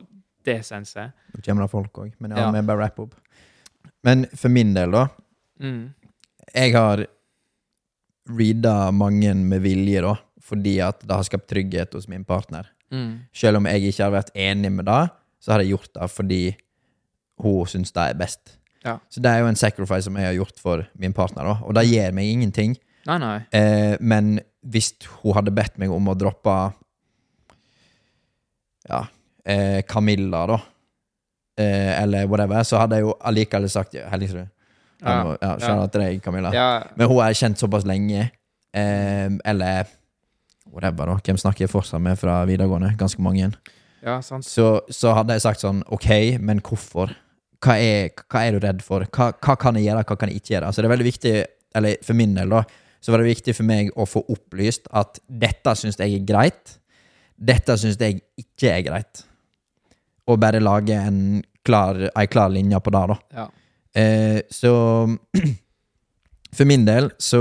det 0.44 0.58
senset. 0.66 1.12
Nå 1.34 1.40
kommer 1.44 1.64
det 1.66 1.70
folk 1.72 1.92
òg, 2.04 2.12
men 2.20 2.30
ja, 2.34 2.44
Ja. 2.44 2.50
vi 2.52 2.62
bare 2.66 2.76
wrap 2.82 2.98
opp. 3.00 3.14
Men 4.04 4.26
for 4.36 4.48
min 4.52 4.74
del, 4.74 4.90
da. 4.92 5.06
Mm. 5.60 5.94
Jeg 6.54 6.72
har 6.74 7.06
reada 8.28 8.90
mange 8.92 9.34
med 9.34 9.62
vilje, 9.64 10.00
da, 10.04 10.14
fordi 10.44 10.78
at 10.84 11.00
det 11.04 11.14
har 11.16 11.24
skapt 11.24 11.48
trygghet 11.48 11.92
hos 11.96 12.08
min 12.08 12.24
partner. 12.24 12.68
Mm. 12.92 13.20
Selv 13.32 13.56
om 13.58 13.66
jeg 13.66 13.82
ikke 13.90 14.04
har 14.04 14.12
vært 14.12 14.30
enig 14.36 14.70
med 14.72 14.84
det, 14.86 15.10
så 15.40 15.52
har 15.52 15.60
jeg 15.64 15.72
gjort 15.74 15.92
det 15.96 16.10
fordi 16.12 16.42
hun 17.42 17.66
syns 17.66 17.92
det 17.92 18.04
er 18.10 18.14
best. 18.20 18.56
Ja. 18.84 18.98
Så 19.08 19.20
det 19.24 19.30
er 19.32 19.40
jo 19.40 19.48
en 19.48 19.56
sacrifice 19.56 20.04
som 20.04 20.16
jeg 20.20 20.26
har 20.28 20.36
gjort 20.36 20.58
for 20.60 20.84
min 21.00 21.12
partner, 21.16 21.44
da. 21.44 21.54
Og 21.64 21.74
det 21.74 21.86
gir 21.88 22.12
meg 22.12 22.28
ingenting. 22.28 22.76
Nei, 23.08 23.18
nei. 23.18 23.38
Eh, 23.52 23.96
men 24.00 24.38
hvis 24.64 24.92
hun 25.22 25.34
hadde 25.36 25.52
bedt 25.52 25.76
meg 25.80 25.90
om 25.92 26.06
å 26.08 26.14
droppe 26.16 26.72
Ja, 28.88 29.06
eh, 29.46 29.82
Camilla, 29.88 30.44
da, 30.50 30.58
eh, 31.60 32.02
eller 32.02 32.26
whatever, 32.30 32.62
så 32.66 32.80
hadde 32.82 32.98
jeg 32.98 33.06
jo 33.06 33.14
allikevel 33.20 33.68
sagt 33.70 33.96
ja, 33.98 34.08
Hellingsrud. 34.12 34.48
Ja, 35.04 35.16
ja, 35.36 35.50
Skjønner 35.60 35.90
til 35.92 36.00
deg, 36.04 36.22
Camilla. 36.24 36.52
Ja, 36.54 36.68
Men 36.96 37.10
hun 37.10 37.20
er 37.24 37.36
kjent 37.36 37.60
såpass 37.60 37.84
lenge. 37.88 38.30
Eh, 38.74 39.28
eller 39.44 39.90
whatever, 40.72 41.10
da. 41.12 41.18
Hvem 41.24 41.40
snakker 41.40 41.66
jeg 41.66 41.72
fortsatt 41.72 42.02
med 42.02 42.18
fra 42.18 42.40
videregående? 42.48 42.94
Ganske 42.98 43.22
mange. 43.22 43.50
ja 44.04 44.20
sant. 44.24 44.46
Så, 44.46 44.80
så 44.90 45.12
hadde 45.16 45.36
jeg 45.36 45.44
sagt 45.44 45.62
sånn 45.64 45.82
OK, 45.92 46.08
men 46.40 46.62
hvorfor? 46.64 47.12
Hva 47.64 47.76
er, 47.80 48.10
hva 48.28 48.42
er 48.44 48.56
du 48.56 48.64
redd 48.64 48.80
for? 48.84 49.06
Hva, 49.12 49.30
hva 49.40 49.58
kan 49.60 49.76
jeg 49.78 49.86
gjøre, 49.88 50.06
hva 50.08 50.16
kan 50.20 50.32
jeg 50.32 50.42
ikke 50.42 50.54
gjøre? 50.56 50.72
Så 50.72 50.82
det 50.82 50.88
er 50.88 50.94
veldig 50.94 51.10
viktig, 51.10 51.34
eller 51.80 52.00
for 52.04 52.18
min 52.18 52.34
del, 52.36 52.52
da, 52.52 52.64
så 53.04 53.12
var 53.12 53.20
det 53.20 53.30
viktig 53.34 53.54
for 53.56 53.68
meg 53.68 53.92
å 54.00 54.06
få 54.08 54.24
opplyst 54.32 54.88
at 54.96 55.20
dette 55.28 55.76
syns 55.76 56.00
jeg 56.00 56.16
er 56.16 56.26
greit. 56.28 56.76
Dette 57.36 57.76
syns 57.80 57.98
jeg 58.00 58.22
ikke 58.40 58.70
er 58.72 58.84
greit. 58.86 59.24
Og 60.30 60.40
bare 60.40 60.62
lage 60.62 60.96
en 60.96 61.42
klar, 61.64 61.98
ei 62.16 62.26
klar 62.30 62.52
linje 62.52 62.80
på 62.80 62.92
det, 62.94 63.04
da. 63.10 63.18
Ja. 63.40 63.46
Eh, 63.94 64.40
så 64.50 64.72
For 66.54 66.66
min 66.70 66.84
del, 66.86 67.08
så 67.18 67.40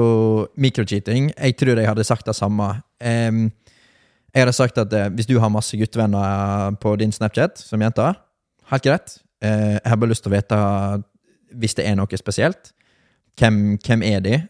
Microcheating 0.57 1.27
Jeg 1.37 1.55
tror 1.57 1.77
jeg 1.77 1.85
hadde 1.85 2.03
sagt 2.03 2.25
det 2.25 2.33
samme. 2.35 2.81
Em, 2.97 3.51
jeg 4.33 4.41
hadde 4.41 4.55
sagt 4.57 4.77
at 4.81 4.93
eh, 4.93 5.09
hvis 5.13 5.29
du 5.29 5.37
har 5.39 5.53
masse 5.53 5.77
guttevenner 5.77 6.73
på 6.81 6.95
din 6.97 7.11
Snapchat 7.13 7.61
som 7.61 7.81
jente, 7.81 8.07
helt 8.71 8.83
greit. 8.83 9.19
Eh, 9.43 9.77
jeg 9.77 9.85
har 9.85 9.99
bare 10.01 10.09
lyst 10.09 10.25
til 10.25 10.33
å 10.33 10.35
vite, 10.35 10.57
hvis 11.53 11.77
det 11.77 11.85
er 11.85 11.99
noe 11.99 12.17
spesielt, 12.17 12.73
hvem, 13.37 13.77
hvem 13.85 14.01
er 14.07 14.25
de? 14.25 14.41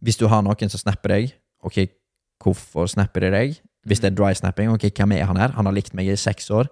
Hvis 0.00 0.16
du 0.20 0.24
har 0.32 0.40
noen 0.44 0.72
som 0.72 0.80
snapper 0.80 1.12
deg, 1.12 1.36
ok, 1.64 1.82
hvorfor 2.40 2.88
snapper 2.88 3.26
de 3.26 3.32
deg? 3.34 3.60
Hvis 3.84 4.00
det 4.00 4.12
er 4.12 4.16
dry 4.16 4.32
snapping, 4.36 4.72
ok, 4.72 4.88
hvem 4.88 5.12
er 5.18 5.28
han 5.28 5.36
her? 5.40 5.52
Han 5.56 5.68
har 5.68 5.76
likt 5.76 5.92
meg 5.96 6.08
i 6.08 6.16
seks 6.16 6.48
år. 6.48 6.70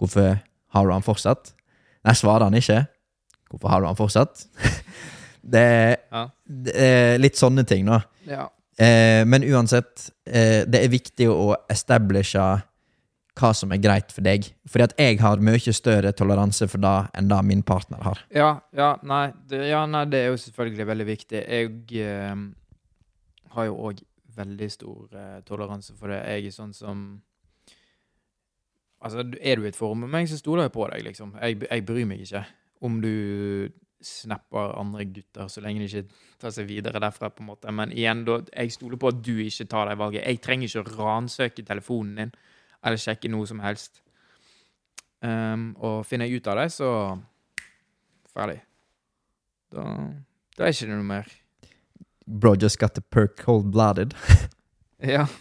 Hvorfor 0.00 0.38
har 0.74 0.86
du 0.88 0.92
han 0.94 1.04
fortsatt? 1.04 1.52
Nei, 2.06 2.14
svarer 2.16 2.46
han 2.48 2.56
ikke. 2.56 2.80
Hvorfor 3.52 3.72
har 3.74 3.82
du 3.84 3.90
han 3.90 3.98
fortsatt? 3.98 4.46
det, 5.54 5.60
er, 5.60 5.94
Ja. 6.14 6.24
det 6.48 6.74
er 6.80 7.20
litt 7.20 7.36
sånne 7.40 7.66
ting, 7.68 7.86
da. 7.90 8.00
ja. 8.28 8.48
Eh, 8.80 9.26
men 9.28 9.44
uansett, 9.44 10.06
eh, 10.24 10.62
det 10.64 10.78
er 10.80 10.88
viktig 10.88 11.26
å 11.28 11.50
establishe 11.68 12.40
hva 13.40 13.50
som 13.56 13.72
er 13.74 13.80
greit 13.82 14.12
for 14.14 14.24
deg. 14.24 14.46
Fordi 14.68 14.86
at 14.86 14.94
jeg 14.96 15.18
har 15.20 15.42
mye 15.44 15.74
større 15.76 16.12
toleranse 16.16 16.64
for 16.68 16.80
det 16.80 16.94
enn 17.18 17.28
det 17.28 17.40
min 17.44 17.60
partner 17.66 18.00
har. 18.06 18.22
Ja, 18.32 18.54
ja, 18.76 18.94
nei, 19.04 19.26
det, 19.52 19.66
ja, 19.68 19.82
nei, 19.90 20.06
det 20.08 20.22
er 20.24 20.30
jo 20.32 20.40
selvfølgelig 20.40 20.86
veldig 20.94 21.06
viktig. 21.10 21.42
Jeg 21.44 22.00
eh, 22.06 22.40
har 23.56 23.68
jo 23.68 23.76
òg 23.90 24.00
veldig 24.40 24.70
stor 24.72 25.12
eh, 25.12 25.38
toleranse 25.44 25.92
for 25.98 26.12
det. 26.14 26.22
Jeg 26.30 26.48
er 26.48 26.56
sånn 26.56 26.72
som 26.76 27.04
Altså, 29.00 29.24
er 29.40 29.56
du 29.56 29.64
i 29.64 29.70
et 29.70 29.76
forum 29.76 30.04
med 30.04 30.12
meg, 30.12 30.28
så 30.28 30.38
stoler 30.38 30.66
jeg 30.66 30.74
på 30.74 30.88
deg, 30.92 31.04
liksom. 31.06 31.36
Jeg, 31.40 31.62
jeg 31.64 31.86
bryr 31.88 32.08
meg 32.08 32.20
ikke 32.24 32.44
om 32.84 32.98
du 33.00 33.14
snapper 34.00 34.74
andre 34.80 35.04
gutter, 35.04 35.48
så 35.52 35.60
lenge 35.60 35.82
de 35.82 35.88
ikke 35.88 36.20
tar 36.40 36.52
seg 36.54 36.68
videre 36.68 37.00
derfra, 37.02 37.28
på 37.32 37.44
en 37.44 37.50
måte. 37.50 37.72
Men 37.72 37.92
igjen, 37.92 38.24
da, 38.24 38.38
jeg 38.54 38.72
stoler 38.72 39.00
på 39.00 39.12
at 39.12 39.18
du 39.24 39.34
ikke 39.44 39.68
tar 39.68 39.90
det 39.90 39.98
valget. 40.00 40.24
Jeg 40.24 40.40
trenger 40.44 40.68
ikke 40.68 40.84
å 40.84 41.00
ransøke 41.00 41.64
telefonen 41.68 42.22
din 42.22 42.32
eller 42.80 43.00
sjekke 43.00 43.28
noe 43.28 43.48
som 43.48 43.60
helst. 43.60 44.00
Um, 45.20 45.74
og 45.84 46.06
finner 46.08 46.28
jeg 46.28 46.40
ut 46.40 46.48
av 46.48 46.62
det, 46.62 46.70
så 46.72 46.90
Ferdig. 48.30 48.60
Da, 49.74 49.84
da 50.56 50.64
er 50.64 50.72
ikke 50.72 50.86
det 50.86 50.94
noe 50.94 51.06
mer. 51.06 51.30
Bro 52.30 52.54
just 52.62 52.78
got 52.78 52.94
the 52.94 53.02
perk 53.02 53.36
cold-blooded. 53.40 54.16
Ja. 55.02 55.26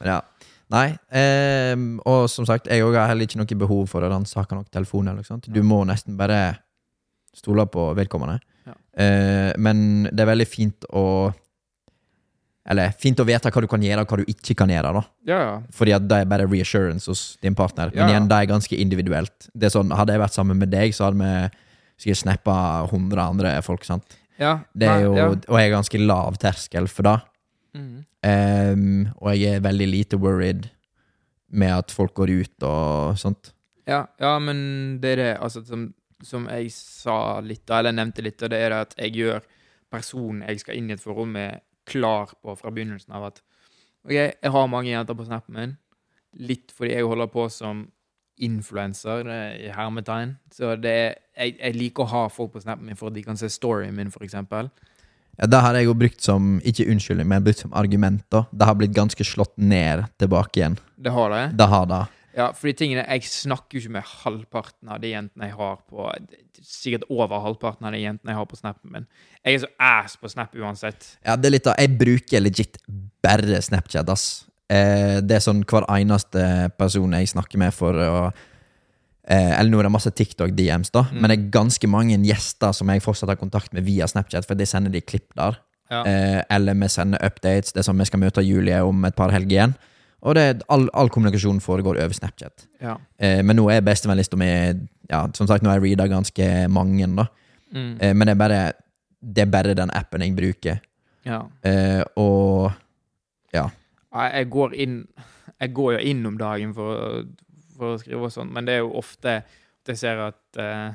Ja. 0.00 0.22
Nei. 0.70 0.86
Eh, 1.10 1.74
og 2.06 2.28
som 2.30 2.46
sagt, 2.46 2.70
jeg 2.70 2.84
har 2.84 3.10
heller 3.10 3.26
ikke 3.26 3.40
noe 3.40 3.58
behov 3.58 3.88
for 3.90 4.06
å 4.06 4.10
ransake 4.12 4.54
noen 4.54 4.68
telefon. 4.70 5.08
eller 5.08 5.24
noe 5.24 5.26
sånt. 5.28 5.48
Du 5.50 5.62
må 5.66 5.82
nesten 5.88 6.16
bare 6.18 6.58
stole 7.34 7.66
på 7.66 7.90
vedkommende. 7.98 8.38
Ja. 8.68 8.74
Eh, 9.02 9.52
men 9.58 10.04
det 10.10 10.20
er 10.20 10.34
veldig 10.34 10.48
fint 10.48 10.86
å 10.92 11.32
Eller 12.70 12.92
fint 12.92 13.18
å 13.18 13.24
vite 13.24 13.50
hva 13.50 13.62
du 13.64 13.66
kan 13.66 13.82
gjøre, 13.82 14.02
og 14.04 14.10
hva 14.12 14.16
du 14.20 14.28
ikke 14.30 14.54
kan 14.54 14.68
gjøre. 14.68 14.92
da 14.92 15.02
Ja, 15.26 15.38
ja. 15.40 15.54
Fordi 15.72 15.94
at 15.96 16.06
det 16.06 16.18
er 16.20 16.28
bare 16.28 16.46
reassurance 16.46 17.08
hos 17.08 17.36
din 17.42 17.54
partner. 17.54 17.90
Men 17.94 18.08
igjen, 18.12 18.28
det 18.28 18.36
er 18.36 18.46
ganske 18.46 18.76
individuelt. 18.78 19.48
Det 19.56 19.66
er 19.66 19.72
sånn, 19.74 19.90
Hadde 19.90 20.12
jeg 20.12 20.20
vært 20.20 20.36
sammen 20.36 20.58
med 20.58 20.70
deg, 20.70 20.92
så 20.94 21.08
hadde 21.08 21.18
vi 21.18 21.50
sikkert 21.98 22.20
snappa 22.20 22.86
100 22.92 23.18
andre 23.18 23.62
folk. 23.62 23.82
sant? 23.84 24.04
ja. 24.38 24.60
Det 24.76 24.86
er 24.86 25.00
jo. 25.02 25.14
Og 25.16 25.58
jeg 25.58 25.70
er 25.70 25.74
ganske 25.74 25.98
lav 25.98 26.36
terskel 26.38 26.86
for 26.86 27.02
det. 27.02 27.16
Mhm. 27.74 28.04
Um, 28.26 29.08
og 29.16 29.38
jeg 29.38 29.56
er 29.56 29.64
veldig 29.64 29.88
lite 29.88 30.16
worried 30.20 30.68
med 31.48 31.72
at 31.72 31.90
folk 31.90 32.14
går 32.14 32.30
ut 32.40 32.62
og 32.62 33.18
sånt. 33.18 33.52
ja, 33.86 34.06
ja, 34.20 34.38
men 34.38 35.00
det 35.02 35.12
er 35.12 35.16
det 35.16 35.36
altså, 35.40 35.64
som, 35.64 35.94
som 36.22 36.46
jeg 36.48 36.70
sa 36.72 37.40
litt, 37.40 37.70
eller 37.70 37.92
nevnte 37.92 38.22
litt, 38.22 38.42
og 38.42 38.50
det 38.50 38.58
er 38.58 38.70
det 38.70 38.80
at 38.84 38.94
jeg 38.98 39.16
gjør 39.16 39.40
personen 39.90 40.44
jeg 40.46 40.60
skal 40.60 40.76
inn 40.78 40.90
i 40.90 40.94
et 40.94 41.02
forhold 41.02 41.28
med, 41.28 41.60
klar 41.90 42.30
på 42.42 42.54
fra 42.54 42.70
begynnelsen 42.70 43.12
av 43.16 43.24
at 43.30 43.40
OK, 44.04 44.12
jeg 44.12 44.52
har 44.52 44.68
mange 44.70 44.92
jenter 44.92 45.16
på 45.16 45.24
snappen 45.26 45.56
min, 45.56 45.72
litt 46.38 46.70
fordi 46.76 46.92
jeg 46.94 47.08
holder 47.08 47.26
på 47.32 47.48
som 47.50 47.88
influenser 48.40 49.26
er 49.28 49.56
i 49.58 49.72
hermetegn. 49.74 50.36
Så 50.52 50.76
det 50.80 50.92
er, 50.92 51.14
jeg, 51.36 51.56
jeg 51.58 51.76
liker 51.76 52.04
å 52.04 52.12
ha 52.12 52.22
folk 52.32 52.54
på 52.54 52.62
snappen 52.62 52.86
min 52.88 52.96
for 52.96 53.10
at 53.10 53.16
de 53.18 53.24
kan 53.26 53.36
se 53.40 53.50
storyen 53.52 53.96
min, 53.96 54.12
for 54.12 54.24
eksempel. 54.24 54.70
Ja, 55.38 55.46
Det 55.46 55.60
har 55.60 55.74
jeg 55.74 55.84
jo 55.86 55.94
brukt 55.94 56.20
som 56.20 56.60
ikke 56.64 56.88
unnskyldning, 56.90 57.28
men 57.28 57.44
brukt 57.44 57.58
som 57.58 57.72
argument. 57.72 58.24
da 58.30 58.44
Det 58.52 58.66
har 58.66 58.74
blitt 58.74 58.94
ganske 58.94 59.24
slått 59.24 59.56
ned 59.56 60.04
tilbake 60.18 60.60
igjen. 60.60 60.78
Det 60.96 61.12
har 61.12 61.30
det. 61.30 61.56
Det 61.56 61.66
har 61.68 61.86
det. 61.86 62.06
Ja, 62.36 62.52
fordi 62.54 62.72
tingene, 62.72 63.04
Jeg 63.08 63.22
snakker 63.22 63.74
jo 63.78 63.80
ikke 63.80 63.92
med 63.92 64.02
halvparten 64.24 64.88
av 64.88 65.00
de 65.00 65.08
jentene 65.10 65.48
jeg 65.48 65.56
har 65.56 65.80
på 65.88 66.10
Sikkert 66.62 67.06
over 67.08 67.40
halvparten 67.40 67.86
av 67.86 67.92
de 67.92 68.02
jentene 68.02 68.30
jeg 68.34 68.36
har 68.36 68.46
på 68.46 68.56
snappen 68.56 68.92
min. 68.92 69.06
Jeg 69.44 69.54
er 69.54 69.58
så 69.62 69.70
ass 69.80 70.16
på 70.16 70.28
snap 70.28 70.54
uansett. 70.54 71.16
Ja, 71.24 71.34
det 71.36 71.46
er 71.48 71.54
litt 71.56 71.66
av 71.66 71.78
Jeg 71.78 71.96
bruker 71.98 72.40
legit 72.40 72.76
bare 73.22 73.62
Snapchat, 73.62 74.08
ass. 74.08 74.44
Eh, 74.70 75.20
det 75.24 75.38
er 75.38 75.40
sånn 75.42 75.64
hver 75.64 75.86
eneste 75.88 76.70
person 76.78 77.10
jeg 77.16 77.32
snakker 77.32 77.58
med 77.58 77.74
for 77.74 77.96
å 77.96 78.30
eh, 79.30 79.52
Eller 79.60 79.70
nå 79.70 79.78
er 79.80 79.86
det 79.88 79.92
masse 79.94 80.10
TikTok-DMs, 80.10 80.90
da, 80.92 81.04
Mm. 81.08 81.20
men 81.20 81.30
det 81.30 81.38
er 81.38 81.50
ganske 81.54 81.88
mange 81.88 82.16
gjester 82.26 82.72
som 82.74 82.88
jeg 82.90 83.02
fortsatt 83.04 83.28
har 83.30 83.36
kontakt 83.38 83.72
med 83.72 83.84
via 83.86 84.06
Snapchat, 84.10 84.44
for 84.46 84.54
de 84.58 84.66
sender 84.66 84.90
de 84.90 85.00
klipp 85.00 85.30
der. 85.38 85.56
Ja. 85.90 86.02
Eh, 86.06 86.42
eller 86.50 86.74
vi 86.74 86.88
sender 86.88 87.18
updates. 87.22 87.72
Det 87.72 87.80
er 87.82 87.86
sånn 87.92 87.98
vi 87.98 88.04
skal 88.06 88.20
møte 88.20 88.42
Julie 88.44 88.78
om 88.84 89.04
et 89.04 89.16
par 89.16 89.30
helger 89.30 89.50
igjen. 89.56 89.74
Og 90.22 90.34
det 90.34 90.62
all, 90.68 90.88
all 90.94 91.08
kommunikasjon 91.08 91.60
foregår 91.60 91.96
over 91.98 92.12
Snapchat. 92.12 92.66
Ja. 92.80 92.96
Eh, 93.18 93.40
men 93.42 93.56
nå 93.56 93.70
er 93.72 93.80
bestevennlista 93.80 94.36
mi 94.36 94.46
ja, 95.10 95.26
Som 95.34 95.46
sagt, 95.48 95.62
nå 95.64 95.70
har 95.70 95.80
jeg 95.80 95.96
reada 95.96 96.06
ganske 96.08 96.68
mange, 96.68 97.06
da. 97.16 97.24
Mm. 97.74 97.96
Eh, 98.00 98.12
men 98.14 98.26
det 98.26 98.34
er 98.34 98.38
bare 98.38 98.72
Det 99.22 99.42
er 99.42 99.50
bare 99.50 99.74
den 99.74 99.90
appen 99.94 100.20
jeg 100.22 100.36
bruker. 100.36 100.80
ja. 101.24 101.42
Eh, 101.64 102.02
og 102.16 102.72
ja. 103.52 103.68
Jeg 104.14 104.50
går 104.50 104.74
inn 104.74 105.06
Jeg 105.60 105.74
går 105.74 105.92
jo 105.92 105.98
inn 105.98 106.26
om 106.26 106.36
dagen 106.38 106.74
for, 106.74 106.96
å- 106.96 107.26
for 107.80 107.94
å 107.94 108.00
skrive 108.00 108.28
og 108.28 108.34
sånn, 108.34 108.52
men 108.52 108.68
det 108.68 108.76
er 108.76 108.84
jo 108.84 108.92
ofte 109.00 109.40
at 109.40 109.92
jeg 109.94 110.00
ser 110.02 110.20
at 110.26 110.60
uh, 110.60 110.92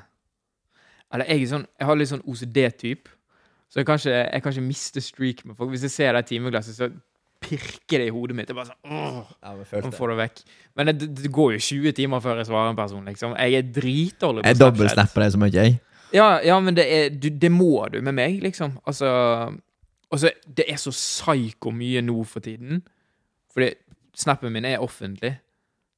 Eller 1.13 1.31
jeg 1.31 1.41
er 1.41 1.51
sånn 1.51 1.65
Jeg 1.79 1.89
har 1.89 1.97
litt 1.97 2.11
sånn 2.11 2.23
OCD-typ, 2.29 3.09
så 3.71 3.81
jeg 3.81 3.87
kan, 3.89 3.99
ikke, 3.99 4.21
jeg 4.21 4.43
kan 4.45 4.53
ikke 4.53 4.69
miste 4.69 5.01
streak 5.03 5.43
med 5.45 5.57
folk. 5.57 5.71
Hvis 5.73 5.83
jeg 5.87 5.93
ser 5.95 6.15
det 6.15 6.27
timeglasset, 6.29 6.77
så 6.77 6.89
pirker 7.45 8.01
det 8.01 8.07
i 8.07 8.13
hodet 8.13 8.37
mitt. 8.37 8.47
Det 8.47 8.55
er 8.55 8.59
bare 8.59 8.71
sånn 8.71 8.93
åh, 8.93 9.73
Man 9.83 9.95
får 9.95 10.13
det 10.13 10.17
vekk. 10.21 10.41
Men 10.77 10.91
det, 10.91 11.09
det 11.19 11.31
går 11.33 11.55
jo 11.57 11.63
20 11.67 11.97
timer 11.97 12.23
før 12.23 12.39
jeg 12.41 12.49
svarer 12.49 12.71
en 12.71 12.79
person, 12.79 13.03
liksom. 13.09 13.35
Jeg 13.41 13.59
er 13.59 13.69
dritdårlig 13.75 14.45
på 14.45 14.51
Jeg 14.51 14.61
dobbeltsnapper 14.61 15.25
deg 15.25 15.35
så 15.35 15.41
mye, 15.41 15.53
jeg. 15.53 15.77
Ja, 16.15 16.27
ja, 16.45 16.57
men 16.63 16.77
det, 16.77 16.85
er, 16.85 17.09
du, 17.11 17.29
det 17.29 17.51
må 17.51 17.87
du 17.91 17.99
med 18.05 18.15
meg, 18.17 18.37
liksom. 18.43 18.77
Altså, 18.87 19.09
altså 20.13 20.31
Det 20.45 20.67
er 20.71 20.79
så 20.81 20.93
psyko 20.93 21.73
mye 21.75 22.03
nå 22.05 22.21
for 22.29 22.45
tiden. 22.45 22.83
Fordi 23.55 23.73
snappen 24.15 24.53
min 24.53 24.67
er 24.67 24.83
offentlig. 24.83 25.35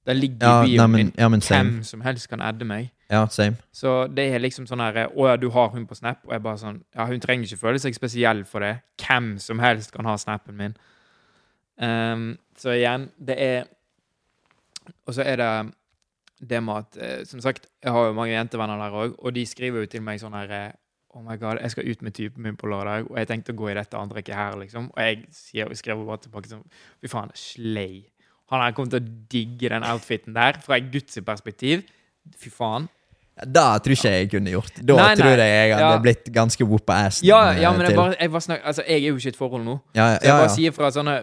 Der 0.07 0.15
ligger 0.15 0.47
Ja, 0.47 0.61
bioen 0.63 0.77
nei, 0.77 0.87
men, 0.87 1.05
min. 1.05 1.13
ja. 1.17 1.27
Hvem 1.29 1.83
som 1.83 2.01
helst 2.05 2.29
kan 2.31 2.41
adde 2.41 2.65
meg. 2.65 2.91
Ja, 3.11 3.25
same. 3.31 3.55
Så 3.75 4.07
det 4.11 4.25
er 4.33 4.39
liksom 4.43 4.65
sånn 4.67 4.81
her 4.83 5.07
Å 5.07 5.27
ja, 5.29 5.35
du 5.39 5.49
har 5.55 5.69
hun 5.71 5.85
på 5.87 5.95
Snap? 5.95 6.25
Og 6.27 6.33
jeg 6.35 6.43
bare 6.43 6.59
sånn 6.59 6.81
Ja, 6.95 7.05
hun 7.07 7.19
trenger 7.23 7.47
ikke 7.47 7.61
føle 7.61 7.79
seg 7.79 7.95
spesiell 7.95 8.43
for 8.47 8.63
det. 8.63 8.73
Hvem 8.99 9.33
som 9.39 9.59
helst 9.63 9.93
kan 9.95 10.07
ha 10.09 10.15
snappen 10.19 10.57
min. 10.59 10.75
Um, 11.77 12.37
så 12.57 12.73
igjen, 12.73 13.09
det 13.19 13.35
er 13.37 13.67
Og 15.05 15.13
så 15.15 15.23
er 15.27 15.37
det 15.39 15.51
det 16.49 16.59
med 16.63 16.75
at 16.83 16.97
eh, 17.01 17.21
Som 17.25 17.41
sagt, 17.41 17.67
jeg 17.83 17.91
har 17.91 18.07
jo 18.07 18.13
mange 18.17 18.33
jentevenner 18.33 18.77
der 18.77 18.93
òg, 18.93 19.15
og 19.19 19.33
de 19.33 19.45
skriver 19.45 19.83
jo 19.85 19.89
til 19.89 20.03
meg 20.05 20.19
sånn 20.21 20.35
her 20.37 20.51
eh, 20.53 20.71
Oh 21.17 21.23
my 21.25 21.37
god, 21.41 21.57
jeg 21.63 21.71
skal 21.73 21.87
ut 21.89 22.01
med 22.05 22.13
typen 22.13 22.43
min 22.45 22.57
på 22.59 22.67
lørdag, 22.69 23.07
og 23.09 23.17
jeg 23.17 23.27
tenkte 23.31 23.55
å 23.55 23.57
gå 23.57 23.71
i 23.71 23.73
dette 23.77 23.97
antrekket 23.97 24.35
her, 24.37 24.57
liksom. 24.61 24.91
Og 24.93 24.99
jeg 25.01 25.23
sier, 25.33 25.71
skrev 25.79 26.03
bare 26.05 26.21
tilbake 26.21 26.51
sånn 26.51 26.61
Fy 27.01 27.09
faen, 27.09 27.31
slay. 27.33 28.03
Han 28.51 28.61
her 28.63 28.75
kommer 28.75 28.93
til 28.93 29.01
å 29.03 29.15
digge 29.31 29.71
den 29.73 29.83
outfiten 29.83 30.35
der, 30.37 30.59
fra 30.63 30.77
et 30.79 30.91
Guds 30.91 31.19
perspektiv. 31.25 31.83
Fy 32.39 32.51
faen. 32.53 32.87
Det 33.37 33.63
tror 33.85 33.93
ikke 33.93 34.11
jeg 34.11 34.29
kunne 34.31 34.49
gjort. 34.53 34.79
Da 34.81 34.95
Nei, 34.97 35.07
nei. 35.09 35.15
tror 35.19 35.41
jeg 35.43 35.49
jeg 35.51 35.73
hadde 35.75 35.89
Ja. 35.91 35.97
blitt 36.01 36.29
ganske 36.33 36.65
whoop 36.65 36.89
ass. 36.89 37.19
Ja, 37.23 37.41
ja, 37.53 37.71
men 37.71 37.85
jeg, 37.85 37.95
bare, 37.95 38.15
jeg, 38.19 38.41
snak, 38.41 38.61
altså, 38.63 38.83
jeg 38.87 39.03
er 39.03 39.07
jo 39.11 39.17
ikke 39.19 39.29
i 39.29 39.33
et 39.35 39.37
forhold 39.37 39.65
nå. 39.65 39.79
ja, 39.93 40.07
Så 40.17 40.25
jeg 40.25 40.39
bare 40.41 40.49
sier 40.55 40.71
fra 40.73 40.89
sånne 40.91 41.17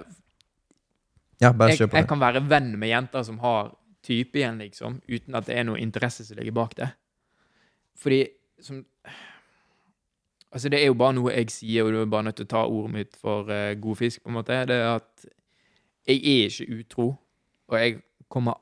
jeg, 1.41 1.91
jeg 1.93 2.07
kan 2.09 2.21
være 2.21 2.45
venn 2.49 2.79
med 2.79 2.89
jenter 2.89 3.25
som 3.27 3.39
har 3.43 3.73
type 4.05 4.39
igjen, 4.39 4.59
liksom, 4.63 5.01
uten 5.09 5.35
at 5.35 5.49
det 5.49 5.57
er 5.59 5.67
noe 5.67 5.81
interesse 5.81 6.25
som 6.25 6.37
ligger 6.39 6.53
bak 6.53 6.77
det. 6.77 6.91
Fordi 8.01 8.29
som 8.61 8.85
Altså, 10.55 10.69
det 10.71 10.79
er 10.85 10.87
jo 10.87 10.95
bare 10.95 11.17
noe 11.17 11.33
jeg 11.35 11.51
sier, 11.51 11.83
og 11.83 11.91
du 11.91 11.97
er 11.99 12.07
bare 12.07 12.29
nødt 12.29 12.37
til 12.39 12.47
å 12.47 12.51
ta 12.53 12.61
ordet 12.63 12.93
mitt 12.95 13.17
for 13.19 13.49
uh, 13.51 13.73
god 13.75 13.97
fisk, 13.99 14.21
på 14.23 14.31
en 14.31 14.37
måte. 14.37 14.59
Det 14.71 14.77
er 14.77 15.01
at 15.01 15.25
jeg 16.05 16.21
er 16.21 16.51
ikke 16.51 16.79
utro, 16.79 17.09
og 17.69 17.79
jeg 17.81 17.99
kommer 18.29 18.61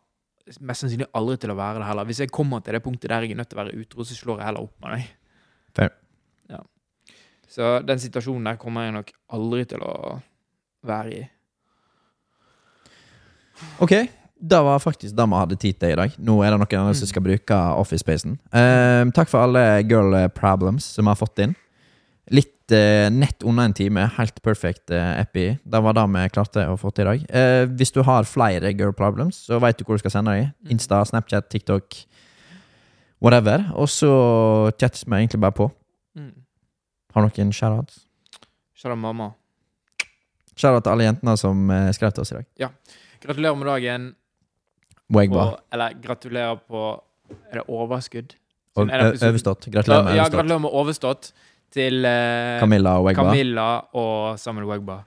mest 0.60 0.84
sannsynlig 0.84 1.08
aldri 1.16 1.38
til 1.42 1.52
å 1.52 1.58
være 1.58 1.80
det 1.80 1.88
heller. 1.88 2.06
Hvis 2.08 2.22
jeg 2.24 2.32
kommer 2.34 2.62
til 2.62 2.76
det 2.76 2.82
punktet 2.84 3.10
der 3.10 3.26
jeg 3.26 3.34
er 3.34 3.40
nødt 3.40 3.50
til 3.50 3.58
å 3.58 3.62
være 3.62 3.76
utro, 3.78 4.06
så 4.06 4.16
slår 4.16 4.40
jeg 4.40 4.48
heller 4.50 4.66
opp 4.66 4.74
med 4.84 4.96
deg. 4.96 5.92
Ja. 6.52 6.62
Så 7.48 7.76
den 7.86 8.02
situasjonen 8.02 8.50
der 8.50 8.58
kommer 8.60 8.86
jeg 8.86 8.96
nok 8.96 9.12
aldri 9.38 9.64
til 9.70 9.84
å 9.86 9.94
være 10.86 11.14
i. 11.20 11.22
Ok, 13.82 13.94
det 14.42 14.60
var 14.66 14.82
faktisk 14.82 15.14
det 15.14 15.26
vi 15.30 15.38
hadde 15.38 15.60
tid 15.60 15.78
til 15.78 15.94
i 15.94 15.98
dag. 16.00 16.14
Nå 16.18 16.38
er 16.42 16.54
det 16.54 16.62
noen 16.62 16.78
andre 16.80 16.94
som 16.98 17.10
skal 17.10 17.24
bruke 17.24 17.58
Office-spacen. 17.78 18.38
Eh, 18.50 19.02
takk 19.14 19.30
for 19.30 19.46
alle 19.46 19.84
girl 19.86 20.16
problems 20.34 20.88
som 20.96 21.06
vi 21.06 21.14
har 21.14 21.20
fått 21.20 21.44
inn. 21.44 21.54
Litt 22.34 22.61
nett 23.12 23.42
under 23.42 23.64
en 23.68 23.74
time. 23.76 24.04
Helt 24.16 24.40
perfect 24.42 24.90
eh, 24.94 25.20
epi. 25.20 25.44
Det 25.64 25.80
var 25.84 25.96
det 25.96 26.04
vi 26.14 26.22
klarte 26.34 26.64
å 26.70 26.78
få 26.80 26.92
til 26.94 27.04
i 27.04 27.10
dag. 27.10 27.26
Eh, 27.30 27.64
hvis 27.78 27.92
du 27.94 28.00
har 28.06 28.28
flere 28.28 28.72
girl 28.72 28.94
problems, 28.96 29.44
så 29.48 29.60
vet 29.62 29.78
du 29.78 29.84
hvor 29.84 29.98
du 29.98 30.02
skal 30.04 30.14
sende 30.16 30.34
dem. 30.38 30.50
Insta, 30.72 31.02
Snapchat, 31.08 31.50
TikTok, 31.52 31.98
whatever. 33.22 33.68
Og 33.74 33.90
så 33.92 34.10
chattes 34.78 35.04
vi 35.06 35.18
egentlig 35.20 35.40
bare 35.42 35.56
på. 35.58 35.68
Mm. 36.18 36.32
Har 37.14 37.26
noen 37.28 37.52
shoutouts? 37.52 38.02
Kjære 38.82 38.98
mamma. 38.98 39.30
Shoutout 40.56 40.84
til 40.84 40.92
alle 40.92 41.06
jentene 41.08 41.36
som 41.40 41.70
eh, 41.70 41.88
skrev 41.96 42.12
til 42.16 42.24
oss 42.24 42.34
i 42.34 42.40
dag. 42.40 42.68
Gratulerer 43.22 43.56
med 43.58 43.68
dagen. 43.70 44.12
Og, 45.12 45.58
eller 45.72 45.98
gratulerer 46.02 46.60
på 46.68 46.82
Er 47.52 47.60
det 47.60 47.64
overskudd? 47.68 48.32
Er 48.80 49.12
det 49.12 49.22
overstått. 49.28 49.66
Gratulerer 49.72 50.04
med 50.04 50.16
Ja, 50.16 50.22
overstått. 50.22 50.32
gratulerer 50.38 50.62
med 50.64 50.70
overstått 50.72 51.32
til 51.72 52.06
eh, 52.08 52.60
Camilla 52.62 52.96
og 53.00 53.08
Wegba. 53.08 53.28
Camilla 53.30 53.68
og 53.98 54.40
Samuel 54.40 54.68
Wegba. 54.70 55.02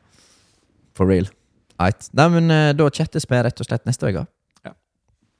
For 0.95 1.09
real. 1.09 1.27
Right. 1.79 2.07
Nei, 2.15 2.29
men 2.37 2.53
eh, 2.53 2.69
da 2.77 2.87
chattes 2.93 3.27
vi 3.29 3.41
rett 3.43 3.59
og 3.59 3.67
slett 3.67 3.85
neste 3.87 4.11
uke. 4.11 4.25
Ja. 4.65 4.75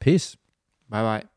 Peace. 0.03 0.36
Bye, 0.91 1.03
bye. 1.05 1.35